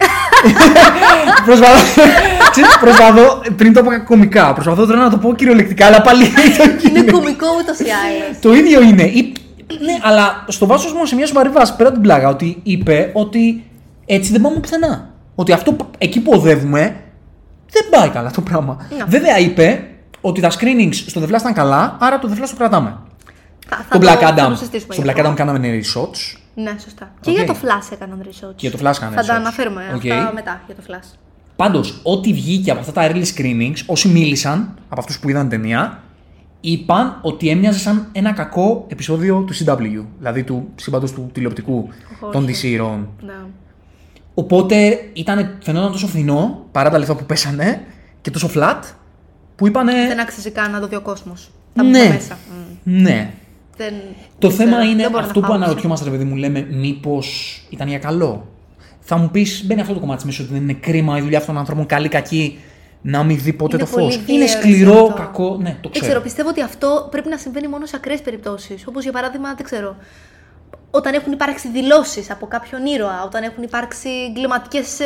[1.46, 2.02] προσπαθώ,
[2.50, 6.88] ξέρεις, προσπαθώ, πριν το είπα κομικά, προσπαθώ τώρα να το πω κυριολεκτικά, αλλά πάλι το
[6.88, 8.38] Είναι κωμικό ούτως ή άλλως.
[8.40, 9.02] Το ίδιο είναι.
[9.02, 9.32] Ή-
[9.84, 13.10] Ναι, αλλά στο βάζω μόνο σε μια σοβαρή βάση πέρα από την πλάγα ότι είπε
[13.14, 13.64] ότι
[14.06, 15.09] έτσι δεν πάμε πουθενά.
[15.40, 16.96] Ότι αυτό που- εκεί που οδεύουμε
[17.70, 18.86] δεν πάει καλά το πράγμα.
[18.98, 19.04] Ναι.
[19.04, 19.88] Βέβαια είπε
[20.20, 22.96] ότι τα screenings στο The Flash ήταν καλά, άρα το The Flash το κρατάμε.
[23.68, 24.56] Θα, θα Το το- Black θα το Adam.
[24.56, 25.30] συζητήσουμε Στο γι' Black αυτό.
[25.30, 26.38] Adam κάναμε reshots.
[26.54, 27.10] Ναι, σωστά.
[27.20, 27.36] Και Οκ.
[27.36, 28.54] για το Flash έκαναν research.
[28.56, 29.36] Για το Flash έκαναν Θα τα research.
[29.36, 30.06] αναφέρουμε Οκ.
[30.10, 31.16] αυτά μετά για το Flash.
[31.56, 35.60] Πάντως, ό,τι βγήκε από αυτά τα early screenings, όσοι μίλησαν από αυτούς που είδαν την
[35.60, 36.02] ταινία,
[36.60, 41.88] είπαν ότι έμοιαζε σαν ένα κακό επεισόδιο του CW, δηλαδή του σύμπαντος του τηλεοπτικού
[42.20, 42.32] Όχι.
[42.32, 43.08] των DC ηρώων.
[43.20, 43.32] Ναι.
[44.34, 47.82] Οπότε ήταν, φαινόταν τόσο φθηνό, παρά τα λεφτά που πέσανε,
[48.20, 48.80] και τόσο flat,
[49.56, 49.92] που είπανε.
[49.92, 51.32] Δεν άξιζε καν να το δει ο κόσμος.
[51.74, 51.98] Θα Ναι.
[51.98, 52.38] μπούμε μέσα.
[52.84, 53.02] Μμ.
[53.02, 53.30] Ναι.
[53.76, 53.92] Δεν,
[54.38, 55.54] Το δεν θέμα ξέρω, είναι δεν μπορώ να αυτό που φάω.
[55.56, 58.46] αναρωτιόμαστε, ρε παιδί μου, λέμε, μήπως ήταν για καλό.
[59.00, 61.52] Θα μου πεις, μπαίνει αυτό το κομμάτι μέσα, ότι δεν είναι κρίμα η δουλειά αυτών
[61.54, 62.58] των ανθρώπων, καλή, κακή,
[63.02, 64.00] να μην δει ποτέ Είναι το φως.
[64.18, 65.14] πολύ Είναι βίαιο σκληρό, αυτό.
[65.14, 65.56] κακό.
[65.60, 66.06] Ναι, το Δεν ξέρω.
[66.06, 68.86] ξέρω, πιστεύω ότι αυτό πρέπει να συμβαίνει μόνο σε ακραίες περιπτώσεις.
[68.86, 69.96] Όπως για παράδειγμα, δεν ξέρω.
[70.90, 74.98] Όταν έχουν υπάρξει δηλώσεις από κάποιον ήρωα, όταν έχουν υπάρξει εγκληματικές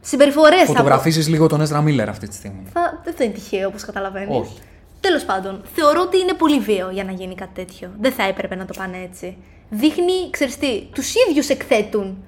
[0.00, 0.64] συμπεριφορές.
[0.64, 2.66] Φωτογραφίζεις λίγο τον Ezra Miller αυτή τη στιγμή.
[2.72, 3.00] Θα...
[3.04, 4.36] Δεν θα είναι τυχαίο, όπως καταλαβαίνεις.
[4.36, 4.58] Όχι.
[5.00, 7.90] Τέλος πάντων, θεωρώ ότι είναι πολύ βίαιο για να γίνει κάτι τέτοιο.
[8.00, 9.36] Δεν θα έπρεπε να το πάνε έτσι.
[9.70, 12.24] Δείχνει, ξέρεις τι, τους ίδιους εκθέτουν.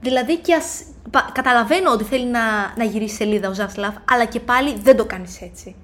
[0.00, 0.82] Δηλαδή και ας...
[1.10, 2.40] πα- Καταλαβαίνω ότι θέλει να,
[2.76, 5.76] να γυρίσει σελίδα ο Ζάσλαφ, αλλά και πάλι δεν το κάνεις έτσι.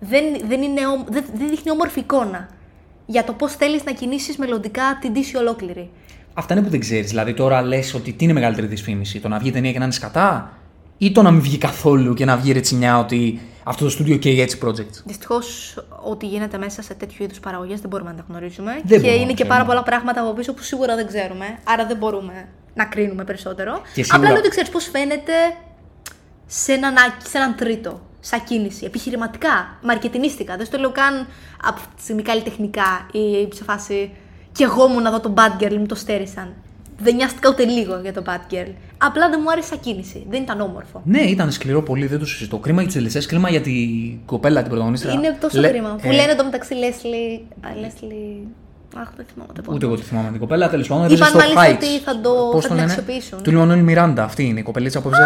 [0.00, 2.48] Δεν, δεν, είναι, ομ- δεν, δεν δείχνει όμορφη εικόνα
[3.10, 5.90] για το πώς θέλεις να κινήσεις μελλοντικά την Δύση ολόκληρη.
[6.34, 7.08] Αυτά είναι που δεν ξέρεις.
[7.08, 9.92] Δηλαδή τώρα λες ότι τι είναι μεγαλύτερη δυσφήμιση, το να βγει ταινία και να είναι
[9.92, 10.52] σκατά,
[10.98, 14.40] ή το να μην βγει καθόλου και να βγει ρετσινιά ότι αυτό το στούντιο καίει
[14.40, 18.72] έτσι project; Δυστυχώς, ό,τι γίνεται μέσα σε τέτοιου είδους παραγωγές δεν μπορούμε να τα γνωρίζουμε.
[18.72, 19.54] Δεν και μπορούμε να είναι και ξέρουμε.
[19.54, 21.46] πάρα πολλά πράγματα από πίσω που σίγουρα δεν ξέρουμε.
[21.64, 23.72] Άρα δεν μπορούμε να κρίνουμε περισσότερο.
[23.94, 25.32] Και σίγουρα- Απλά λέω ότι ξέρεις πώς φαίνεται
[26.46, 28.00] σε έναν, άκ- σε έναν τρίτο.
[28.20, 28.84] Σαν κίνηση.
[28.84, 30.56] Επιχειρηματικά, μαρκετινίστικα.
[30.56, 31.14] Δεν στο λέω καν
[31.64, 34.10] από αυτή τη στιγμή καλλιτεχνικά ή σε φάση.
[34.52, 36.52] Κι εγώ μου να δω τον Bad Girl, μου το στέρισαν.
[37.02, 38.68] Δεν νοιάστηκα ούτε λίγο για το Bad Girl.
[38.98, 40.26] Απλά δεν μου άρεσε σαν κίνηση.
[40.30, 41.02] Δεν ήταν όμορφο.
[41.04, 42.58] Ναι, ήταν σκληρό πολύ, δεν το συζητώ.
[42.58, 45.12] Κρίμα για τους τελεσέ, κρίμα για την κοπέλα την πρωταγωνίστρια.
[45.12, 45.88] Είναι τόσο Λε- κρίμα.
[46.02, 47.40] Που ε, λένε το μεταξύ Leslie.
[47.66, 48.46] Α, Leslie.
[49.00, 51.04] Αχ, δεν θυμάμαι το Ούτε εγώ τη θυμάμαι την κοπέλα, τέλος πάντων.
[51.04, 51.74] έπαιζε Είπαν στο μάλιστα Heights.
[51.74, 53.42] ότι θα το- Πώς θα το την λένε; αξιοποιήσουν.
[53.42, 55.22] Του Λιονέλ Μιράντα, αυτή είναι η κοπελίτσα που έπαιζε.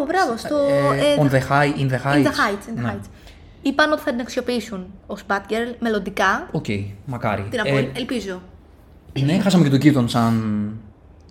[0.00, 0.36] Α, μπράβο, μπράβο.
[0.36, 0.56] Στο.
[0.92, 2.24] ε, ε, on the high, in the heights.
[2.24, 2.66] In the Heights.
[2.68, 2.92] In the Ναι.
[2.96, 3.06] heights.
[3.62, 6.48] Είπαν ότι θα την αξιοποιήσουν ως Batgirl μελλοντικά.
[6.52, 6.64] Οκ,
[7.06, 7.46] μακάρι.
[7.50, 8.40] Τι να πω, Ε, ελπίζω.
[9.24, 10.70] ναι, χάσαμε και τον Keaton σαν,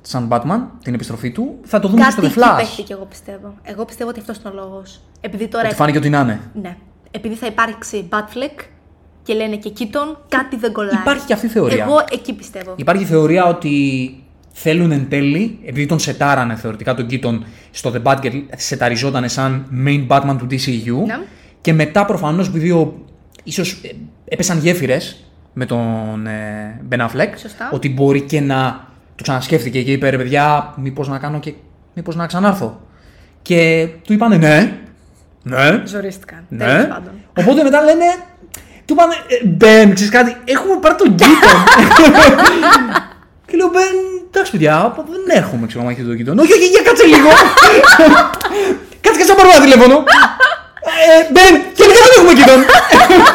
[0.02, 1.58] σαν Batman, την επιστροφή του.
[1.64, 2.58] Θα το δούμε και Κάτι στο εκεί The Flash.
[2.58, 3.54] παίχτηκε, εγώ πιστεύω.
[3.64, 5.02] Εγώ πιστεύω ότι αυτός είναι ο λόγος.
[5.22, 5.66] Επειδή τώρα.
[5.68, 6.40] Ότι φάνηκε ότι να είναι.
[6.62, 6.78] Ναι.
[7.12, 8.64] Επειδή θα υπάρξει Batfleck
[9.24, 11.02] και λένε και Keaton, κάτι δεν κολλάει.
[11.02, 11.84] Υπάρχει και αυτή η θεωρία.
[11.84, 12.74] Εγώ εκεί πιστεύω.
[12.76, 13.74] Υπάρχει θεωρία ότι
[14.56, 17.40] θέλουν εν τέλει, επειδή τον σετάρανε θεωρητικά τον Keaton
[17.72, 21.06] στο The Batgirl, σεταριζόταν σαν main Batman του DCU.
[21.08, 21.20] Ναι.
[21.62, 22.94] Και μετά προφανώς επειδή ο,
[23.44, 23.90] ίσως ε,
[24.26, 25.24] έπεσαν γέφυρες
[25.54, 27.70] με τον ε, Ben Affleck, Σωστά.
[27.74, 31.54] ότι μπορεί και να το ξανασκέφτηκε και είπε ρε παιδιά, μήπως να κάνω και
[31.94, 32.82] μήπως να ξανάρθω.
[33.42, 34.78] Και του είπανε ναι,
[35.44, 36.46] ναι, Ζορίστηκαν.
[36.50, 36.66] ναι.
[36.66, 37.12] Τέλος πάντων.
[37.38, 38.06] Οπότε μετά λένε,
[38.86, 41.58] του είπανε, «Ε, Μπεν, ξέρεις κάτι, έχουμε πάρει τον Keaton.
[43.48, 43.96] και λέω, Μπεν,
[44.34, 46.38] εντάξει παιδιά, δεν έρχομαι, ξέρω, αν έχετε τον Keaton.
[46.44, 47.30] Όχι, όχι, για κάτσε λίγο.
[49.04, 49.96] κάτσε και σαν πάρω ένα τηλέφωνο.
[51.06, 52.62] Ε, Μπεν, και δεν έχουμε Keaton.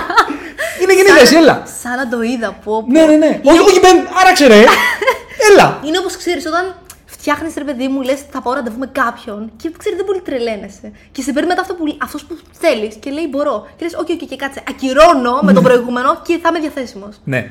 [0.82, 1.62] Είναι γεννή θέση, έλα.
[1.82, 2.84] Σαν να το είδα που.
[2.88, 3.40] Ναι, ναι, ναι.
[3.44, 4.64] Όχι, όχι, Μπεν, άραξε ρε.
[5.50, 5.80] Έλα.
[5.86, 6.74] Είναι όπως ξέρεις, όταν
[7.04, 10.92] φτιάχνεις ρε παιδί μου, λες θα πάω ραντεβού με κάποιον και ξέρεις δεν πολύ τρελαίνεσαι.
[11.12, 13.66] Και σε παίρνει μετά αυτό που, αυτός που θέλεις και λέει μπορώ.
[13.76, 14.62] Και λες, όχι, όχι, και κάτσε.
[14.68, 17.20] Ακυρώνω με τον προηγούμενο και θα είμαι διαθέσιμος.
[17.24, 17.50] Ναι.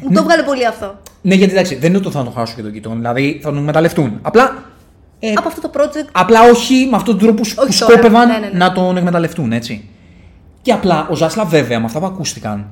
[0.00, 0.98] Μου το έβγαλε πολύ αυτό.
[1.22, 2.96] Ναι, γιατί εντάξει, δεν είναι ότι θα τον χάσω και τον Keaton.
[2.96, 4.18] Δηλαδή θα τον εκμεταλλευτούν.
[4.22, 4.64] Απλά
[5.18, 6.08] ε, Από αυτό το project.
[6.12, 7.92] Απλά όχι με αυτόν τον τρόπο που, που Όχι τώρα.
[7.92, 8.58] σκόπευαν Ναι, ναι, ναι.
[8.58, 9.88] να τον εκμεταλλευτούν, έτσι.
[10.62, 12.66] Και απλά ο Ζάσλα, βέβαια, με αυτά που ακούστηκαν,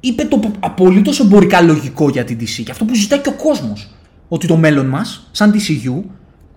[0.00, 3.90] είπε το απολύτως εμπορικά λογικό για την DC και αυτό που ζητάει και ο κόσμος.
[4.28, 6.02] Ότι το μέλλον μας, σαν DCU,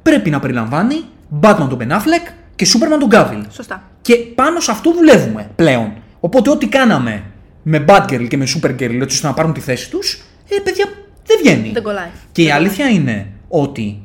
[0.02, 1.04] πρέπει να περιλαμβάνει
[1.41, 3.46] Batman τον Ben Affleck και Superman τον Cavill.
[3.50, 3.84] Σωστά.
[4.02, 5.93] Και πάνω σε αυτό δουλεύουμε πλέον.
[6.20, 7.24] Οπότε ό,τι κάναμε
[7.68, 10.86] με Batgirl και με Supergirl, έτσι ώστε να πάρουν τη θέση τους, ε, παιδιά,
[11.26, 11.72] δεν βγαίνει.
[11.72, 12.09] Δεν κολλάει.
[12.32, 14.01] Και η αλήθεια είναι ότι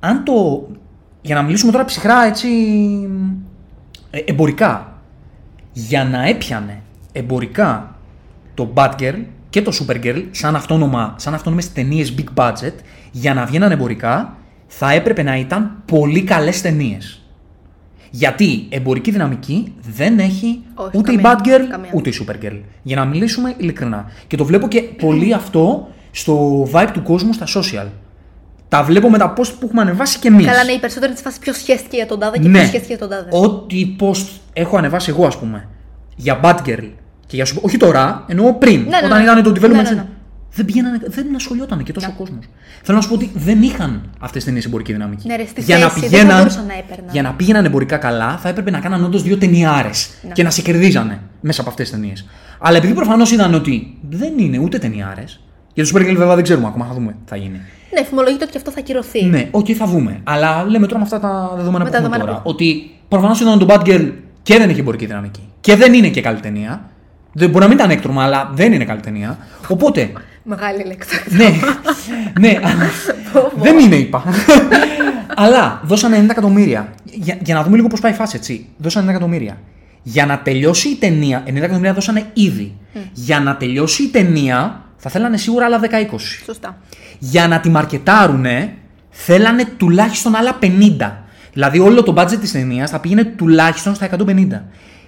[0.00, 0.66] αν το.
[1.22, 2.48] Για να μιλήσουμε τώρα ψυχρά έτσι.
[4.10, 5.00] ε, εμπορικά.
[5.72, 6.82] Για να έπιανε
[7.12, 7.94] εμπορικά
[8.54, 12.74] το Batgirl και το Supergirl σαν, αυτόνομα, σαν αυτόνομες ταινίες big budget,
[13.10, 14.36] για να βγαίναν εμπορικά,
[14.66, 17.25] θα έπρεπε να ήταν πολύ καλές ταινίες.
[18.10, 21.90] Γιατί εμπορική δυναμική δεν έχει Όχι, ούτε η καμία, Batgirl καμία.
[21.94, 22.60] ούτε η Supergirl.
[22.82, 24.10] Για να μιλήσουμε ειλικρινά.
[24.26, 27.86] Και το βλέπω και πολύ αυτό στο vibe του κόσμου στα social.
[28.68, 30.46] Τα βλέπω με τα post που έχουμε ανεβάσει και εμείς.
[30.46, 32.58] Καλά, ναι, οι περισσότεροι τη φάση ποιο σχέστηκε για τον τάδε και Ναι.
[32.58, 33.28] ποιο σχέστηκε για τον τάδε.
[33.46, 35.68] Ό,τι post έχω ανεβάσει εγώ, ας πούμε,
[36.16, 36.88] για Batgirl
[37.26, 38.80] και για Super- Όχι τώρα, εννοώ πριν.
[38.80, 39.30] Ναι, ναι, όταν ναι.
[39.30, 40.04] ήταν το development.
[40.54, 40.96] Ναι, ναι, ναι.
[40.96, 42.44] Δεν, πηγαίνανε, δεν ασχολιόταν και τόσο ο κόσμος.
[42.82, 45.28] Θέλω να σου πω ότι δεν είχαν αυτές τις ταινίες εμπορική δυναμική.
[45.28, 47.08] Ναι, ρε, στη για, να θέση δεν πηγαίναν, θα μπορούσαν να έπαιρναν.
[47.12, 50.32] για να πήγαιναν εμπορικά καλά, θα έπρεπε να κάναν όντως δύο ταινιάρες Ναι.
[50.32, 52.26] και να σε κερδίζανε μέσα από αυτές τις ταινίες.
[52.58, 55.40] Αλλά επειδή προφανώς είδαν ότι δεν είναι ούτε ταινιάρες.
[55.74, 57.60] Για το Supergirl βέβαια δεν ξέρουμε ακόμα, θα δούμε τι θα γίνει.
[57.94, 59.24] Ναι, φημολογείται ότι και αυτό θα ακυρωθεί.
[59.24, 60.20] Ναι, οκ, θα δούμε.
[60.24, 62.36] Αλλά λέμε τώρα με αυτά τα δεδομένα Με που τα έχουμε δεδομένα τώρα.
[62.36, 65.48] που Ότι προφανώς ήταν το Batgirl και δεν έχει εμπορική δυναμική.
[65.60, 66.90] Και δεν είναι και καλή ταινία.
[67.32, 69.38] Δεν, μπορεί να μην ήταν έκτρωμα, αλλά δεν είναι καλή ταινία.
[69.68, 70.10] Οπότε.
[70.48, 71.22] Μεγάλη λέξη.
[71.28, 71.50] ναι,
[72.40, 72.90] ναι, αλλά
[73.56, 74.24] δεν είναι, είπα.
[75.36, 76.94] αλλά δώσανε 90 εκατομμύρια.
[77.04, 78.66] Για, για να δούμε λίγο πώς πάει η φάση, έτσι.
[78.76, 79.58] Δώσανε 90 εκατομμύρια.
[80.02, 81.42] Για να τελειώσει η ταινία.
[81.46, 82.76] 90 εκατομμύρια δώσανε ήδη.
[83.12, 85.86] Για να τελειώσει η ταινία, θα θέλανε σίγουρα άλλα 10-20
[86.44, 86.78] Σωστά.
[87.18, 88.74] για να τη μαρκετάρουνε,
[89.10, 91.12] θέλανε τουλάχιστον άλλα 50.
[91.52, 94.46] Δηλαδή όλο το budget της ταινίας θα πήγαινε τουλάχιστον στα 150.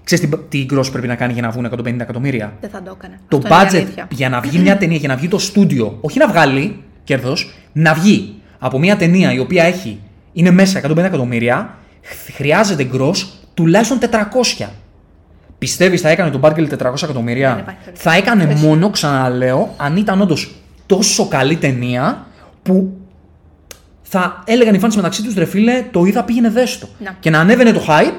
[0.09, 2.97] Ξέρεις τι, τι gross πρέπει να κάνει για να βγουν 150 εκατομμύρια; Δεν θα το
[2.99, 3.19] έκανε.
[3.29, 4.07] Το Αυτό είναι η budget αλήθεια.
[4.11, 7.95] για να βγει μια ταινία, για να βγει το στούντιο, όχι να βγάλει κέρδος, να
[7.95, 10.01] βγει από μια ταινία η οποία έχει,
[10.33, 13.15] είναι μέσα 150 εκατομμύρια, χ- χρειάζεται gross
[13.55, 14.67] τουλάχιστον 400.
[15.59, 18.09] Πιστεύεις θα έκανε τον Batgirl 400 εκατομμύρια; Δεν υπάρχει περίπτωση.
[18.09, 18.67] θα έκανε Όχι.
[18.67, 20.55] μόνο, ξαναλέω, αν ήταν όντως
[20.87, 22.27] τόσο καλή ταινία
[22.63, 22.93] που
[24.03, 26.89] θα έλεγαν οι fans μεταξύ τους ρε φίλε, το είδα πήγαινε δέστο.
[26.99, 27.17] Να.
[27.21, 28.19] Και να ανέβαινε το hype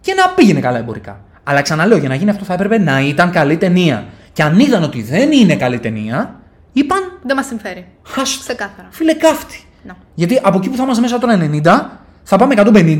[0.00, 1.20] και να πήγαινε καλά εμπορικά.
[1.50, 4.04] Αλλά ξαναλέω, για να γίνει αυτό θα έπρεπε να ήταν καλή ταινία.
[4.32, 6.40] Και αν είδαν ότι δεν είναι καλή ταινία,
[6.72, 7.86] είπαν Δεν μας συμφέρει.
[8.02, 8.38] χάσ.
[8.38, 8.88] Ξεκάθαρα.
[8.90, 9.60] Φίλε κάφτη.
[9.82, 9.96] Να.
[10.14, 12.98] Γιατί από εκεί που θα είμαστε μέσα τώρα 90, θα πάμε 150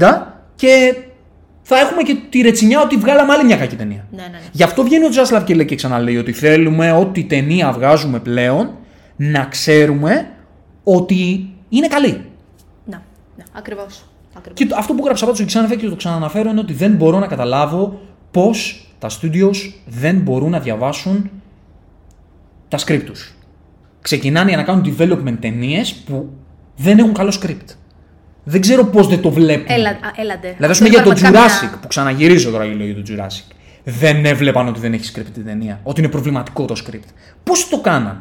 [0.54, 0.96] και
[1.62, 4.04] θα έχουμε και τη ρετσινιά ότι βγάλαμε άλλη μια κακή ταινία.
[4.10, 4.38] Ναι, ναι, ναι.
[4.52, 8.70] Γι' αυτό βγαίνει ο Τζάσλαβ και λέει και ξαναλέει ότι θέλουμε ό,τι ταινία βγάζουμε πλέον
[9.16, 10.28] να ξέρουμε
[10.84, 12.24] ότι είναι καλή.
[12.86, 12.98] Ναι,
[13.52, 14.04] ακριβώς.
[14.36, 14.58] Ακριβώς.
[14.58, 17.18] Και το- αυτό που έγραψα πάντως και ξαναφέρω και το ξαναναφέρω είναι ότι δεν μπορώ
[17.18, 19.56] να καταλάβω πώς τα studios
[19.86, 21.30] δεν μπορούν να διαβάσουν
[22.68, 23.34] τα script τους.
[24.02, 26.28] Ξεκινάνε για να κάνουν development ταινίες που
[26.76, 27.74] δεν έχουν καλό script.
[28.44, 29.66] Δεν ξέρω πώς δεν το βλέπουν.
[29.68, 30.54] Έλα, α, έλαντε.
[30.56, 33.52] Δηλαδή, ας Αυτό πούμε για το είναι πραγματικά Jurassic, που ξαναγυρίζω τώρα για το Jurassic.
[33.84, 35.80] Δεν έβλεπαν ότι δεν έχει script την ταινία.
[35.82, 37.08] Ότι είναι προβληματικό το script.
[37.44, 38.18] Πώς το κάνανε;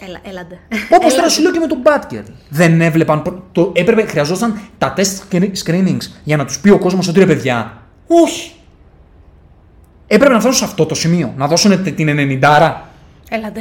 [0.00, 0.58] μια- Έλα, έλαντε.
[0.70, 1.28] Όπως τώρα Έλαντε.
[1.30, 2.24] σου λέω και με τον Batgirl.
[2.48, 3.22] Δεν έβλεπαν.
[3.22, 7.18] προ- Το, έπρεπε, χρειαζόταν τα test screen- screenings για να τους πει ο κόσμος ότι
[7.18, 7.82] ρε παιδιά.
[8.06, 8.50] Όχι.
[10.06, 11.32] Έπρεπε να φτάσουν σε αυτό το σημείο.
[11.36, 12.82] Να δώσουν τε- την 90.
[13.30, 13.60] Έλαντε.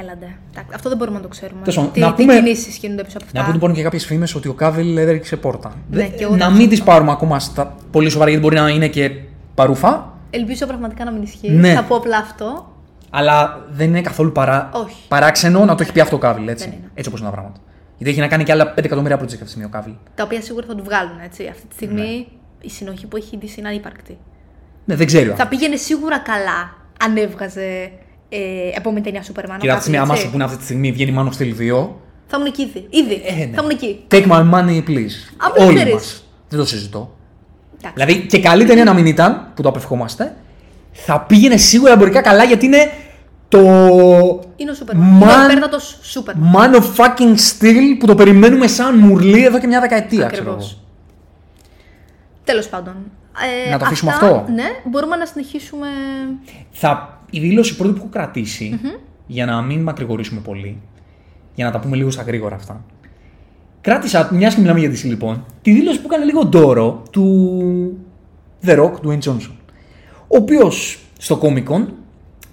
[0.00, 0.36] Έλαντε.
[0.50, 1.60] Εντάξει, Αυτό δεν μπορούμε να το ξέρουμε.
[1.60, 3.82] Τέλος πάντων, Τι, να τι πούμε- κινήσεις γίνονται πίσω από αυτά; Να πούμε λοιπόν και
[3.82, 5.72] κάποιες φήμες ότι ο Κάβελ έδειξε πόρτα.
[5.90, 6.68] Ναι, Δεν- και εγώ να το μην ξέρω.
[6.70, 9.10] τις πάρουμε ακόμα στα πολύ σοβαρά γιατί μπορεί να είναι και
[9.54, 10.12] παρούφα.
[10.30, 11.50] Ελπίζω πραγματικά να μην ισχύει.
[11.50, 11.72] Ναι.
[11.74, 12.72] Θα πω απλά αυτό.
[13.10, 14.70] Αλλά δεν είναι καθόλου παρά...
[14.72, 14.96] Όχι.
[15.08, 16.68] παράξενο να το έχει πει αυτό ο Κάβιλ, έτσι.
[16.68, 16.90] Δεν είναι.
[16.94, 17.60] Έτσι όπως είναι τα πράγματα.
[17.96, 19.92] Γιατί έχει να κάνει και άλλα 5 εκατομμύρια project αυτή τη στιγμή ο Κάβιλ.
[20.14, 21.46] Τα οποία σίγουρα θα του βγάλουν έτσι.
[21.50, 22.24] Αυτή τη στιγμή Ναι.
[22.60, 24.18] η συνοχή που έχει η DC είναι ανύπαρκτη.
[24.84, 25.34] Ναι, δεν ξέρω.
[25.34, 26.74] Θα πήγαινε σίγουρα καλά
[27.04, 27.90] αν έβγαζε
[28.28, 28.38] ε,
[28.76, 29.58] επόμενη ταινία Σούπερμαν.
[29.58, 31.88] Κοίτα, αυτή τη στιγμή, άμα σου πούνε αυτή τη στιγμή βγαίνει Man of Steel 2.
[32.26, 32.86] Θα ήμουν εκεί ήδη.
[32.90, 33.22] Ήδη.
[33.26, 33.50] Ε, ναι.
[33.54, 34.04] Θα ήμουν εκεί.
[34.10, 35.34] Take my money, please.
[35.36, 35.92] Απλά Όλοι ξέρεις.
[35.94, 36.24] μας.
[36.48, 37.14] Δεν το συζητώ.
[37.78, 38.04] Εντάξει.
[38.04, 40.36] Δηλαδή και καλή ταινία να μην ήταν, που το απευχόμαστε,
[40.92, 42.90] θα πήγαινε σίγουρα εμπορικά καλά γιατί είναι
[43.48, 43.58] το
[44.56, 45.20] Είναι ο Σούπερμαν.
[45.20, 46.52] Man- Είναι ο υπέρτατος Σούπερμαν.
[46.54, 50.70] Man of fucking Steel που το περιμένουμε σαν μουρλί εδώ και μια δεκαετία, ξέρω Ακριβώς.
[50.70, 50.80] εγώ.
[52.44, 52.94] Τέλος πάντων.
[53.66, 55.86] Ε, Να το αφήσουμε αυτά, αυτό; Ναι, μπορούμε να συνεχίσουμε.
[56.70, 58.80] Θα, η δήλωση πρώτη που έχω κρατήσει,
[59.26, 60.80] για να μην μακρηγορήσουμε πολύ,
[61.54, 62.84] για να τα πούμε λίγο στα γρήγορα αυτά.
[63.80, 67.96] Κράτησα, μιας και μιλάμε για τη λοιπόν, τη δήλωση που έκανε λίγο ντόρο του
[68.64, 69.50] The Rock, του Wayne Johnson.
[70.28, 71.86] Ο οποίος στο Comic Con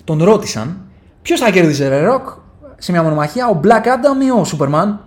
[0.03, 0.81] τον ρώτησαν
[1.21, 2.37] ποιος θα κέρδιζε The Rock
[2.77, 4.97] σε μια μονομαχία, ο Black Adam ή ο Superman.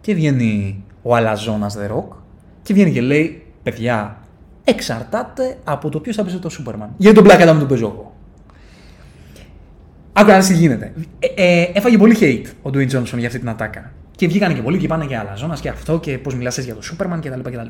[0.00, 2.16] Και βγαίνει ο Αλαζόνας The Rock
[2.62, 4.16] και βγαίνει και λέει: Παιδιά,
[4.68, 6.88] εξαρτάται από το ποιος θα παίζει το Superman.
[6.96, 8.16] Γιατί τον Black Adam τον παίζω εγώ.
[10.12, 10.92] Άκου να δεις τι γίνεται.
[11.18, 13.92] Ε, ε, έφαγε πολύ hate ο Dwayne Johnson για αυτή την ατάκα.
[14.10, 16.80] Και βγήκανε και πολλοί και πάνε για Αλαζόνας και αυτό και πώς μιλάς για το
[16.82, 17.40] Superman κτλ.
[17.40, 17.66] κτλ.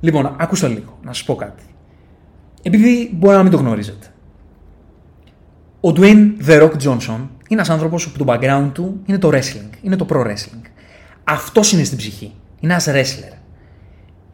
[0.00, 1.62] Λοιπόν, ακούστε λίγο, να σα πω κάτι.
[2.62, 4.06] Επειδή μπορεί να μην το γνωρίζετε.
[5.80, 9.70] Ο Dwayne The Rock Johnson είναι ένας άνθρωπος που το background του είναι το wrestling,
[9.82, 10.62] είναι το pro wrestling.
[11.24, 12.32] Αυτός είναι στην ψυχή.
[12.60, 13.39] Είναι ένας wrestler.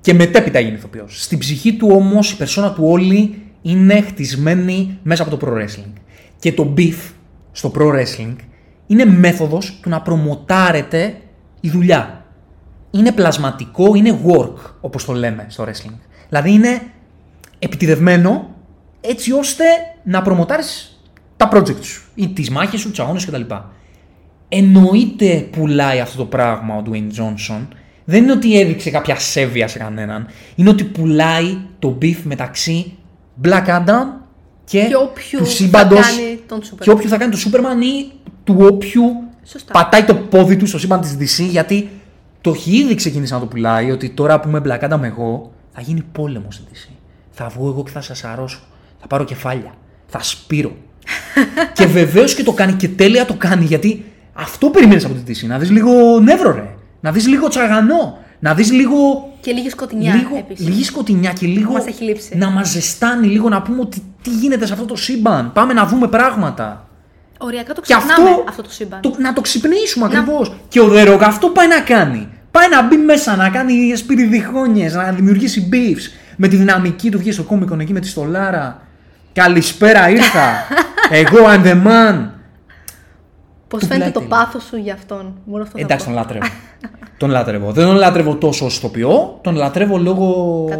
[0.07, 1.23] Και μετέπειτα γίνει ηθοποιός.
[1.23, 5.93] Στην ψυχή του όμως η περσόνα του όλη είναι χτισμένη μέσα από το pro wrestling.
[6.39, 7.13] Και το beef
[7.53, 8.35] στο pro wrestling
[8.87, 11.15] είναι μέθοδος του να προμοτάρεται
[11.61, 12.25] η δουλειά.
[12.91, 15.99] Είναι πλασματικό, είναι work, όπως το λέμε στο wrestling.
[16.29, 16.83] Δηλαδή είναι
[17.59, 18.55] επιτιδευμένο
[19.01, 19.65] έτσι ώστε
[20.05, 21.01] να προμοτάρεις
[21.37, 23.43] τα project σου ή τις μάχες σου, τους αγώνες κτλ.
[24.49, 27.67] Εννοείται πουλάει αυτό το πράγμα ο Dwayne Johnson.
[28.09, 30.27] Δεν είναι ότι έδειξε κάποια σέβεια σε κανέναν.
[30.55, 32.93] Είναι ότι πουλάει το beef μεταξύ
[33.45, 34.05] Black Adam
[34.65, 36.79] και, Και όποιου του θα σύμπαντος κάνει τον Superman.
[36.81, 38.13] και όποιου θα κάνει το Superman ή
[38.45, 39.03] του όποιου
[39.45, 39.73] Σωστά.
[39.73, 41.89] πατάει το πόδι του στο σύμπαν της DC γιατί
[42.41, 45.81] το έχει ήδη ξεκινήσει να το πουλάει ότι τώρα που είμαι Black Adam εγώ θα
[45.81, 46.93] γίνει πόλεμος στη DC.
[47.31, 48.61] Θα βγω εγώ και θα σας αρρώσω.
[49.01, 49.75] Θα πάρω κεφάλια.
[50.07, 50.77] Θα σπείρω.
[51.77, 55.47] και βεβαίως και το κάνει και τέλεια το κάνει γιατί αυτό περιμένει από τη DC.
[55.47, 56.75] Να δεις λίγο νεύρο, ρε.
[57.01, 58.19] Να δεις λίγο τσαγανό.
[58.39, 59.29] Να δεις λίγο.
[59.41, 60.69] Και λίγη σκοτεινιά λίγο επίσης.
[60.69, 61.73] λίγη σκοτεινιά και λίγο.
[61.73, 62.37] μας έχει λείψει.
[62.37, 65.53] Να μας ζεστάνει λίγο να πούμε ότι τι γίνεται σε αυτό το σύμπαν.
[65.53, 66.89] Πάμε να δούμε πράγματα.
[67.39, 69.01] Οριακά το Και ξεχνάμε αυτό, αυτό, το σύμπαν.
[69.01, 70.53] Το, να το ξυπνήσουμε ακριβώς.
[70.69, 72.29] Και ο Δερόκ αυτό πάει να κάνει.
[72.51, 76.13] Πάει να μπει μέσα, να κάνει σπυριδιχόνιε, να δημιουργήσει beefs.
[76.37, 78.83] Με τη δυναμική του βγει στο κόμικον εκεί με τη στολάρα.
[79.33, 80.67] Καλησπέρα, ήρθα.
[81.21, 82.36] Εγώ I'm the man.
[83.69, 85.35] Πώς του φαίνεται το πουλάει πάθος σου για αυτόν.
[85.45, 86.13] Μόνο αυτό θα Εντάξει, πω.
[86.13, 86.47] τον λάτρευω.
[87.19, 87.73] τον λάτρευω.
[87.73, 90.25] Δεν τον λάτρευω τόσο ω ηθοποιό, τον λατρεύω λόγω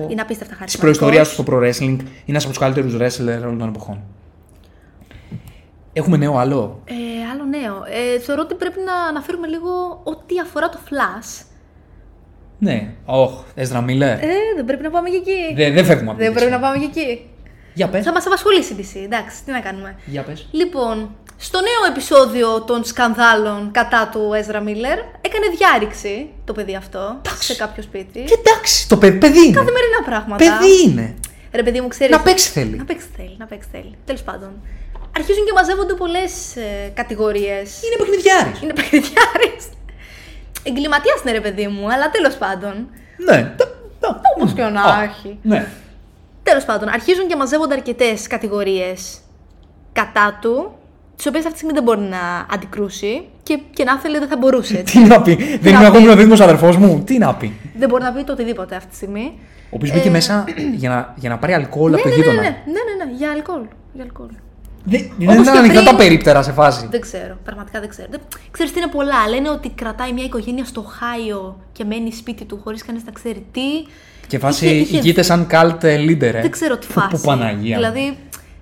[0.09, 0.79] Είναι απίστευτα της χαρισματικός.
[0.81, 1.81] προϊστορίας του στο pro wrestling.
[2.01, 4.01] Είναι ένας από τους καλύτερους wrestler όλων των εποχών.
[5.93, 6.95] Έχουμε νέο άλλο; Ε,
[7.33, 7.75] άλλο νέο.
[8.15, 11.45] Ε, θεωρώ ότι πρέπει να αναφέρουμε λίγο ό,τι αφορά το Flash.
[12.59, 12.93] Ναι.
[13.05, 14.17] Όχ, Ezra Miller.
[14.21, 15.55] Ε, δεν πρέπει να πάμε και εκεί.
[15.55, 16.61] Δεν δεν φεύγουμε από δεν την πρέπει να DC.
[16.61, 17.29] πάμε και εκεί.
[17.75, 18.05] Για πες.
[18.05, 19.05] Θα μας απασχολήσει η DC.
[19.05, 19.95] Εντάξει, τι να κάνουμε.
[20.07, 20.49] Για πες.
[20.51, 27.21] Λοιπόν, στο νέο επεισόδιο των σκανδάλων κατά του Ezra Miller έκανε διάρρηξη το παιδί αυτό
[27.39, 28.25] σε κάποιο σπίτι.
[28.25, 29.57] Και εντάξει, το παιδί, παιδί είναι.
[29.57, 30.45] Καθημερινά πράγματα.
[30.45, 31.15] Παιδί είναι.
[31.53, 32.13] Ρε παιδί μου, ξέρει.
[32.13, 32.77] Να παίξει θέλει.
[32.77, 33.95] Να παίξει θέλει, να παίξει θέλει.
[34.05, 34.51] Τέλος πάντων.
[35.17, 37.81] Αρχίζουν και μαζεύονται πολλές ε, κατηγορίες.
[37.83, 38.63] Είναι παιχνιδιάρης.
[38.63, 39.65] Είναι παιχνιδιάρης.
[40.63, 42.89] Εγκληματίας είναι ρε παιδί μου, αλλά τέλος πάντων.
[43.17, 43.55] Ναι.
[44.37, 45.39] Όπω και να έχει.
[45.43, 45.69] Ναι.
[46.43, 49.19] Τέλος πάντων, αρχίζουν και μαζεύονται αρκετές κατηγορίες
[49.93, 50.76] κατά του
[51.17, 54.37] τι οποίε αυτή τη στιγμή δεν μπορεί να αντικρούσει και, και να θέλει δεν θα
[54.37, 54.79] μπορούσε.
[54.79, 54.99] έτσι.
[55.03, 55.85] Τι να πει, δεν να είμαι πει.
[55.97, 57.03] ακόμη ο δίδυμο αδερφός μου.
[57.07, 59.33] Τι να πει; δεν μπορεί να πει το οτιδήποτε αυτή τη στιγμή.
[59.65, 60.45] Ο οποίος μπήκε μέσα
[60.77, 62.43] για να, για να πάρει αλκοόλ Ναι, από ναι, το ναι, γείτονα.
[62.43, 63.63] ναι, ναι, ναι, ναι, για αλκοόλ.
[63.93, 64.29] Για αλκοόλ.
[64.89, 66.87] Δεν, δεν Όπως ήταν και ανοιχτά πριν- τα περίπτερα σε φάση.
[66.91, 68.09] Δεν ξέρω, πραγματικά δεν ξέρω.
[68.11, 68.21] Δεν...
[68.51, 69.29] Ξέρεις τι είναι πολλά.
[69.29, 73.47] Λένε ότι κρατάει μια οικογένεια στο Χάιο και μένει σπίτι του χωρίς κανείς να ξέρει
[73.53, 73.61] τι.
[74.27, 76.41] Και φάση Είχε- είχε- ηγείται σαν cult leader, ε.
[76.41, 77.09] Δεν ξέρω τι Που- φάση.
[77.17, 77.77] Που Παναγία.
[77.79, 77.83] μου.
[77.83, 78.17] Δηλαδή,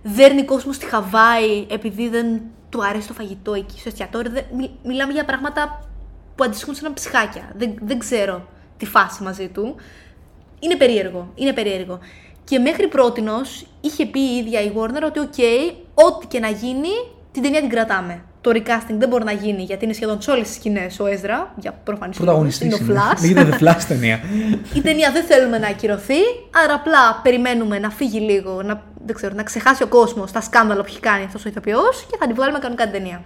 [0.07, 4.30] δέρνει κόσμο στη Χαβάη επειδή δεν του αρέσει το φαγητό εκεί στο εστιατόριο.
[4.30, 5.88] Δεν- μι- μιλάμε για πράγματα
[6.34, 7.52] που αντιστοιχούν σαν ψυχάκια.
[7.57, 9.74] Δεν, δεν ξέρω τη φάση μαζί του.
[10.61, 11.32] Είναι περίεργο.
[11.34, 11.98] Είναι περίεργο.
[12.44, 15.34] Και μέχρι πρότινος είχε πει η ίδια η Warner ότι οκ,
[15.94, 16.88] ό,τι και να γίνει,
[17.32, 18.24] την ταινία την κρατάμε.
[18.45, 21.53] Το recasting δεν μπορεί να γίνει γιατί είναι σχεδόν σε όλες τις σκηνές ο Έζρα.
[21.57, 23.01] Για προφανείς Πρωταγωνιστής Είναι ο είναι.
[23.01, 23.20] Flash.
[23.20, 24.20] Λέγεται The Flash ταινία.
[24.74, 26.20] Η ταινία δεν θέλουμε να ακυρωθεί,
[26.64, 30.80] άρα απλά περιμένουμε να φύγει λίγο, να, δεν ξέρω, να ξεχάσει ο κόσμος τα σκάνδαλα
[30.80, 33.22] που έχει κάνει αυτός ο ηθοποιός και θα τη βγάλουμε κανονικά την ταινία.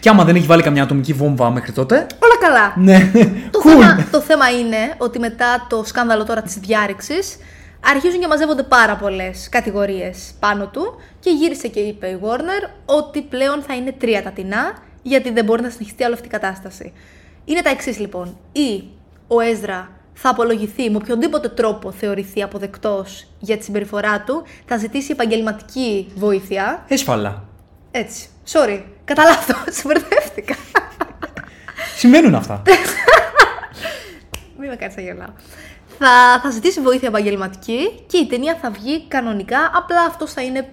[0.00, 1.94] Και άμα δεν έχει βάλει καμιά ατομική βόμβα μέχρι τότε.
[1.94, 2.72] Όλα καλά.
[2.76, 3.10] Ναι,
[3.50, 3.68] Το, cool.
[3.68, 7.36] θέμα, το θέμα είναι ότι μετά το σκάνδαλο τώρα της διάρρηξης
[7.80, 13.22] αρχίζουν και μαζεύονται πάρα πολλές κατηγορίες πάνω του και γύρισε και είπε η Warner ότι
[13.22, 16.92] πλέον θα είναι τρία τα τεινά γιατί δεν μπορεί να συνεχιστεί άλλο αυτή η κατάσταση.
[17.44, 18.36] Είναι τα εξής λοιπόν.
[18.52, 18.84] Ή
[19.26, 25.10] ο Έζρα θα απολογηθεί με οποιονδήποτε τρόπο θεωρηθεί αποδεκτός για τη συμπεριφορά του, θα ζητήσει
[25.12, 26.84] επαγγελματική βοήθεια.
[26.88, 27.44] Έσφαλα.
[27.90, 28.28] Έτσι.
[28.52, 28.82] Sorry.
[29.04, 29.74] Κατά λάθος.
[29.78, 30.54] Συμπερδεύτηκα.
[31.96, 32.62] Συμβαίνουν αυτά.
[34.58, 35.32] Μην με κάνεις να γελάω.
[35.98, 39.58] Θα, θα ζητήσει βοήθεια επαγγελματική και η ταινία θα βγει κανονικά.
[39.74, 40.68] Απλά αυτός θα είναι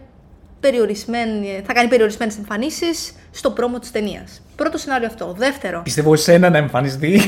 [0.60, 4.42] περιορισμένη, θα κάνει περιορισμένες εμφανίσεις στο πρόμο της ταινίας.
[4.56, 5.36] Πρώτο σενάριο αυτό.
[5.38, 5.82] Δεύτερο.
[5.84, 7.22] Πιστεύω σένα να εμφανιστεί.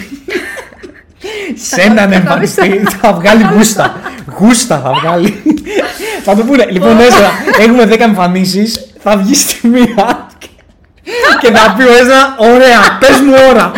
[1.55, 2.83] Θα Σένα να βγάλει- εμφανιστεί.
[3.01, 4.01] Θα βγάλει γούστα.
[4.39, 5.43] Γούστα θα βγάλει.
[6.23, 6.65] Θα το πούνε.
[6.71, 8.93] Λοιπόν, Έζρα, έχουμε 10 εμφανίσεις.
[8.99, 10.27] Θα βγει στη μία.
[11.41, 13.71] Και θα πει ο Έζρα, ωραία, πες μου ώρα.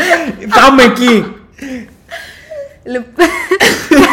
[0.50, 1.26] Θα είμαι εκεί.
[2.84, 3.28] Λοιπόν-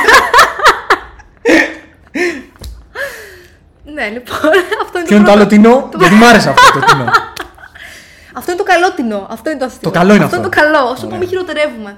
[3.97, 4.51] ναι, λοιπόν,
[4.85, 5.33] αυτό είναι Ποιο είναι το πρώτο.
[5.33, 7.05] άλλο τεινό, γιατί μ' άρεσε αυτό το τεινό.
[8.39, 9.27] Αυτό είναι το καλό τεινό.
[9.31, 9.91] Αυτό είναι το αστείο.
[9.91, 10.37] Το καλό είναι αυτό.
[10.37, 10.47] αυτό.
[10.49, 10.81] είναι το καλό.
[10.91, 11.11] Όσο Ωραία.
[11.11, 11.97] πάμε χειροτερεύουμε.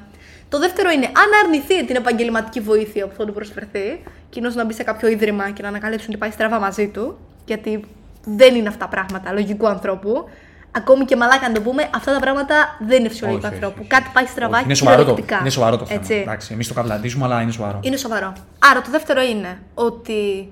[0.48, 4.72] Το δεύτερο είναι αν αρνηθεί την επαγγελματική βοήθεια που θα του προσφερθεί, κοινώς να μπει
[4.72, 7.84] σε κάποιο ίδρυμα και να ανακαλύψουν ότι πάει στραβά μαζί του, γιατί
[8.24, 10.28] δεν είναι αυτά πράγματα λογικού ανθρώπου.
[10.72, 12.54] Ακόμη και μαλάκα να το πούμε, αυτά τα πράγματα
[12.88, 13.80] δεν είναι φυσιολογικού Όχι, όχι, ανθρώπου.
[13.80, 13.88] όχι.
[13.88, 15.38] Κάτι πάει στραβά Όχι, και είναι, σοβαρό το, κυριολεκτικά.
[15.40, 16.00] είναι σοβαρό το θέμα.
[16.00, 16.14] Έτσι.
[16.14, 17.78] Εντάξει, εμείς το καβλαντίζουμε, αλλά είναι σοβαρό.
[17.82, 18.32] Είναι σοβαρό.
[18.70, 20.48] Άρα το δεύτερο είναι ότι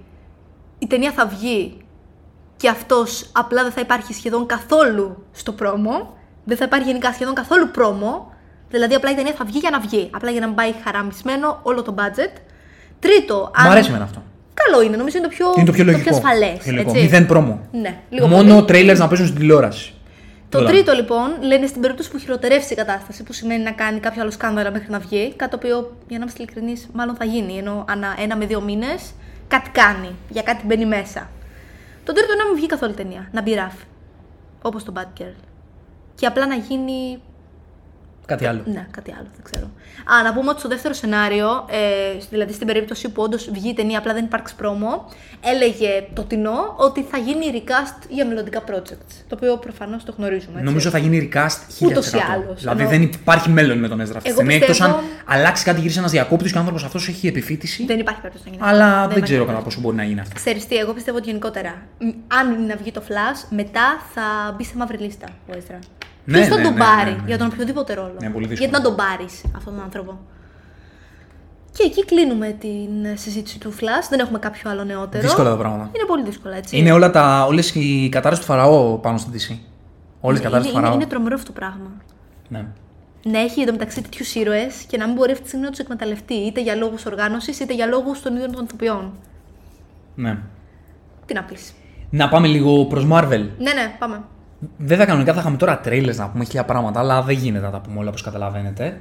[0.78, 1.76] η ταινία θα βγει
[2.56, 6.14] και αυτός απλά δεν θα υπάρχει σχεδόν καθόλου στο πρόμο.
[6.44, 8.32] Δεν θα υπάρχει γενικά σχεδόν καθόλου πρόμο.
[8.70, 10.10] Δηλαδή απλά η ταινία θα βγει για να βγει.
[10.14, 12.36] Απλά για να μην πάει χαραμισμένο όλο το budget.
[13.00, 14.22] Τρίτο, Μου αρέσει εμένα αυτό.
[14.54, 16.14] Καλό είναι, νομίζω είναι το πιο, Είναι το πιο λογικό.
[16.14, 16.90] ασφαλές, Πιο λογικό.
[16.90, 17.02] έτσι.
[17.02, 17.60] Μηδέν πρόμο.
[17.72, 18.66] Ναι, λίγο Μόνο πολύ.
[18.66, 19.92] τρέιλερ να παίζουν στην τηλεόραση.
[20.48, 20.68] Το Όλα.
[20.68, 24.30] τρίτο λοιπόν λένε στην περίπτωση που χειροτερεύσει η κατάσταση, που σημαίνει να κάνει κάποιο άλλο
[24.30, 25.76] σκάνδαλο μέχρι να βγει, κάτι το οποίο
[26.08, 27.56] για να είμαστε ειλικρινείς μάλλον θα γίνει.
[27.58, 29.12] Ενώ ανά ένα με δύο μήνες
[29.48, 31.30] κάτι κάνει, για κάτι μπαίνει μέσα.
[32.04, 33.74] Το τρίτο είναι να μην βγει καθόλου η ταινία, να μπει ραφ.
[34.62, 35.34] Όπως το Bad Girl.
[36.14, 37.20] Και απλά να γίνει.
[38.26, 38.62] Κάτι άλλο.
[38.64, 39.66] Ναι, κάτι άλλο, δεν ξέρω.
[40.18, 43.74] Α, να πούμε ότι στο δεύτερο σενάριο, ε, δηλαδή στην περίπτωση που όντως βγει η
[43.74, 45.04] ταινία, απλά δεν υπάρξει πρόμο,
[45.40, 49.12] έλεγε το τεινό ότι θα γίνει recast για μελλοντικά projects.
[49.28, 50.52] Το οποίο προφανώς το γνωρίζουμε.
[50.52, 50.64] Έτσι.
[50.64, 51.46] Νομίζω θα γίνει recast
[51.80, 51.86] 1000%.
[51.86, 54.54] Ούτως ή άλλως, Δηλαδή ενώ- δεν υπάρχει μέλλον με τον Έζρα αυτή τη Εγώ στιγμή.
[54.62, 55.04] Εκτός πιστεύω- αν
[55.36, 57.84] αλλάξει κάτι, γυρίσει ένας διακόπτης και ο άνθρωπος αυτός έχει επιφύτηση.
[57.84, 58.68] Δεν υπάρχει περίπτωση να γίνει.
[58.68, 58.98] Αλλά αυτό.
[59.00, 59.76] δεν, υπάρχει ξέρω κατά περίπτωση.
[59.76, 60.34] πόσο μπορεί να γίνει αυτό.
[60.34, 62.08] Ξέρεις τι, εγώ πιστεύω ότι γενικότερα, μ,
[62.40, 65.78] αν είναι να βγει το Flash, μετά θα μπει σε μαύρη λίστα ο Έζρα.
[66.28, 67.22] Ναι, Ποιος θα ναι, τον ναι, πάρει ναι, ναι.
[67.26, 68.68] για τον οποιοδήποτε ρόλο; Ναι, πολύ δύσκολο.
[68.70, 70.18] Γιατί να τον πάρεις αυτόν τον άνθρωπο;
[71.72, 74.06] Και εκεί κλείνουμε την συζήτηση του Flash.
[74.10, 75.22] Δεν έχουμε κάποιο άλλο νεότερο.
[75.22, 75.90] Δύσκολα τα πράγματα.
[75.96, 76.76] Είναι πολύ δύσκολα, έτσι.
[76.78, 79.36] Είναι όλα τα, όλες οι κατάρρες του Φαραώ πάνω στην DC.
[79.36, 79.60] Όλες οι
[80.20, 80.94] είναι, κατάρρες του είναι, Φαραώ.
[80.94, 81.90] είναι τρομερό αυτό το πράγμα.
[82.48, 82.64] Ναι.
[83.24, 86.34] Να έχει εντωμεταξύ τέτοιους ήρωες και να μην μπορεί αυτή τη στιγμή να τους εκμεταλλευτεί
[86.34, 89.12] είτε για λόγους οργάνωσης είτε για λόγους των ίδιων των ηθοποιών.
[90.14, 90.38] ναι.
[91.26, 91.72] Τι να πεις.
[92.10, 93.46] Να πάμε λίγο προς Marvel.
[93.58, 94.22] Ναι, ναι, πάμε.
[94.78, 97.80] Βέβαια, κανονικά θα είχαμε τώρα trailers να πούμε χίλια πράγματα, αλλά δεν γίνεται να τα
[97.80, 99.00] πούμε όλα όπως καταλαβαίνετε.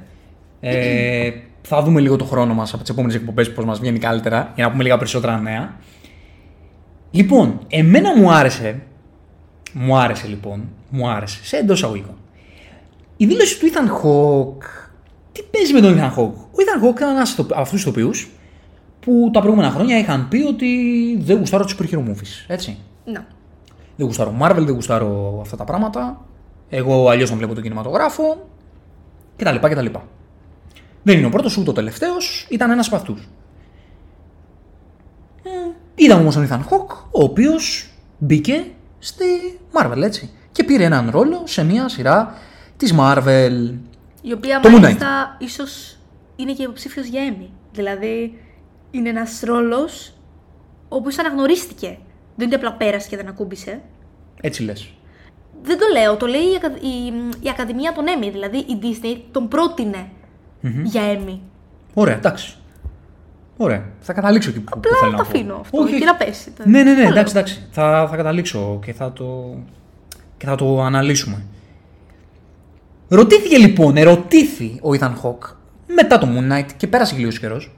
[0.60, 1.30] Ε,
[1.62, 4.64] θα δούμε λίγο το χρόνο μας από τις επόμενες εκπομπές πώς μας βγαίνει καλύτερα για
[4.64, 5.74] να πούμε λίγα περισσότερα νέα.
[7.10, 8.82] Λοιπόν, εμένα μου άρεσε.
[9.72, 10.68] Μου άρεσε λοιπόν.
[10.90, 11.44] Μου άρεσε.
[11.44, 12.16] Σε εντός αγωγικών.
[13.16, 14.90] Η δήλωση του Ethan Hawke.
[15.32, 18.30] Τι παίζει με τον Ethan Hawke; Ο Ethan Hawke ήταν ένας από αυτούς τους ηθοποιούς
[19.00, 20.66] που τα προηγούμενα χρόνια είχαν πει ότι
[21.20, 22.44] δεν γουστάρω τους superhero movies.
[22.46, 22.76] Έτσι.
[23.04, 23.24] Ναι.
[23.96, 26.20] Δεν γουστάρω Marvel, δεν γουστάρω αυτά τα πράγματα.
[26.68, 28.48] Εγώ αλλιώς να βλέπω τον κινηματογράφο.
[29.36, 29.56] κτλ.
[29.56, 29.86] κτλ.
[31.02, 33.28] Δεν είναι ο πρώτος ούτε ο τελευταίος, ήταν ένας από αυτούς.
[35.42, 35.50] Ε,
[35.94, 38.64] είδαμε όμως τον Ethan Hawke, ο οποίος μπήκε
[38.98, 39.24] στη
[39.72, 40.30] Marvel, έτσι.
[40.52, 42.34] και πήρε έναν ρόλο σε μια σειρά
[42.76, 43.74] της Marvel.
[44.22, 44.80] Η οποία Το Moon Knight.
[44.80, 45.98] μάλιστα ίσως
[46.36, 47.48] είναι και υποψήφιος για Emmy.
[47.72, 48.38] Δηλαδή
[48.90, 50.14] είναι ένας ρόλος
[50.88, 51.98] ο οποίο αναγνωρίστηκε.
[52.36, 53.80] Δεν είναι απλά πέρασε και δεν ακούμπησε.
[54.40, 54.90] Έτσι λες.
[55.62, 58.28] Δεν το λέω, το λέει η, Ακα- η- η Ακαδημία των Emmy.
[58.32, 60.06] Δηλαδή η Disney τον προτεινε
[60.84, 61.38] για Emmy.
[61.94, 62.56] Ωραία, εντάξει.
[63.56, 63.84] Ωραία.
[64.00, 65.28] Θα καταλήξω εκεί που, που Απλά θέλω το να πω.
[65.30, 66.04] αφήνω αυτό Όχι, και όχι.
[66.04, 66.52] να πέσει.
[66.64, 67.10] Ναι, ναι, ναι, Άλλο.
[67.10, 67.66] εντάξει, εντάξει.
[67.70, 69.54] Θα, θα καταλήξω και θα το,
[70.36, 71.42] και θα το αναλύσουμε.
[73.08, 75.54] Ρωτήθηκε λοιπόν, ερωτήθη ο Ethan Hawke
[75.86, 77.70] μετά το Moon Knight και πέρασε και λίγος καιρός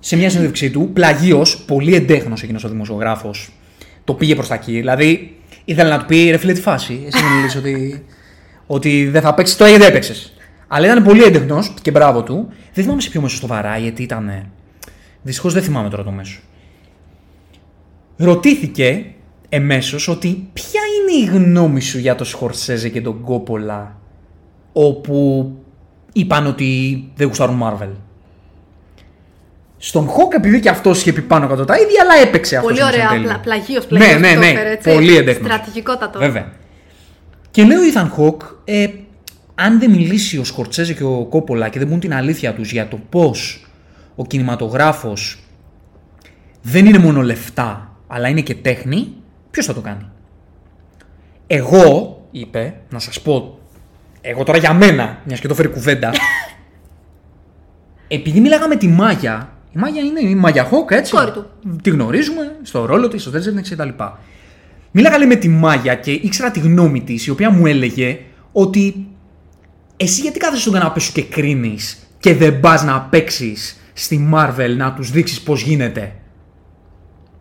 [0.00, 3.52] σε μια συνέντευξή του, πλαγίως, πολύ εντέχνος εκείνος ο δημοσιογράφος,
[4.06, 4.72] το πήγε προς τα εκεί.
[4.72, 8.04] Δηλαδή, ήθελε να του πει ρε φίλε τη φάση, εσύ δεν λες ότι,
[8.66, 10.32] ότι δεν θα παίξεις τώρα γιατί έπαιξες.
[10.66, 12.48] Αλλά ήταν πολύ έντεχνος και μπράβο του.
[12.72, 14.50] Δεν θυμάμαι σε ποιο μέσο στο βαράει, γιατί ήταν.
[15.22, 16.40] Δυστυχώς δεν θυμάμαι τώρα το μέσο
[18.16, 19.06] ρωτήθηκε
[19.48, 23.98] εμέσως ότι ποια είναι η γνώμη σου για το Σκορσέζε και τον Κόπολα
[24.72, 25.50] όπου
[26.12, 27.90] είπαν ότι δεν γουστάρουν Marvel;
[29.78, 32.82] Στον Χοκ επειδή και αυτός είχε πει πάνω κάτω τα ίδια αλλά έπαιξε αυτός Πολύ
[32.82, 33.10] όμως εν ωραία.
[33.12, 33.24] τέλει.
[33.24, 34.46] Πλα, πλαγίω, Ναι, πλαγίως ναι, το ναι.
[34.46, 34.92] έφερε, έτσι.
[34.92, 35.52] Πολύ εντέχνος.
[35.52, 36.18] Στρατηγικότατο.
[36.18, 36.52] Βέβαια.
[37.50, 38.86] Και λέει ο Ethan Hawke, ε,
[39.54, 42.88] αν δεν μιλήσει ο Σκορτσέζε και ο Κόπολα και δεν πούν την αλήθεια τους για
[42.88, 43.66] το πώς
[44.14, 45.38] ο κινηματογράφος
[46.62, 49.12] δεν είναι μόνο λεφτά, αλλά είναι και τέχνη,
[49.50, 50.08] ποιος θα το κάνει;
[51.46, 53.58] Εγώ, είπε, να σας πω,
[54.20, 56.10] εγώ τώρα για μένα, μιας και το φέρει κουβέντα,
[58.08, 61.12] επειδή μίλαγα με τη Μάγια, η Μάγια είναι η Μάγια Χόκ, έτσι.
[61.14, 61.46] Κόρη του.
[61.82, 63.88] Τη γνωρίζουμε, στο ρόλο της, στο Delta κτλ.
[64.90, 68.18] Μίλαγα λέει με τη Μάγια και ήξερα τη γνώμη της, η οποία μου έλεγε
[68.52, 69.06] ότι
[69.96, 74.74] εσύ γιατί κάθεσαι στον καναπέ σου και κρίνεις και δεν πας να παίξεις στη Marvel
[74.76, 76.12] να τους δείξεις πώς γίνεται;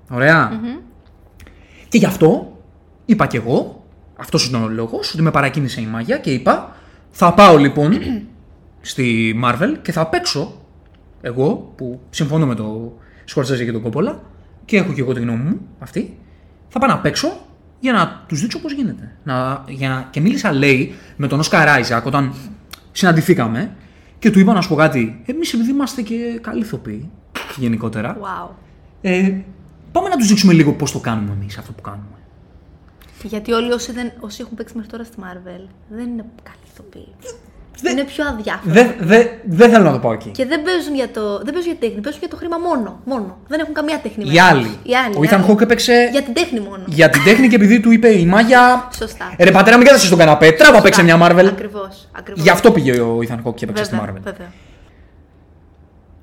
[0.09, 0.59] Ωραία.
[1.89, 2.57] Και γι' αυτό
[3.05, 6.75] είπα κι εγώ, αυτός ήταν ο λόγος, ότι με παρακίνησε η Μάγια και είπα
[7.11, 7.97] θα πάω λοιπόν
[8.81, 10.64] στη Marvel και θα παίξω
[11.27, 12.93] εγώ που συμφωνώ με το
[13.25, 14.21] Σκορτσέζε και τον Κόπολα
[14.65, 16.17] και έχω και εγώ τη γνώμη μου αυτή,
[16.69, 17.37] θα πάω να παίξω
[17.79, 19.11] για να τους δείξω πώς γίνεται.
[19.23, 22.33] Να, για, να- και μίλησα λέει με τον Όσκαρ Άιζακ όταν
[22.91, 23.75] συναντηθήκαμε
[24.19, 25.21] και του είπα να σου πω κάτι.
[25.25, 27.09] Εμείς επειδή είμαστε και καλοί ηθοποιοί
[27.57, 28.49] γενικότερα, Wow.
[29.01, 29.33] ε,
[29.91, 32.07] πάμε να τους δείξουμε λίγο πώς το κάνουμε εμείς αυτό που κάνουμε.
[33.23, 37.07] Γιατί όλοι όσοι, δεν, όσοι έχουν παίξει μέχρι τώρα στη Marvel δεν είναι καλοί ηθοποιοί.
[37.81, 38.71] Δεν- Είναι πιο αδιάφοροι.
[38.73, 40.29] Δεν δε, δεν θέλω να το πάω εκεί.
[40.29, 42.99] Και δεν παίζουν, για το, δεν παίζουν για τέχνη, παίζουν για το χρήμα μόνο.
[43.05, 43.37] μόνο.
[43.47, 44.45] Δεν έχουν καμία τέχνη Οι μέσα.
[44.45, 44.69] άλλοι.
[44.83, 45.15] Οι άλλοι.
[45.17, 45.45] Ο οι Ethan άλλοι.
[45.49, 46.83] Hawke έπαιξε Για την τέχνη μόνο.
[46.85, 48.87] για την τέχνη και επειδή του είπε η Μάγια.
[48.97, 49.33] Σωστά.
[49.37, 50.51] «Ε, Ρε πατέρα, μην κάθεσαι στον καναπέ.
[50.51, 51.45] Τράβα παίξε μια Marvel.
[51.47, 52.07] Ακριβώς.
[52.17, 52.43] Ακριβώς.
[52.43, 54.21] Γι' αυτό πήγε ο Ethan Hawke και έπαιξε στη Βέβαια, Marvel.
[54.23, 54.47] βέβαια.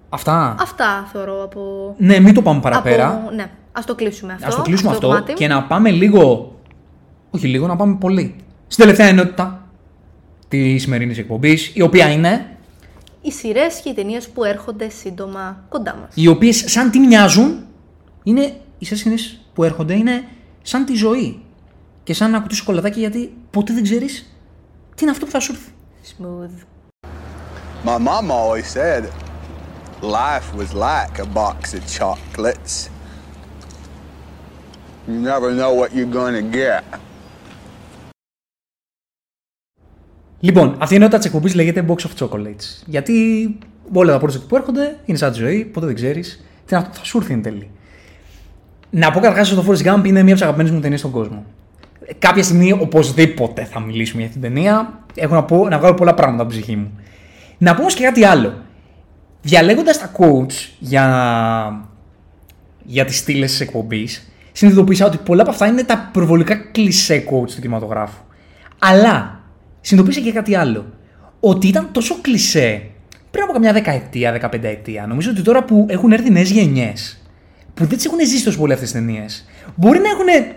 [0.08, 0.54] Αυτά.
[0.60, 1.94] Αυτά θεωρώ από.
[1.98, 3.08] Ναι, μην το πάμε παραπέρα.
[3.08, 3.34] Από...
[3.34, 4.46] Ναι, ας το κλείσουμε αυτό.
[4.46, 5.32] Α το κλείσουμε αυτό, κομμάτι.
[5.32, 6.52] και να πάμε λίγο.
[7.30, 8.36] Όχι λίγο, να πάμε πολύ.
[8.66, 9.61] Στην τελευταία ενότητα
[10.52, 12.56] της σημερινής εκπομπής, η οποία είναι.
[13.22, 16.08] Οι σειρές και οι ταινίες που έρχονται σύντομα κοντά μας.
[16.14, 17.66] Οι οποίες σαν τι μοιάζουν,
[18.22, 18.54] είναι.
[18.78, 20.24] Οι σειρές που έρχονται είναι
[20.62, 21.40] σαν τη ζωή.
[22.02, 24.36] Και σαν να ακουτεί σοκολατάκι γιατί ποτέ δεν ξέρεις
[24.94, 25.70] τι είναι αυτό που θα σου έρθει.
[26.18, 26.56] Smooth.
[27.84, 29.02] My mom always said
[30.02, 32.74] life was like a box of chocolates.
[35.08, 36.82] You never know what you're gonna get.
[40.44, 42.82] Λοιπόν, αυτή η ενότητα της εκπομπής λέγεται Box of Chocolates.
[42.86, 43.12] Γιατί
[43.92, 46.90] όλα τα project που έρχονται είναι σαν τη ζωή, ποτέ δεν ξέρεις τι είναι αυτό
[46.90, 47.70] που θα σου έρθει εν τέλει.
[48.90, 51.10] Να πω καταρχάς ότι το Forrest Gump είναι μία από τις αγαπημένες μου ταινίες στον
[51.10, 51.44] κόσμο.
[52.18, 55.04] Κάποια στιγμή οπωσδήποτε θα μιλήσουμε για αυτήν την ταινία.
[55.14, 56.98] Έχω να, πω, να βγάλω πολλά πράγματα από την ψυχή μου.
[57.58, 58.54] Να πω όμως και κάτι άλλο.
[59.42, 61.86] Διαλέγοντας τα quotes για,
[62.84, 67.50] για τις στήλες της εκπομπής, συνειδητοποίησα ότι πολλά από αυτά είναι τα προβολικά κλισέ quotes
[67.54, 68.22] του κινηματογράφου.
[68.78, 69.41] Αλλά
[69.82, 70.86] συνειδητοποίησα και κάτι άλλο.
[71.40, 72.82] Ότι ήταν τόσο κλισέ
[73.30, 75.06] πριν από καμιά δεκαετία, δεκαπενταετία.
[75.06, 77.22] Νομίζω ότι τώρα που έχουν έρθει νέες γενιές,
[77.74, 79.44] που δεν τις έχουν ζήσει τόσο πολύ αυτές τις ταινίες,
[79.74, 80.54] μπορεί να έχουν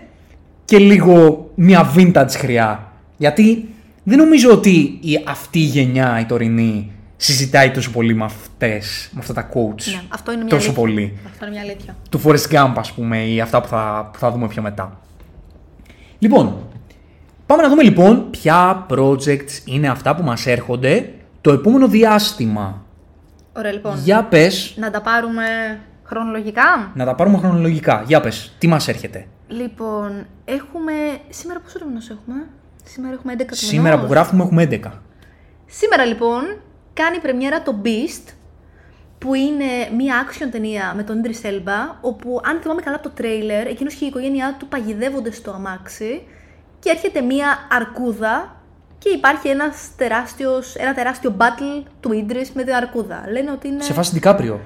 [0.64, 2.92] και λίγο μια vintage χρειά.
[3.16, 3.68] Γιατί
[4.02, 9.20] δεν νομίζω ότι η, αυτή η γενιά, η τωρινή, συζητάει τόσο πολύ με, αυτές, με
[9.20, 9.84] αυτά τα quotes.
[9.84, 10.82] Ναι, αυτό είναι μια τόσο αλήθεια.
[10.82, 11.18] πολύ.
[11.26, 11.96] Αυτό είναι μια αλήθεια.
[12.10, 15.00] Του Forrest Gump, ας πούμε, ή αυτά που θα, που θα δούμε πιο μετά.
[16.18, 16.56] Λοιπόν,
[17.46, 22.84] πάμε να δούμε λοιπόν ποια projects είναι αυτά που μας έρχονται το επόμενο διάστημα.
[23.52, 23.98] Ωραία, λοιπόν.
[23.98, 25.44] Για πες, Να τα πάρουμε
[26.04, 28.02] χρονολογικά; να τα πάρουμε χρονολογικά.
[28.06, 30.92] Για πες, τι μας έρχεται; Λοιπόν, έχουμε.
[31.28, 32.46] Σήμερα πόσο μήνο έχουμε;
[32.84, 34.16] Σήμερα έχουμε 11 του Σήμερα που μηνός.
[34.16, 34.90] γράφουμε έχουμε 11.
[35.66, 36.42] Σήμερα λοιπόν
[36.94, 38.32] κάνει πρεμιέρα το Beast,
[39.18, 39.64] που είναι
[39.96, 43.94] μία action ταινία με τον Idris Elba, όπου αν θυμάμαι καλά από το τρέιλερ, εκείνος
[43.94, 46.22] και η οικογένειά του παγιδεύονται στο αμάξι
[46.78, 48.56] και έρχεται μία αρκούδα
[48.98, 53.24] και υπάρχει ένας τεράστιος, ένα τεράστιο battle του Idris με την αρκούδα.
[53.30, 53.82] Λένε ότι είναι...
[53.82, 54.60] Σε φάση Ντικάπριο.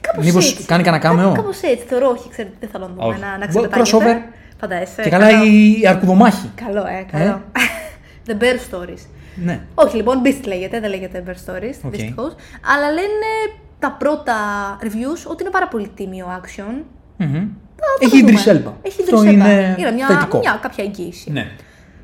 [0.00, 0.64] Κάπως Μήπως έτσι.
[0.66, 3.20] κάνει κανένα κάμεο; Κάπως έτσι, θεωρώ, όχι, ξέρετε, δεν θέλω να δούμε Όχι.
[3.20, 3.98] να, να Μπο- ξεπετάγεται.
[3.98, 4.32] crossover.
[4.60, 5.02] Φαντάζεσαι.
[5.02, 5.44] Και καλά καλό.
[5.44, 6.50] η αρκουδομάχη.
[6.64, 7.42] Καλό, ε, καλό.
[8.26, 9.06] The Bear Stories.
[9.34, 9.60] Ναι.
[9.74, 11.90] Όχι, λοιπόν, Beast λέγεται, δεν λέγεται Bear Stories, Οκ.
[11.90, 12.34] δυστυχώς.
[12.74, 13.30] Αλλά λένε
[13.78, 14.34] τα πρώτα
[14.82, 16.74] reviews ότι είναι πάρα πολύ τίμιο action.
[17.16, 17.48] Μμμ.
[17.80, 18.40] Θα Έχει το δούμε.
[18.44, 18.72] Idris Elba.
[18.82, 19.32] Έχει Αυτό Idris Elba.
[19.32, 20.38] είναι Είναι μια, θετικό.
[20.38, 21.30] μια κάποια εγγύηση.
[21.32, 21.46] Ναι.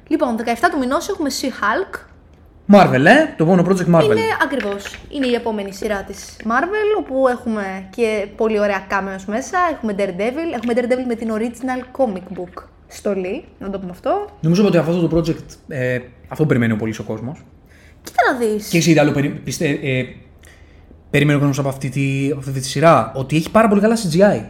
[0.08, 0.42] Λοιπόν, 17
[0.72, 1.98] του μηνός έχουμε She-Hulk.
[2.72, 4.04] Marvel, ε, το επόμενο project Marvel.
[4.04, 4.98] Είναι ακριβώς.
[5.10, 9.58] Είναι η επόμενη σειρά της Marvel, όπου έχουμε και πολύ ωραία cameos μέσα.
[9.72, 10.54] Έχουμε Daredevil.
[10.54, 14.26] Έχουμε Daredevil με την original comic book στολή, να το πούμε αυτό.
[14.40, 15.98] Νομίζω ότι αυτό το project, ε,
[16.28, 17.44] αυτό που περιμένει ο πολύς ο κόσμος.
[18.02, 18.68] Κοίτα να δεις.
[18.68, 20.04] Και εσύ είδε άλλο περι, πιστε, ε,
[21.10, 23.12] περιμένει ο κόσμος από, αυτή τη- από αυτή τη σειρά.
[23.14, 24.44] Ότι έχει πάρα πολύ καλά CGI.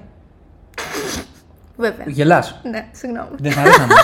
[1.77, 2.05] Βέβαια.
[2.09, 2.61] Γελάς.
[2.71, 3.29] Ναι, συγγνώμη.
[3.39, 3.93] Δεν θα αρέσανε.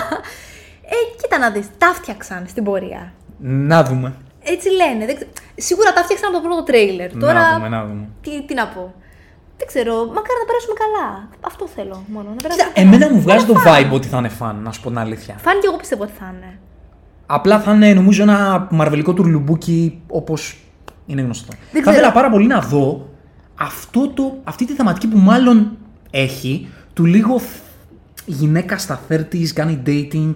[0.95, 1.67] Ε, κοίτα να δεις.
[1.77, 3.13] Τα φτιάξαν στην πορεία.
[3.39, 4.13] να δούμε.
[4.43, 5.05] Έτσι λένε.
[5.05, 7.17] Δεν ξε- Σίγουρα τα φτιάξαν από το πρώτο τρέιλερ.
[7.17, 8.07] Τώρα, Να δούμε, να δούμε.
[8.21, 8.93] Τι, τι να πω.
[9.57, 9.93] Δεν ξέρω.
[10.05, 11.29] Μακάρι να περάσουμε καλά.
[11.41, 12.29] Αυτό θέλω μόνο.
[12.29, 12.87] Να περάσουμε Κοίτα, καλά.
[12.87, 13.73] εμένα μου βγάζει το Φαν.
[13.73, 15.35] vibe ότι θα είναι φαν, να σου πω την αλήθεια.
[15.37, 16.59] Φαν και εγώ πιστεύω ότι θα είναι.
[17.25, 20.57] Απλά θα είναι νομίζω ένα μαρβελικό τουρλουμπούκι όπως
[21.05, 21.47] είναι γνωστό.
[21.71, 21.91] Δεν θα ξέρω.
[21.95, 23.09] ήθελα πάρα πολύ να δω
[23.59, 25.77] αυτό το, αυτή τη θεματική που μάλλον
[26.11, 27.61] έχει του λίγο θ-
[28.25, 30.35] γυναίκα στα 30s, κάνει dating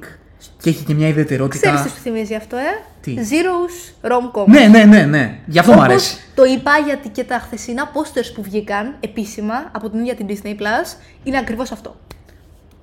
[0.61, 1.61] και έχει και μια ιδιαιτερότητα.
[1.61, 2.61] Ξέρεις τι σου θυμίζει αυτό, ε;
[3.01, 4.45] Τι; Zeros rom-com.
[4.45, 5.39] Ναι, ναι, ναι, ναι.
[5.45, 6.17] Γι' αυτό μου Όπως αρέσει.
[6.35, 10.47] Το είπα γιατί και τα χθεσινά posters που βγήκαν επίσημα από την ίδια την Disney
[10.61, 11.95] Plus είναι ακριβώς αυτό.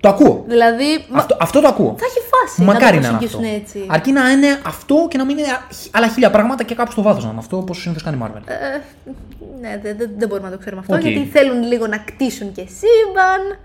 [0.01, 0.45] Το ακούω.
[0.49, 1.95] Δηλαδή, μα- Αυτό, αυτό το ακούω.
[1.99, 3.39] θα έχει φάση Μακάρι να να το είναι αυτό.
[3.39, 3.87] προσεγγίσουν έτσι.
[3.89, 5.49] Αρκεί να είναι αυτό και να μην είναι
[5.91, 8.43] άλλα χίλια πράγματα και κάπου στο βάθος να είναι αυτό, όπως συνήθως κάνει η Marvel.
[8.47, 8.55] Ε,
[9.61, 11.01] ναι, δεν δεν- δεν μπορούμε να το ξέρουμε αυτό, Οκ.
[11.01, 13.59] γιατί θέλουν λίγο να κτίσουν και σύμπαν.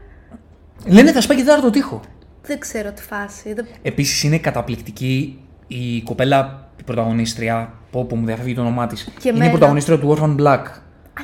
[0.86, 2.02] Λένε θα σπάει και τέταρτο τοίχο.
[2.42, 3.54] Δεν ξέρω τι φάση.
[3.54, 3.68] Δεν...
[3.82, 7.74] Επίσης είναι καταπληκτική η κοπέλα, η πρωταγωνίστρια.
[7.92, 9.02] Πω, πω μου διαφεύγει το όνομά της.
[9.02, 9.46] Είναι εμένα.
[9.46, 10.62] η πρωταγωνίστρια του Orphan Black.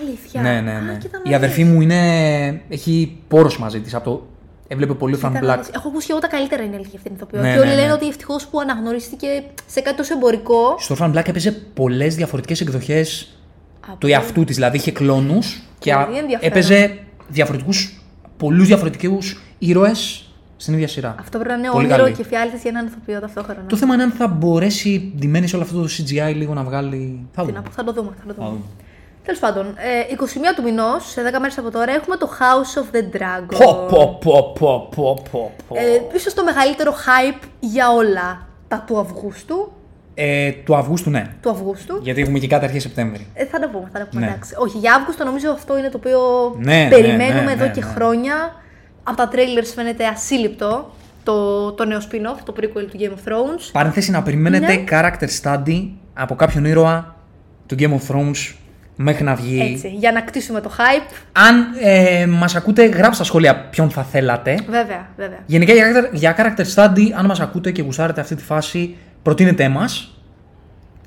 [0.01, 0.41] Αλήθεια.
[0.41, 0.97] Ναι, ναι, Α, ναι.
[0.97, 1.71] κοίτα να η αδερφή δεις.
[1.73, 2.61] μου είναι...
[2.69, 3.93] έχει πόρωση μαζί της.
[3.93, 4.27] Από το...
[4.67, 5.57] Έβλεπε πολύ Orphan Κοίτα να Black.
[5.57, 5.69] δεις.
[5.75, 7.41] Έχω ακούσει και εγώ τα καλύτερα είναι αλήθεια αυτή την ηθοποιό.
[7.41, 7.93] Ναι, και όλοι ναι, λένε ναι.
[7.93, 9.27] ότι ευτυχώς που αναγνωρίστηκε
[9.67, 10.75] σε κάτι τόσο εμπορικό.
[10.79, 13.37] Στο Orphan Black έπαιζε πολλές διαφορετικές εκδοχές
[13.87, 14.55] Από- του εαυτού της.
[14.55, 16.51] Δηλαδή είχε κλόνους και α- Πολύ ενδιαφέρον.
[16.51, 18.01] έπαιζε διαφορετικούς,
[18.37, 21.15] πολλούς διαφορετικούς ήρωες στην ίδια σειρά.
[21.19, 22.15] Αυτό πρέπει να είναι Πολύ όνειρο καλή.
[22.15, 23.59] και φιάλτη για έναν ηθοποιό ταυτόχρονα.
[23.67, 27.27] Το θέμα είναι αν θα μπορέσει ντυμένης σε όλο αυτό το CGI λίγο να βγάλει.
[27.33, 27.57] Θα Τι δούμε.
[27.57, 28.09] να πω, θα το δούμε.
[28.19, 28.47] Θα το Θα δούμε.
[28.49, 28.61] δούμε.
[29.23, 32.95] Τέλος πάντων, ε, 21 του μηνός, σε 10 μέρες από τώρα, έχουμε το House of
[32.95, 33.57] the Dragon.
[33.65, 35.75] Πω, πω, πω, πω, πω, πω, πω.
[35.75, 39.71] Ε, ίσως το μεγαλύτερο hype για όλα τα του Αυγούστου.
[40.13, 41.33] Ε, του Αυγούστου, ναι.
[41.41, 41.99] Του Αυγούστου.
[42.01, 43.27] Γιατί έχουμε και κάτι αρχές Σεπτέμβρη.
[43.33, 44.21] Ε, θα τα πούμε, θα τα πούμε.
[44.21, 44.27] Ναι.
[44.27, 44.53] Εντάξει.
[44.57, 46.19] Όχι, για Αύγουστο νομίζω αυτό είναι το οποίο
[46.59, 47.91] Ναι, ναι, περιμένουμε ναι, εδώ ναι, και ναι.
[47.95, 48.35] χρόνια.
[49.07, 50.91] Από τα trailers φαίνεται ασύλληπτο
[51.23, 53.69] το, το νέο spin-off, το prequel του Game of Thrones.
[53.71, 54.83] Παρένθεση να περιμένετε Ναι.
[54.89, 57.15] character study από κάποιον ήρωα
[57.65, 58.53] του Game of Thrones
[58.95, 59.71] μέχρι να βγει.
[59.73, 61.13] Έτσι, για να κτίσουμε το hype.
[61.31, 64.59] Αν ε, μας ακούτε, γράψτε στα σχόλια ποιον θα θέλατε.
[64.69, 65.37] Βέβαια, βέβαια.
[65.45, 69.69] Γενικά για, character- για character study, αν μας ακούτε και γουστάρετε αυτή τη φάση, προτείνετε
[69.69, 70.09] μας.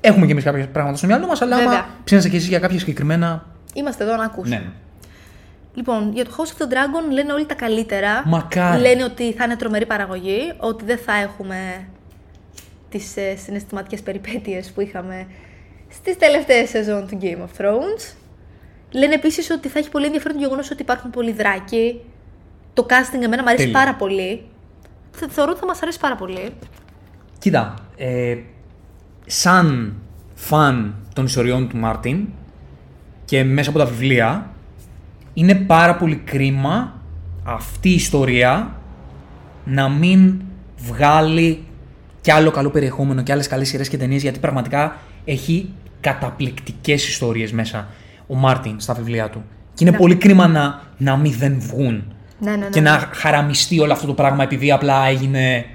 [0.01, 1.71] Έχουμε και εμείς κάποια πράγματα στο μυαλό μας, αλλά Βέβαια.
[1.71, 3.45] άμα ψήνεστε και εσείς για κάποια συγκεκριμένα...
[3.73, 4.55] Είμαστε εδώ να ακούσουμε.
[4.55, 4.63] Ναι.
[5.73, 8.23] Λοιπόν, για το House of the Dragon λένε όλοι τα καλύτερα.
[8.27, 8.81] Μακάρι.
[8.81, 11.87] Λένε ότι θα είναι τρομερή παραγωγή, ότι δεν θα έχουμε
[12.89, 15.27] τις ε, συναισθηματικές περιπέτειες που είχαμε
[15.89, 18.13] στις τελευταίες σεζόν του Game of Thrones.
[18.91, 22.01] Λένε επίσης ότι θα έχει πολύ ενδιαφέρον το γεγονός ότι υπάρχουν πολλοί δράκοι.
[22.73, 23.79] Το casting εμένα μου αρέσει Τέλεια.
[23.79, 24.43] πάρα πολύ.
[25.11, 26.49] Θε- Θεωρώ ότι θα μας αρέσει πάρα πολύ.
[27.39, 28.37] Κοίτα, ε,
[29.25, 29.95] σαν
[30.33, 32.27] φαν των ιστοριών του Μάρτιν
[33.25, 34.49] και μέσα από τα βιβλία,
[35.33, 36.93] είναι πάρα πολύ κρίμα
[37.43, 38.73] αυτή η ιστορία
[39.65, 40.41] να μην
[40.77, 41.63] βγάλει
[42.21, 44.95] κι άλλο καλό περιεχόμενο και άλλες καλές σειρές και ταινίες γιατί πραγματικά
[45.25, 45.69] έχει
[46.01, 47.87] καταπληκτικές ιστορίες μέσα
[48.27, 49.43] ο Μάρτιν στα βιβλία του.
[49.73, 49.97] Και είναι Ναι.
[49.97, 52.03] πολύ κρίμα να, να μην δεν βγουν
[52.39, 52.67] Ναι, ναι, ναι.
[52.69, 55.65] και να χαραμιστεί όλο αυτό το πράγμα επειδή απλά έγινε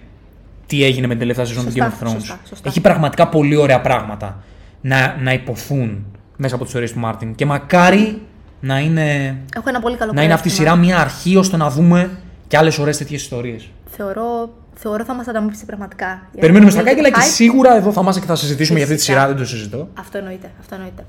[0.67, 2.13] τι έγινε με την τελευταία σεζόν του Σωστά, Game of Thrones.
[2.13, 2.69] σωστά, σωστά.
[2.69, 4.43] Έχει πραγματικά πολύ ωραία πράγματα
[4.81, 6.05] να, να ειπωθούν
[6.37, 7.35] μέσα από τις ιστορίες του Μάρτιν.
[7.35, 8.23] Και μακάρι
[8.65, 10.75] να είναι, Έχω ένα πολύ καλό να είναι αυτή η παράδειγμα.
[10.85, 12.11] σειρά μια αρχή ώστε να δούμε
[12.49, 13.69] και άλλες ωραίες τέτοιες ιστορίες.
[13.87, 16.07] Θεωρώ, θεωρώ θα μας ανταμείψει πραγματικά.
[16.07, 17.35] Για Περιμένουμε να στα δείτε κάγκελα το και hype.
[17.35, 19.21] σίγουρα εδώ θα είμαστε και θα συζητήσουμε για αυτή τη Φυσικά.
[19.21, 19.89] σειρά, δεν το συζητώ.
[19.99, 21.05] Αυτό εννοείται, αυτό εννοείται.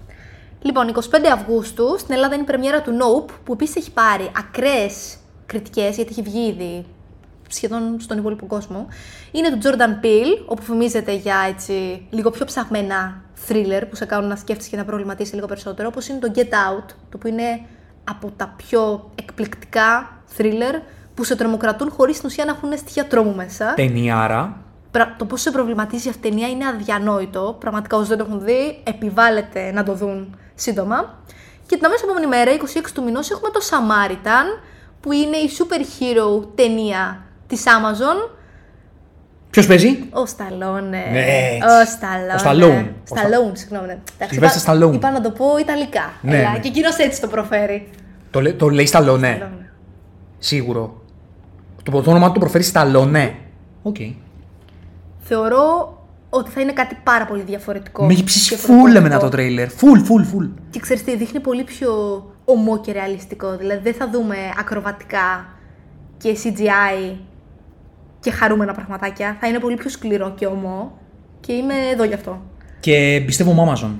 [0.61, 0.99] Λοιπόν, 25
[1.33, 5.15] Αυγούστου στην Ελλάδα είναι η πρεμιέρα του Nope, που επίσης έχει πάρει ακραίες
[5.45, 6.85] κριτικές, γιατί έχει βγει ήδη
[7.49, 8.87] σχεδόν στον υπόλοιπο κόσμο.
[9.31, 14.29] Είναι του Jordan Peele, όπου φημίζεται για έτσι λίγο πιο ψαγμένα thriller που σε κάνουν
[14.29, 17.61] να σκέφτεσαι και να προβληματίσεις λίγο περισσότερο, όπως είναι το Get Out, το οποίο είναι
[18.03, 20.81] από τα πιο εκπληκτικά thriller
[21.13, 23.73] που σε τρομοκρατούν χωρίς στην ουσία να έχουν στοιχεία τρόμου μέσα.
[23.73, 24.57] Ταινιάρα.
[24.91, 27.55] πρα- το πώς σε προβληματίζει αυτή η ταινία είναι αδιανόητο.
[27.59, 31.23] Πραγματικά όσοι δεν το έχουν δει, επιβάλλεται να το δουν σύντομα.
[31.65, 34.61] Και την αμέσως επόμενη μέρα, 26 του μηνός, έχουμε το Samaritan,
[35.01, 38.29] που είναι η super hero ταινία της Amazon.
[39.55, 41.03] Ποιος παίζει; Ο Σταλόνε.
[41.11, 41.67] Ναι, έτσι.
[41.67, 42.33] Ο Σταλόνε.
[42.33, 42.71] Ο Σταλόν.
[43.09, 43.85] Ο Σταλόν, συγγνώμη.
[43.87, 43.97] ναι.
[44.17, 44.93] Εντάξει, Sylvester είπα- Stallone.
[44.93, 46.11] Είπα να το πω Ιταλικά.
[46.21, 46.59] Ναι, Έλα, ναι.
[46.59, 47.89] Και εκείνος έτσι το προφέρει.
[48.31, 49.33] Το, λέ- το λέει Σταλόνε.
[49.37, 49.71] Σταλόνε.
[50.37, 51.01] Σίγουρο.
[51.83, 53.35] Το, το όνομα του το προφέρει Σταλόνε.
[53.83, 53.95] Οκ.
[55.19, 55.97] Θεωρώ
[56.29, 58.05] ότι θα είναι κάτι πάρα πολύ διαφορετικό.
[58.05, 59.01] Με έχει ψήσει και φουλ πρωτοπορικό.
[59.03, 59.69] μετά το τρέιλερ.
[59.69, 60.45] Φουλ, φουλ, φουλ.
[60.69, 61.91] Και ξέρεις τι, δείχνει πολύ πιο
[62.45, 63.57] ωμό και ρεαλιστικό.
[63.57, 65.45] Δηλαδή δεν θα δούμε ακροβατικά
[66.17, 67.15] και CGI
[68.25, 69.37] και χαρούμενα πραγματάκια.
[69.39, 70.97] Θα είναι πολύ πιο σκληρό και ωμό.
[71.39, 72.41] Και είμαι εδώ γι' αυτό.
[72.79, 73.91] Και πιστεύω μου Amazon.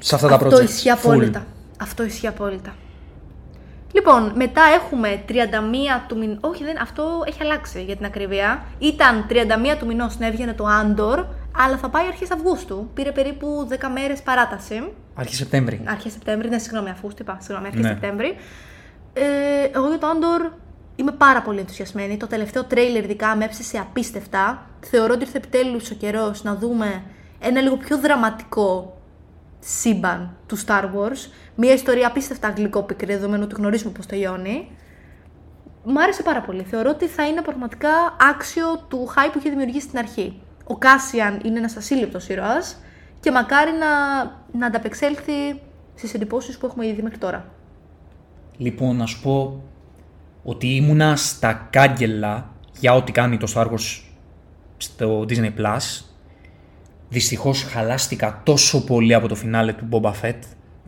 [0.00, 0.44] Σε αυτά τα project.
[0.44, 0.98] Αυτό ισχύει Full.
[0.98, 1.46] απόλυτα.
[1.80, 2.74] Αυτό ισχύει απόλυτα.
[3.92, 5.32] Λοιπόν, μετά έχουμε 31
[6.08, 6.38] του μηνό.
[6.40, 8.64] Όχι, δεν, αυτό έχει αλλάξει για την ακρίβεια.
[8.78, 11.24] Ήταν 31 του μηνός να έβγαινε το Andor,
[11.64, 12.90] αλλά θα πάει αρχές Αυγούστου.
[12.94, 14.92] Πήρε περίπου 10 μέρες παράταση.
[15.14, 15.80] Αρχή Σεπτέμβρη.
[15.84, 17.36] Αρχές Σεπτέμβρη, ναι, συγγνώμη, Αυγούστου είπα.
[17.40, 17.88] Συγγνώμη, αρχές Ναι.
[17.88, 18.36] Σεπτέμβρη.
[19.12, 19.22] Ε,
[19.74, 20.52] εγώ για το Andor
[20.96, 22.16] είμαι πάρα πολύ ενθουσιασμένη.
[22.16, 24.66] Το τελευταίο τρέιλερ ειδικά με έψησε απίστευτα.
[24.80, 27.02] Θεωρώ ότι ήρθε επιτέλους ο καιρός να δούμε
[27.38, 28.96] ένα λίγο πιο δραματικό
[29.58, 31.30] σύμπαν του Star Wars.
[31.54, 34.70] Μια ιστορία απίστευτα γλυκόπικρη, δεδομένου ότι γνωρίζουμε πώς τελειώνει.
[35.84, 36.62] Μ' άρεσε πάρα πολύ.
[36.62, 37.88] Θεωρώ ότι θα είναι πραγματικά
[38.30, 40.40] άξιο του hype που είχε δημιουργήσει στην αρχή.
[40.66, 42.76] Ο Κάσιαν είναι ένας ασύλληπτος ήρωας
[43.20, 44.22] και μακάρι να,
[44.58, 45.60] να ανταπεξέλθει
[45.94, 47.44] στις εντυπώσεις που έχουμε ήδη μέχρι τώρα.
[48.56, 49.62] Λοιπόν, να σου πω
[50.42, 54.00] ότι ήμουνα στα κάγκελα για ό,τι κάνει το Star Wars
[54.76, 56.04] στο Disney Plus.
[57.08, 60.38] Δυστυχώς χαλάστηκα τόσο πολύ από το φινάλε του Boba Fett,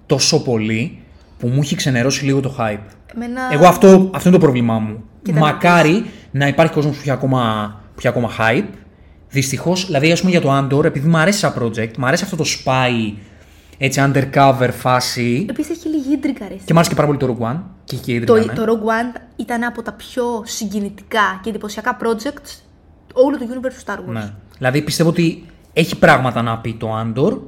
[0.06, 0.98] τόσο πολύ,
[1.38, 2.86] που μου έχει ξενερώσει λίγο το hype.
[3.14, 3.52] Εμένα...
[3.52, 5.04] Εγώ αυτό, αυτό είναι το πρόβλημά μου.
[5.22, 8.68] Κοίτα να Μακάρι να υπάρχει κόσμος που έχει ακόμα, που έχει ακόμα hype.
[9.28, 12.36] Δυστυχώς, δηλαδή, ας πούμε για το Andor, επειδή μου αρέσει σαν project, μου αρέσει αυτό
[12.36, 13.12] το spy,
[13.78, 15.46] έτσι undercover φάση.
[15.48, 16.54] Επίση έχει λίγη ίντρικα ρε.
[16.54, 17.60] Και μου άρεσε και πάρα πολύ το Rogue One.
[17.84, 18.66] Και είχε και Το, ίντρικα, ναι.
[18.66, 22.62] το Rogue One ήταν από τα πιο συγκινητικά και εντυπωσιακά projects
[23.12, 24.12] όλου του universe του Star Wars.
[24.12, 24.32] Ναι.
[24.58, 27.38] Δηλαδή πιστεύω ότι έχει πράγματα να πει το Andor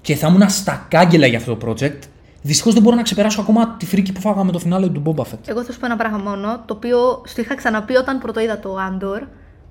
[0.00, 1.98] και θα ήμουν στα κάγκελα για αυτό το project.
[2.42, 5.38] Δυστυχώς δεν μπορώ να ξεπεράσω ακόμα τη φρίκη που φάγαμε το φινάλε του Boba Fett.
[5.44, 8.58] Εγώ θα σου πω ένα πράγμα μόνο, το οποίο στο είχα ξαναπεί όταν πρώτο είδα
[8.58, 9.26] το Andor.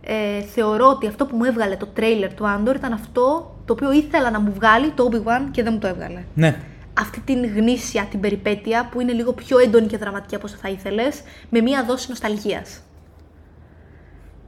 [0.09, 3.91] Ε, θεωρώ ότι αυτό που μου έβγαλε το τρέιλερ του Andor ήταν αυτό το οποίο
[3.91, 6.23] ήθελα να μου βγάλει το Obi-Wan και δεν μου το έβγαλε.
[6.33, 6.59] Ναι.
[6.99, 10.69] Αυτή την γνήσια, την περιπέτεια που είναι λίγο πιο έντονη και δραματική από όσο θα
[10.69, 12.79] ήθελες, με μία δόση νοσταλγίας.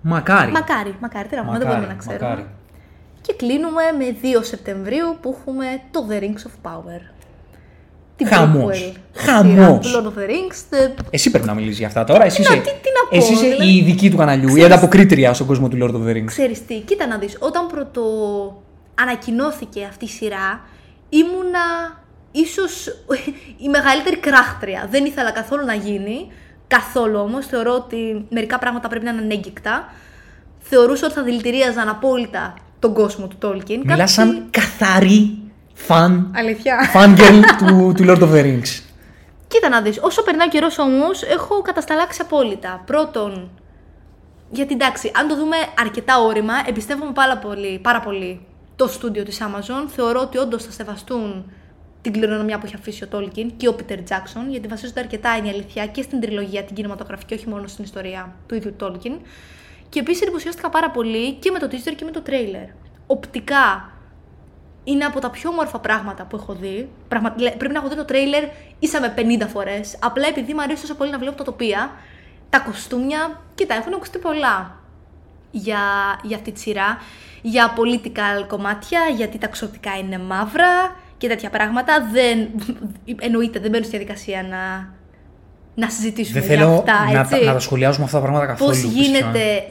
[0.02, 0.52] Μακάρι.
[0.52, 2.30] Μακάρι, μακάρι, τι να πούμε, δεν μπορούμε να ξέρουμε.
[2.30, 2.48] μακάρι.
[3.22, 7.02] Και κλείνουμε με 2 Σεπτεμβρίου που έχουμε το The Rings of Power.
[8.20, 8.78] Την Χαμός.
[8.94, 9.88] prequel Χαμός.
[9.88, 10.76] σειρά του Lord of the Rings.
[10.76, 12.26] The- Εσύ πρέπει να μιλήσεις για αυτά τώρα.
[12.26, 13.72] Εσύ Τι να- είσαι, τι- τι να πω, εσύ είσαι δηλαδή.
[13.72, 16.26] η ειδική του καναλιού, η Ξέρεις- ανταποκρίτρια στον κόσμο του Lord of the Rings.
[16.26, 18.02] Ξέρεις τι, κοίτα να δεις, όταν πρώτο
[19.02, 20.62] ανακοινώθηκε αυτή η σειρά,
[21.10, 21.66] ήμουνα
[22.32, 22.88] ίσως
[23.66, 24.88] η μεγαλύτερη κράχτρια.
[24.92, 26.28] Δεν ήθελα καθόλου να γίνει,
[26.68, 27.46] καθόλου όμως.
[27.46, 29.94] Θεωρώ ότι μερικά πράγματα πρέπει να είναι ανέγκυκτα.
[30.60, 33.78] Θεωρούσα ότι θα δηλητηρίαζαν απόλυτα τον κόσμο του Tolkien.
[33.84, 35.38] Μιλάς Κάτι- σαν καθαρή
[35.80, 36.78] φαν, Αλήθεια.
[36.94, 38.82] fangirl του, του Lord of the Rings.
[39.48, 42.84] Κοίτα να δεις, όσο περνάει ο καιρός όμως, έχω κατασταλάξει απόλυτα.
[42.86, 43.50] Πρώτον,
[44.52, 48.42] γιατί εντάξει, αν το δούμε αρκετά όρημα, εμπιστεύομαι πάρα πολύ, πάρα πολύ
[48.76, 49.88] το στούντιο της Amazon.
[49.88, 51.52] Θεωρώ ότι όντως θα σεβαστούν
[52.02, 55.48] την κληρονομιά που έχει αφήσει ο Tolkien και ο Peter Jackson, γιατί βασίζονται αρκετά, είναι
[55.48, 59.18] η αλήθεια, και στην τριλογία την κινηματογραφική, όχι μόνο στην ιστορία του ίδιου Tolkien.
[59.90, 62.74] Και επίσης εντυπωσιάστηκα πάρα πολύ και με το teaser και με το trailer.
[63.08, 63.92] Οπτικά,
[64.84, 66.90] είναι από τα πιο όμορφα πράγματα που έχω δει.
[67.08, 67.34] Πραγμα...
[67.38, 68.44] λέ- Πρέπει να έχω δει το τρέιλερ
[68.80, 69.98] ίσα με 50 φορές.
[70.00, 71.92] Απλά επειδή μου αρέσει τόσο πολύ να βλέπω τα τοπία,
[72.50, 74.76] τα κοστούμια, κοίτα, έχουν ακουστεί πολλά
[75.52, 75.80] για,
[76.24, 76.98] για αυτή τη σειρά.
[77.42, 81.94] Για political κομμάτια, γιατί τα ξωτικά είναι μαύρα και τέτοια πράγματα.
[82.12, 82.48] Δεν,
[83.28, 84.94] εννοείται, δεν μπαίνω στη διαδικασία να,
[85.76, 87.40] να συζητήσουμε Δεν για θέλω αυτά, να, έτσι.
[87.40, 88.70] τα- να τα σχολιάζουμε αυτά τα πράγματα καθόλου.
[88.72, 89.02] Πώς πιστεύω.
[89.06, 89.68] γίνεται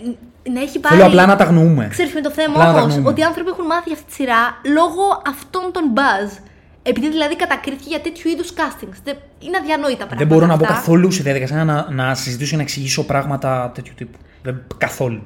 [0.49, 0.95] να έχει πάρει...
[0.95, 1.87] Θέλω απλά να τα γνωρούμε.
[1.91, 3.09] Ξέρεις ποιο είναι το Απλά θέμα να τα όμως, γνωρούμε.
[3.11, 4.41] ότι οι άνθρωποι έχουν μάθει για αυτή τη σειρά
[4.77, 6.39] λόγω αυτών των buzz.
[6.83, 8.97] Επειδή δηλαδή κατακρίθηκε για τέτοιου είδους castings.
[9.05, 10.17] Δεν- Είναι αδιανόητα πράγματα.
[10.17, 10.75] Δεν μπορώ να μπω αυτά.
[10.75, 14.19] καθόλου σε διαδικασία να, να συζητήσω και να εξηγήσω πράγματα τέτοιου τύπου.
[14.43, 15.23] Δεν, καθόλου.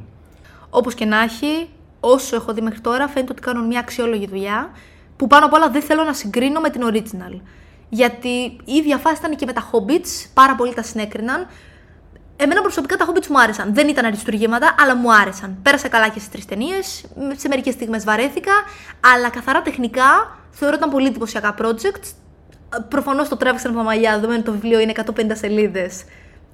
[0.70, 1.68] Όπως και να έχει,
[2.00, 4.70] όσο έχω δει μέχρι τώρα, φαίνεται ότι κάνουν μια αξιόλογη δουλειά.
[5.16, 7.40] Που πάνω απ' όλα δεν θέλω να συγκρίνω με την original.
[7.88, 8.28] Γιατί
[8.64, 11.46] η ίδια φάση ήταν και με τα Hobbits, πάρα πολλοί τα συνέκριναν.
[12.42, 13.74] Εμένα προσωπικά τα Hobbits μου άρεσαν.
[13.74, 15.58] Δεν ήταν αριστούργήματα, αλλά μου άρεσαν.
[15.62, 17.04] Πέρασα καλά και στις τρεις ταινίες.
[17.36, 18.52] Σε μερικές στιγμές βαρέθηκα.
[19.14, 22.12] Αλλά καθαρά τεχνικά θεωρώ ήταν πολύ εντυπωσιακά projects.
[22.88, 26.04] Προφανώς το τράβηξαν από τα μαλλιά, δεδομένου το βιβλίο είναι 150 σελίδες.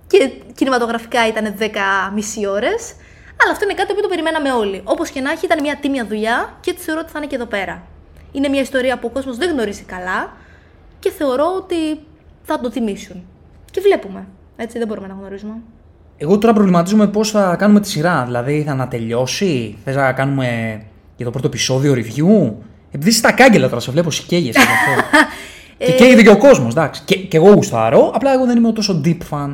[0.07, 2.95] Και κινηματογραφικά ήταν 10 μισή ώρες.
[3.43, 4.81] Αλλά αυτό είναι κάτι που το περιμέναμε όλοι.
[4.85, 7.35] Όπως και να έχει, ήταν μια τίμια δουλειά και έτσι θεωρώ ότι θα είναι και
[7.35, 7.83] εδώ πέρα.
[8.33, 10.33] Είναι μια ιστορία που ο κόσμος δεν γνωρίζει καλά
[10.99, 12.01] και θεωρώ ότι
[12.43, 13.27] θα το τιμήσουν.
[13.71, 14.27] Και βλέπουμε.
[14.57, 15.55] Έτσι δεν μπορούμε να γνωρίζουμε.
[16.21, 18.25] Εγώ τώρα προβληματίζομαι πώς θα κάνουμε τη σειρά.
[18.25, 20.81] Δηλαδή θα ανατελειώσει, θες να κάνουμε
[21.17, 22.53] για το πρώτο επεισόδιο review;
[22.91, 25.17] Επειδή είσαι στα κάγκελα τώρα, σε βλέπω σηκέγεσαι γι' αυτό.
[25.79, 27.03] και καίγεται και ο κόσμος, εντάξει.
[27.05, 29.51] Και, και εγώ γουστάρω, απλά εγώ δεν είμαι τόσο deep fan.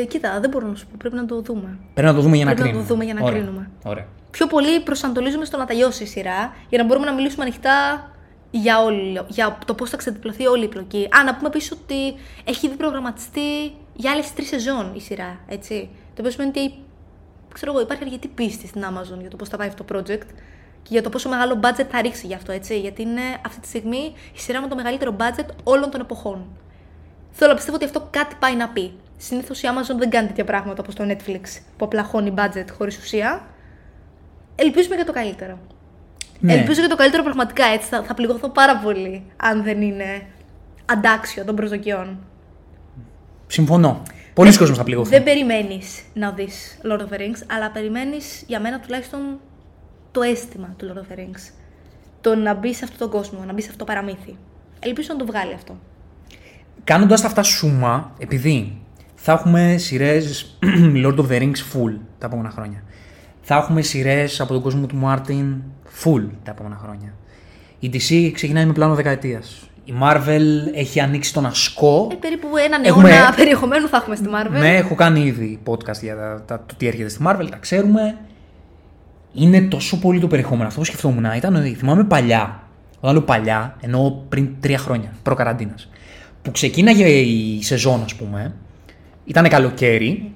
[0.00, 0.92] Ε, κοίτα, δεν μπορώ να σου πω.
[0.98, 1.78] Πρέπει να το δούμε.
[1.94, 2.88] Πρέπει να το δούμε για να Πρέπει να κρίνουμε.
[2.88, 3.34] το δούμε για να Ωραία.
[3.38, 3.70] κρίνουμε.
[3.84, 4.04] Ωραία.
[4.30, 8.06] Πιο πολύ προσανατολίζουμε στο να τελειώσει η σειρά για να μπορούμε να μιλήσουμε ανοιχτά
[8.50, 11.08] για, όλο, για το πώς θα ξεδιπλωθεί όλη η πλοκή.
[11.18, 12.14] Α, να πούμε επίσης ότι
[12.44, 13.40] έχει ήδη προγραμματιστεί
[13.94, 15.38] για άλλες τρεις σεζόν η σειρά.
[15.48, 15.88] Έτσι.
[16.14, 16.74] Το οποίο σημαίνει ότι
[17.52, 20.26] ξέρω εγώ, υπάρχει αρκετή πίστη στην Amazon για το πώς θα πάει αυτό το project
[20.82, 22.52] και για το πόσο μεγάλο budget θα ρίξει γι' αυτό.
[22.52, 22.80] Έτσι.
[22.80, 26.46] Γιατί είναι αυτή τη στιγμή η σειρά με το μεγαλύτερο budget όλων των εποχών.
[27.30, 28.92] Θέλω να πιστεύω ότι αυτό κάτι πάει να πει.
[29.16, 32.98] Συνήθως η Amazon δεν κάνει τέτοια πράγματα όπως το Netflix που απλά χώνει budget χωρίς
[32.98, 33.46] ουσία.
[34.54, 35.58] Ελπίζουμε για το καλύτερο.
[36.40, 36.52] Ναι.
[36.52, 37.88] Ελπίζω για το καλύτερο πραγματικά έτσι.
[37.88, 40.26] Θα, θα πληγωθώ πάρα πολύ αν δεν είναι
[40.86, 42.18] αντάξιο των προσδοκιών.
[43.46, 44.02] Συμφωνώ.
[44.34, 45.10] Πολλοί κόσμοι θα πληγωθούν.
[45.10, 49.20] Δεν περιμένεις να δεις Lord of the Rings, αλλά περιμένεις για μένα τουλάχιστον
[50.10, 51.52] το αίσθημα του Lord of the Rings.
[52.20, 54.36] Το να μπει σε αυτόν τον κόσμο, να μπει σε αυτό το παραμύθι.
[54.78, 55.76] Ελπίζω να το βγάλει αυτό.
[56.84, 58.82] Κάνοντας τα αυτά σούμα, επειδή
[59.14, 60.58] θα έχουμε σειρές
[61.04, 62.82] Lord of the Rings full τα επόμενα χρόνια.
[63.40, 65.62] Θα έχουμε σειρές από τον κόσμο του Μάρτιν
[66.02, 67.14] full τα επόμενα χρόνια.
[67.78, 69.70] Η DC ξεκινάει με πλάνο δεκαετίας.
[69.84, 70.42] Η Marvel
[70.74, 72.08] έχει ανοίξει τον ασκό.
[72.12, 74.58] Ε, περίπου έναν Έχουμε- αιώνα περιεχομένου θα έχουμε στη Marvel.
[74.60, 78.16] Ναι, έχω κάνει ήδη podcast για τα, τα- το τι έρχεται στη Marvel, τα ξέρουμε.
[79.34, 80.66] Είναι τόσο πολύ το περιεχόμενο.
[80.66, 82.62] Αυτό που σκεφτόμουν ήταν ότι θυμάμαι παλιά,
[83.00, 85.74] όταν λέω παλιά, εννοώ πριν τρία χρόνια, προ-καραντίνα,
[86.42, 88.54] που ξεκίναγε η σεζόν, ας πούμε,
[89.24, 90.32] ήταν καλοκαίρι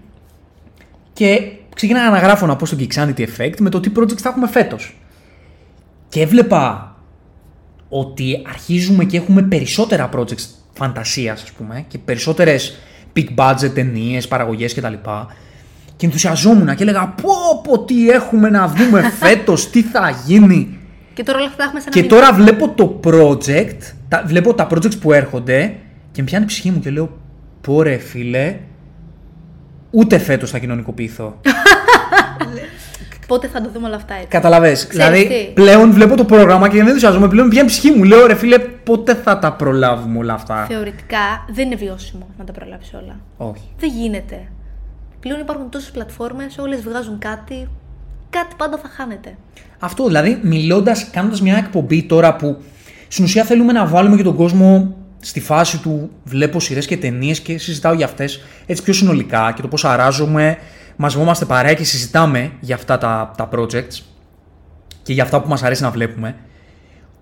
[1.13, 1.41] και
[1.75, 4.99] ξεκίναγα να γράφω να πω στο Geeksanity Effect με το τι projects θα έχουμε φέτος.
[6.09, 6.96] Και έβλεπα
[7.89, 12.79] ότι αρχίζουμε και έχουμε περισσότερα projects φαντασίας ας πούμε και περισσότερες
[13.17, 14.93] big budget ταινίες, παραγωγές κτλ.
[15.97, 20.79] Και ενθουσιαζόμουν και έλεγα πω πω τι έχουμε να δούμε φέτος, τι θα γίνει.
[21.15, 22.19] Και τώρα όλα αυτά τα έχουμε σε ένα Και μηδέν.
[22.19, 25.75] τώρα βλέπω το project, τα, βλέπω τα projects που έρχονται
[26.13, 27.19] και με πιάνει η ψυχή μου και λέω
[27.61, 28.57] πω ρε φίλε,
[29.91, 31.41] ούτε φέτος θα κοινωνικοποιηθώ.
[33.27, 34.27] Πότε θα το δούμε όλα αυτά έτσι.
[34.27, 34.87] Καταλαβες.
[34.87, 37.29] Δηλαδή, τι; πλέον βλέπω το πρόγραμμα και δεν ενθουσιάζομαι.
[37.29, 38.05] Πλέον πιάνει η ψυχή μου.
[38.05, 42.53] Λέω ρε φίλε, πότε θα τα προλάβουμε όλα αυτά; Θεωρητικά δεν είναι βιώσιμο να τα
[42.53, 43.21] προλάβεις όλα.
[43.37, 43.63] Όχι.
[43.79, 44.49] Δεν γίνεται.
[45.21, 47.69] Πλέον υπάρχουν τόσες πλατφόρμες, όλες βγάζουν κάτι.
[48.31, 49.37] Κάτι πάντα θα χάνεται.
[49.79, 52.57] Αυτό δηλαδή, μιλώντας, κάνοντας μια εκπομπή τώρα που
[53.09, 57.41] στην ουσία θέλουμε να βάλουμε και τον κόσμο στη φάση του βλέπω σειρές και ταινίες
[57.41, 60.59] και συζητάω για αυτές έτσι πιο συνολικά και το πώς αράζομαι,
[60.97, 64.03] μαζευόμαστε παρέα και συζητάμε για αυτά τα, τα projects
[65.03, 66.37] και για αυτά που μας αρέσει να βλέπουμε.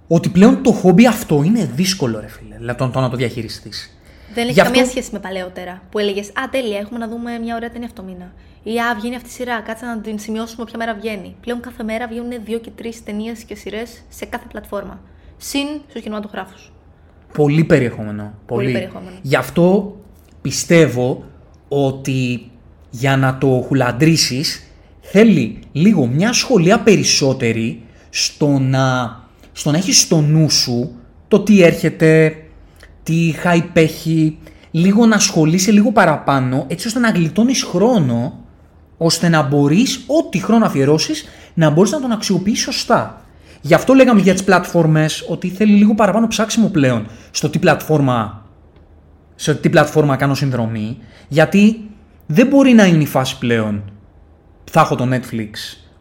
[0.09, 2.57] Ότι πλέον το χόμπι αυτό είναι δύσκολο, ρε φίλε.
[2.57, 3.99] Δηλαδή το, το να το διαχειριστείς.
[4.35, 5.83] Δεν έχει Γι' αυτό- καμία σχέση με παλαιότερα.
[5.91, 8.33] Που έλεγες Α, τέλεια, έχουμε να δούμε μια ωραία ταινία αυτό το μήνα.
[8.63, 11.37] Ή Α, βγαίνει αυτή η σειρά, κάτσε να την σημειώσουμε ποια μέρα βγαίνει.
[11.41, 15.01] Πλέον κάθε μέρα βγαίνουν δύο και τρεις ταινίες και σειρές σε κάθε πλατφόρμα.
[15.37, 16.73] Συν στους κινηματογράφους.
[17.33, 18.35] Πολύ περιεχόμενο.
[18.47, 19.17] Πολύ περιεχόμενο.
[19.23, 19.97] Γι' αυτό
[20.43, 21.25] πιστεύω
[21.69, 22.51] ότι
[22.99, 24.63] για να το χουλαντρήσεις
[25.01, 29.17] θέλει λίγο μια σχολεία περισσότερη στο να,
[29.53, 30.91] στο να έχεις στο νου σου
[31.29, 32.37] το τι έρχεται,
[33.03, 34.39] τι hype έχει,
[34.71, 38.45] λίγο να ασχολείσαι λίγο παραπάνω έτσι ώστε να γλιτώνεις χρόνο
[38.97, 43.25] ώστε να μπορείς ό,τι χρόνο αφιερώσεις να μπορείς να τον αξιοποιήσεις σωστά.
[43.61, 48.47] Γι' αυτό λέγαμε για τις πλατφόρμες ότι θέλει λίγο παραπάνω ψάξιμο πλέον στο τι πλατφόρμα
[49.35, 50.99] σε τι πλατφόρμα κάνω συνδρομή,
[51.29, 51.89] γιατί
[52.27, 53.83] δεν μπορεί να είναι η φάση πλέον
[54.71, 55.51] θα έχω το Netflix,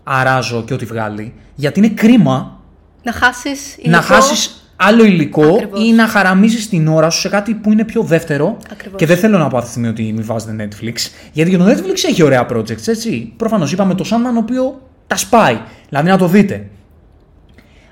[0.04, 2.60] αράζω και ό,τι βγάλει, γιατί είναι κρίμα
[3.04, 3.78] Να χάσεις.
[3.86, 5.84] να χάσεις άλλο υλικό Ακριβώς.
[5.88, 9.00] ή να χαραμίζεις την ώρα σου σε κάτι που είναι πιο δεύτερο Ακριβώς.
[9.00, 10.96] και δεν θέλω να πω αυτή τη στιγμή ότι μην βάζετε Netflix,
[11.32, 13.34] γιατί και το Netflix έχει ωραία projects, έτσι.
[13.38, 14.74] Προφανώς είπαμε το Sandman ο οποίος
[15.08, 15.58] τα σπάει,
[15.90, 16.68] δηλαδή να το δείτε.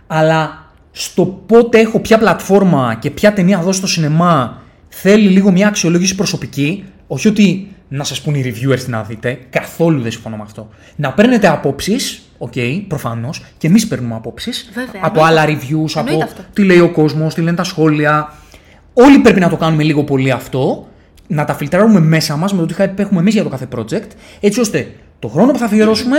[0.07, 5.51] Αλλά στο πότε έχω ποια πλατφόρμα και ποια ταινία θα δώσω στο σινεμά θέλει λίγο
[5.51, 6.83] μια αξιολόγηση προσωπική.
[7.07, 9.39] Όχι ότι να σας πούνε οι reviewers τι να δείτε.
[9.49, 10.69] Καθόλου δεν συμφωνώ με αυτό.
[10.95, 14.69] Να παίρνετε απόψεις, OK, okay, προφανώς, και εμείς παίρνουμε απόψεις.
[14.73, 15.41] Βέβαια, Από εννοείται.
[15.41, 16.43] άλλα reviews, από Εννοείται αυτό.
[16.53, 18.33] τι λέει ο κόσμος, τι λένε τα σχόλια.
[18.93, 20.87] Όλοι πρέπει να το κάνουμε λίγο πολύ αυτό.
[21.27, 24.07] Να τα φιλτράρουμε μέσα μας με το τι hype έχουμε εμείς για το κάθε project.
[24.39, 26.17] Έτσι ώστε το χρόνο που θα αφιερώσουμε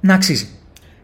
[0.00, 0.48] να αξίζει.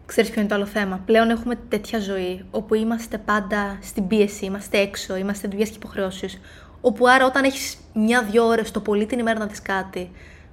[0.05, 4.45] Ξέρεις ποιο είναι το άλλο θέμα; Πλέον έχουμε τέτοια ζωή όπου είμαστε πάντα στην πίεση,
[4.45, 6.39] είμαστε έξω, είμαστε δουλειές και υποχρεώσεις.
[6.81, 10.11] Όπου άρα όταν έχεις μια-δυο ώρες το πολύ την ημέρα να δεις κάτι,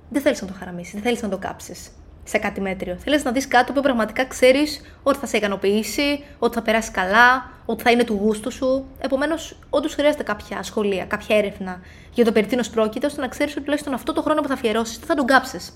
[0.09, 1.91] δεν θέλεις να το χαραμίσεις, δεν θέλεις να το κάψεις.
[2.29, 2.97] σε κάτι μέτριο.
[3.05, 7.51] Θέλεις να δεις κάτι που πραγματικά ξέρεις ότι θα σε ικανοποιήσει, ότι θα περάσει καλά,
[7.65, 8.85] ότι θα είναι του γούστου σου.
[9.01, 11.81] Επομένως, όντως χρειάζεται κάποια σχολεία, κάποια έρευνα
[12.13, 14.55] για το περί τίνος πρόκειται, ώστε να ξέρεις ότι τουλάχιστον αυτό το χρόνο που θα
[14.55, 15.73] αφιερώσεις θα τον κάψεις.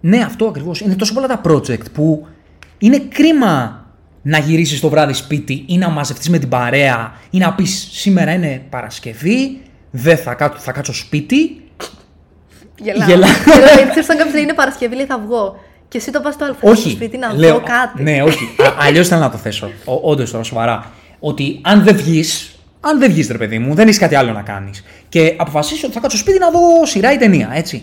[0.00, 0.80] Ναι, αυτό ακριβώς.
[0.80, 2.26] Είναι τόσο πολλά τα project που
[2.78, 3.84] είναι κρίμα
[4.22, 8.32] να γυρίσεις το βράδυ σπίτι ή να μαζευτείς με την παρέα ή να πεις σήμερα
[8.32, 9.60] είναι Παρασκευή,
[9.96, 11.62] δεν θα κάτσω, θα κάτσω σπίτι.
[12.78, 13.08] Γελάω.
[13.08, 13.30] Γελάω.
[13.44, 15.56] Δηλαδή, ξέρει, αν κάποιο είναι Παρασκευή, λέει θα βγω.
[15.88, 18.02] Και εσύ το πας στο αλφα στο σπίτι να λέω, δω κάτι.
[18.02, 18.48] Ναι, όχι.
[18.78, 19.70] Αλλιώς θέλω να το θέσω.
[19.84, 20.90] Όντως τώρα σοβαρά.
[21.20, 24.42] Ότι αν δεν βγεις, αν δεν βγεις, ρε παιδί μου, δεν έχεις κάτι άλλο να
[24.42, 24.84] κάνεις.
[25.08, 27.82] Και αποφασίσεις ότι θα κάτσω σπίτι να δω σειρά ή ταινία, έτσι.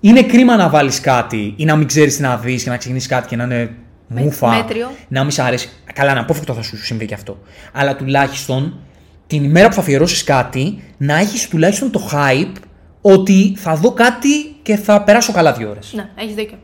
[0.00, 3.08] Είναι κρίμα να βάλεις κάτι ή να μην ξέρεις τι να δεις και να ξεκινήσεις
[3.08, 3.74] κάτι και να είναι
[4.06, 4.48] μούφα.
[4.48, 4.90] μέτριο.
[5.08, 5.68] Να μην σ' αρέσει.
[5.94, 7.38] Καλά, αναπόφευκτο θα σου συμβεί και αυτό.
[7.72, 8.78] Αλλά τουλάχιστον
[9.26, 12.56] την ημέρα που θα αφιερώσεις κάτι, να έχεις τουλάχιστον το hype
[13.00, 15.92] ότι θα δω κάτι και θα περάσω καλά δύο ώρες.
[15.96, 16.58] Ναι, έχεις δίκιο.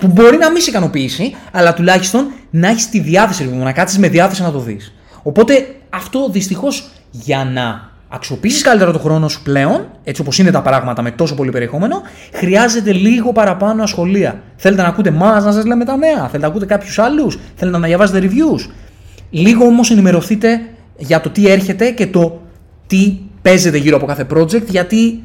[0.00, 3.64] Που μπορεί να μην σε ικανοποιήσει, αλλά τουλάχιστον να έχεις τη διάθεση, ρε παιδί μου,
[3.64, 4.94] να κάτσεις με διάθεση να το δεις.
[5.22, 10.62] Οπότε αυτό δυστυχώς για να αξιοποιήσεις καλύτερα το χρόνο σου πλέον, έτσι όπως είναι τα
[10.62, 12.02] πράγματα με τόσο πολύ περιεχόμενο,
[12.32, 14.42] χρειάζεται λίγο παραπάνω ασχολία.
[14.56, 17.78] Θέλετε να ακούτε εμά να σας λέμε τα νέα, θέλετε να ακούτε κάποιους άλλους, θέλετε
[17.78, 18.70] να διαβάζετε reviews.
[19.30, 20.60] Λίγο όμως ενημερωθείτε
[20.98, 22.42] για το τι έρχεται και το
[22.86, 25.22] τι παίζεται γύρω από κάθε project, γιατί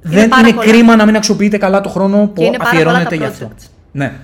[0.00, 0.70] δεν πάρα είναι πολλά.
[0.70, 3.46] κρίμα να μην αξιοποιείτε καλά το χρόνο που είναι πάρα πολλά αφιερώνετε τα για αυτό.
[3.48, 3.66] projects.
[3.92, 4.14] Ναι.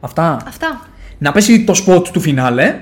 [0.00, 0.36] Αυτά.
[0.46, 0.88] Αυτά.
[1.18, 2.80] Να πέσει το spot του φινάλε.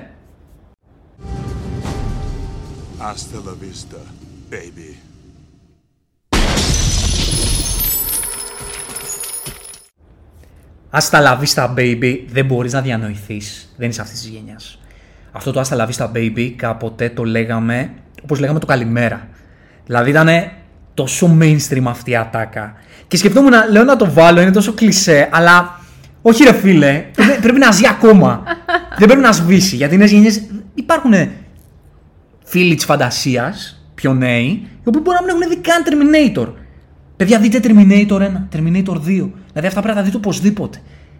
[3.09, 4.01] Hasta la vista,
[4.51, 4.91] baby.
[10.91, 13.75] Hasta la vista baby δεν μπορείς να διανοηθείς.
[13.77, 14.79] Δεν είσαι αυτής της γενιάς.
[15.37, 17.91] Αυτό το Hasta la vista baby κάποτε το λέγαμε,
[18.23, 19.29] όπως λέγαμε το καλημέρα.
[19.87, 20.29] Δηλαδή ήταν
[20.95, 22.75] τόσο mainstream αυτή η ατάκα.
[23.09, 25.81] Και σκεφτόμουν, να- λέω να το βάλω, είναι τόσο κλισέ, αλλά
[26.23, 28.43] όχι ρε φίλε, πρέπει, πρέπει να ζει ακόμα.
[28.99, 30.43] δεν πρέπει να σβήσει, γιατί οι νέες γενιές
[30.75, 31.13] υπάρχουν
[32.45, 36.53] φίλοι της φαντασίας, πιο νέοι, οι οποίοι μπορεί να μην έχουν δει καν Terminator.
[37.17, 38.23] Παιδιά, δείτε Terminator 1,
[38.57, 39.01] Terminator 2.
[39.03, 40.79] Δηλαδή αυτά πρέπει να τα δείτε οπωσδήποτε.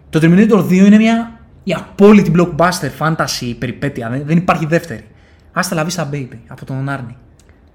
[0.09, 1.36] Το Terminator 2 είναι μια
[1.67, 4.09] η απόλυτη blockbuster fantasy περιπέτεια.
[4.09, 5.07] Δεν, δεν υπάρχει δεύτερη.
[5.51, 7.17] Άστα la vista baby από τον Άρνη.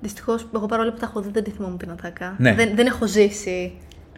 [0.01, 2.35] Δυστυχώς, εγώ παρόλο που τα έχω δει, δεν τη θυμόμαι την ατάκα.
[2.39, 2.55] Ναι.
[2.55, 3.73] Δεν, δεν έχω ζήσει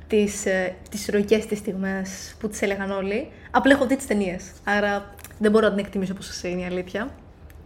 [0.06, 0.44] τις
[0.90, 3.28] τις ηρωικές τις στιγμές που τις έλεγαν όλοι.
[3.50, 4.42] Απλά έχω δει τις ταινίες.
[4.64, 7.08] Άρα δεν μπορώ να την εκτιμήσω όπως εσύ είναι η αλήθεια.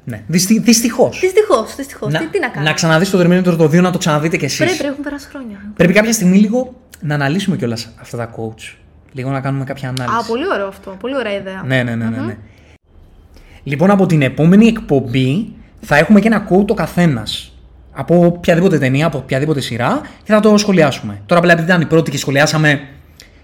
[0.04, 0.22] Ναι.
[0.26, 1.20] Δυστι, Δυστυχώς.
[1.20, 2.12] Δυστυχώς, δυστυχώς.
[2.12, 4.76] Τι, τι να κάνω; να ξαναδείς το Terminator το 2 να το ξαναδείτε κι εσείς.
[4.76, 5.72] Πρέπει, έχουν περάσει χρόνια.
[5.74, 8.76] Πρέπει κάποια στιγμή λίγο να αναλύσουμε κιόλας αυτά τα coach.
[9.12, 10.18] Λίγο να κάνουμε κάποια ανάλυση.
[10.18, 10.96] Α, πολύ ωραίο αυτό.
[11.00, 11.62] Πολύ ωραία ιδέα.
[11.66, 12.36] Ναι, ναι, ναι, ναι, ναι.
[13.62, 17.52] Λοιπόν, από την επόμενη εκπομπή θα έχουμε και ένα quote ο καθένας.
[17.92, 21.22] Από οποιαδήποτε ταινία, από οποιαδήποτε σειρά και θα το σχολιάσουμε.
[21.26, 22.80] Τώρα, απλά επειδή ήταν η πρώτη και σχολιάσαμε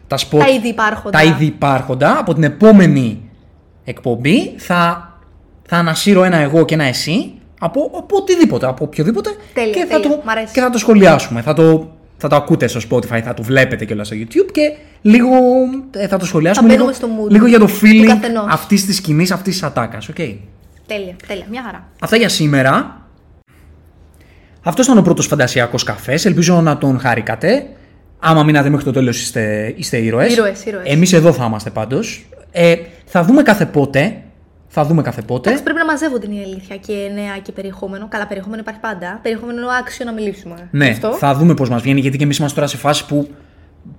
[0.07, 0.39] τα spot.
[0.39, 1.19] Τα ήδη υπάρχοντα.
[1.19, 2.19] Τα ήδη υπάρχοντα.
[2.19, 3.31] Από την επόμενη
[3.85, 5.13] εκπομπή θα,
[5.67, 10.01] θα ανασύρω ένα εγώ και ένα εσύ από, από οτιδήποτε, από οποιοδήποτε Τέλεια, και, θα
[10.01, 10.17] τέλεια.
[10.17, 10.53] το, Μ' αρέσει.
[10.53, 11.41] και θα το σχολιάσουμε.
[11.41, 14.73] Θα το, θα το ακούτε στο Spotify, θα το βλέπετε και στο YouTube και
[15.07, 15.29] λίγο
[15.91, 18.47] ε, θα το σχολιάσουμε μπαίνουμε λίγο, στο mood λίγο για το του feeling καθενός.
[18.49, 20.09] αυτής της σκηνής, αυτής της ατάκας.
[20.17, 20.37] Okay.
[20.87, 21.45] Τέλεια, τέλεια.
[21.51, 21.89] Μια χαρά.
[22.01, 23.03] Αυτά για σήμερα.
[24.63, 26.25] Αυτός ήταν ο πρώτος φαντασιακός καφές.
[26.25, 27.67] Ελπίζω να τον χαρήκατε.
[28.19, 30.33] Άμα μείνατε μέχρι το τέλος, είστε, είστε ήρωες.
[30.33, 30.87] Ήρωες, ήρωες.
[30.87, 32.29] Εμείς εδώ θα είμαστε πάντως.
[32.53, 32.75] Ε,
[33.05, 34.19] θα δούμε κάθε πότε.
[34.69, 35.49] Θα δούμε κάθε πότε.
[35.49, 38.09] Εντάξει, πρέπει να μαζεύονται είναι η αλήθεια και νέα και περιεχόμενο.
[38.09, 39.19] Καλά, περιεχόμενο υπάρχει πάντα.
[39.23, 40.69] Περιεχόμενο άξιο να μιλήσουμε.
[40.71, 41.13] Ναι, Γι' αυτό.
[41.13, 43.29] θα δούμε πώς μας βγαίνει, γιατί και εμείς είμαστε τώρα σε φάση που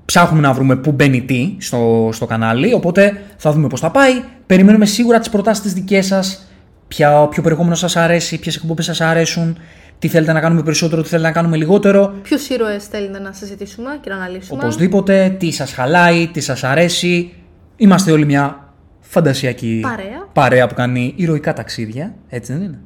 [0.06, 2.74] ψάχνουμε να βρούμε πού μπαίνει τι στο, στο κανάλι.
[2.74, 4.24] Οπότε θα δούμε πώς θα πάει.
[4.46, 6.48] Περιμένουμε σίγουρα τις προτάσεις τις δικές σας.
[6.88, 9.58] Ποιο περιεχόμενο σας αρέσει, ποιες εκπομπές σας αρέσουν,
[10.00, 12.14] τι θέλετε να κάνουμε περισσότερο, τι θέλετε να κάνουμε λιγότερο.
[12.22, 17.34] Ποιους ήρωες θέλετε να συζητήσουμε και να αναλύσουμε; Οπωσδήποτε, τι σας χαλάει, τι σας αρέσει.
[17.76, 20.28] Είμαστε όλοι μια φαντασιακή Παρέα.
[20.34, 22.14] παρέα που κάνει ηρωικά ταξίδια.
[22.30, 22.80] Έτσι δεν είναι;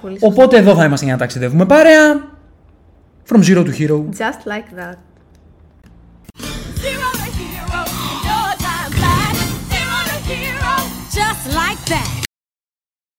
[0.00, 0.26] Πολύ σωστά.
[0.26, 2.30] Οπότε εδώ θα είμαστε για να ταξιδεύουμε παρέα.
[3.28, 3.96] From zero to hero.
[3.96, 4.96] Just like that.
[11.86, 12.21] back.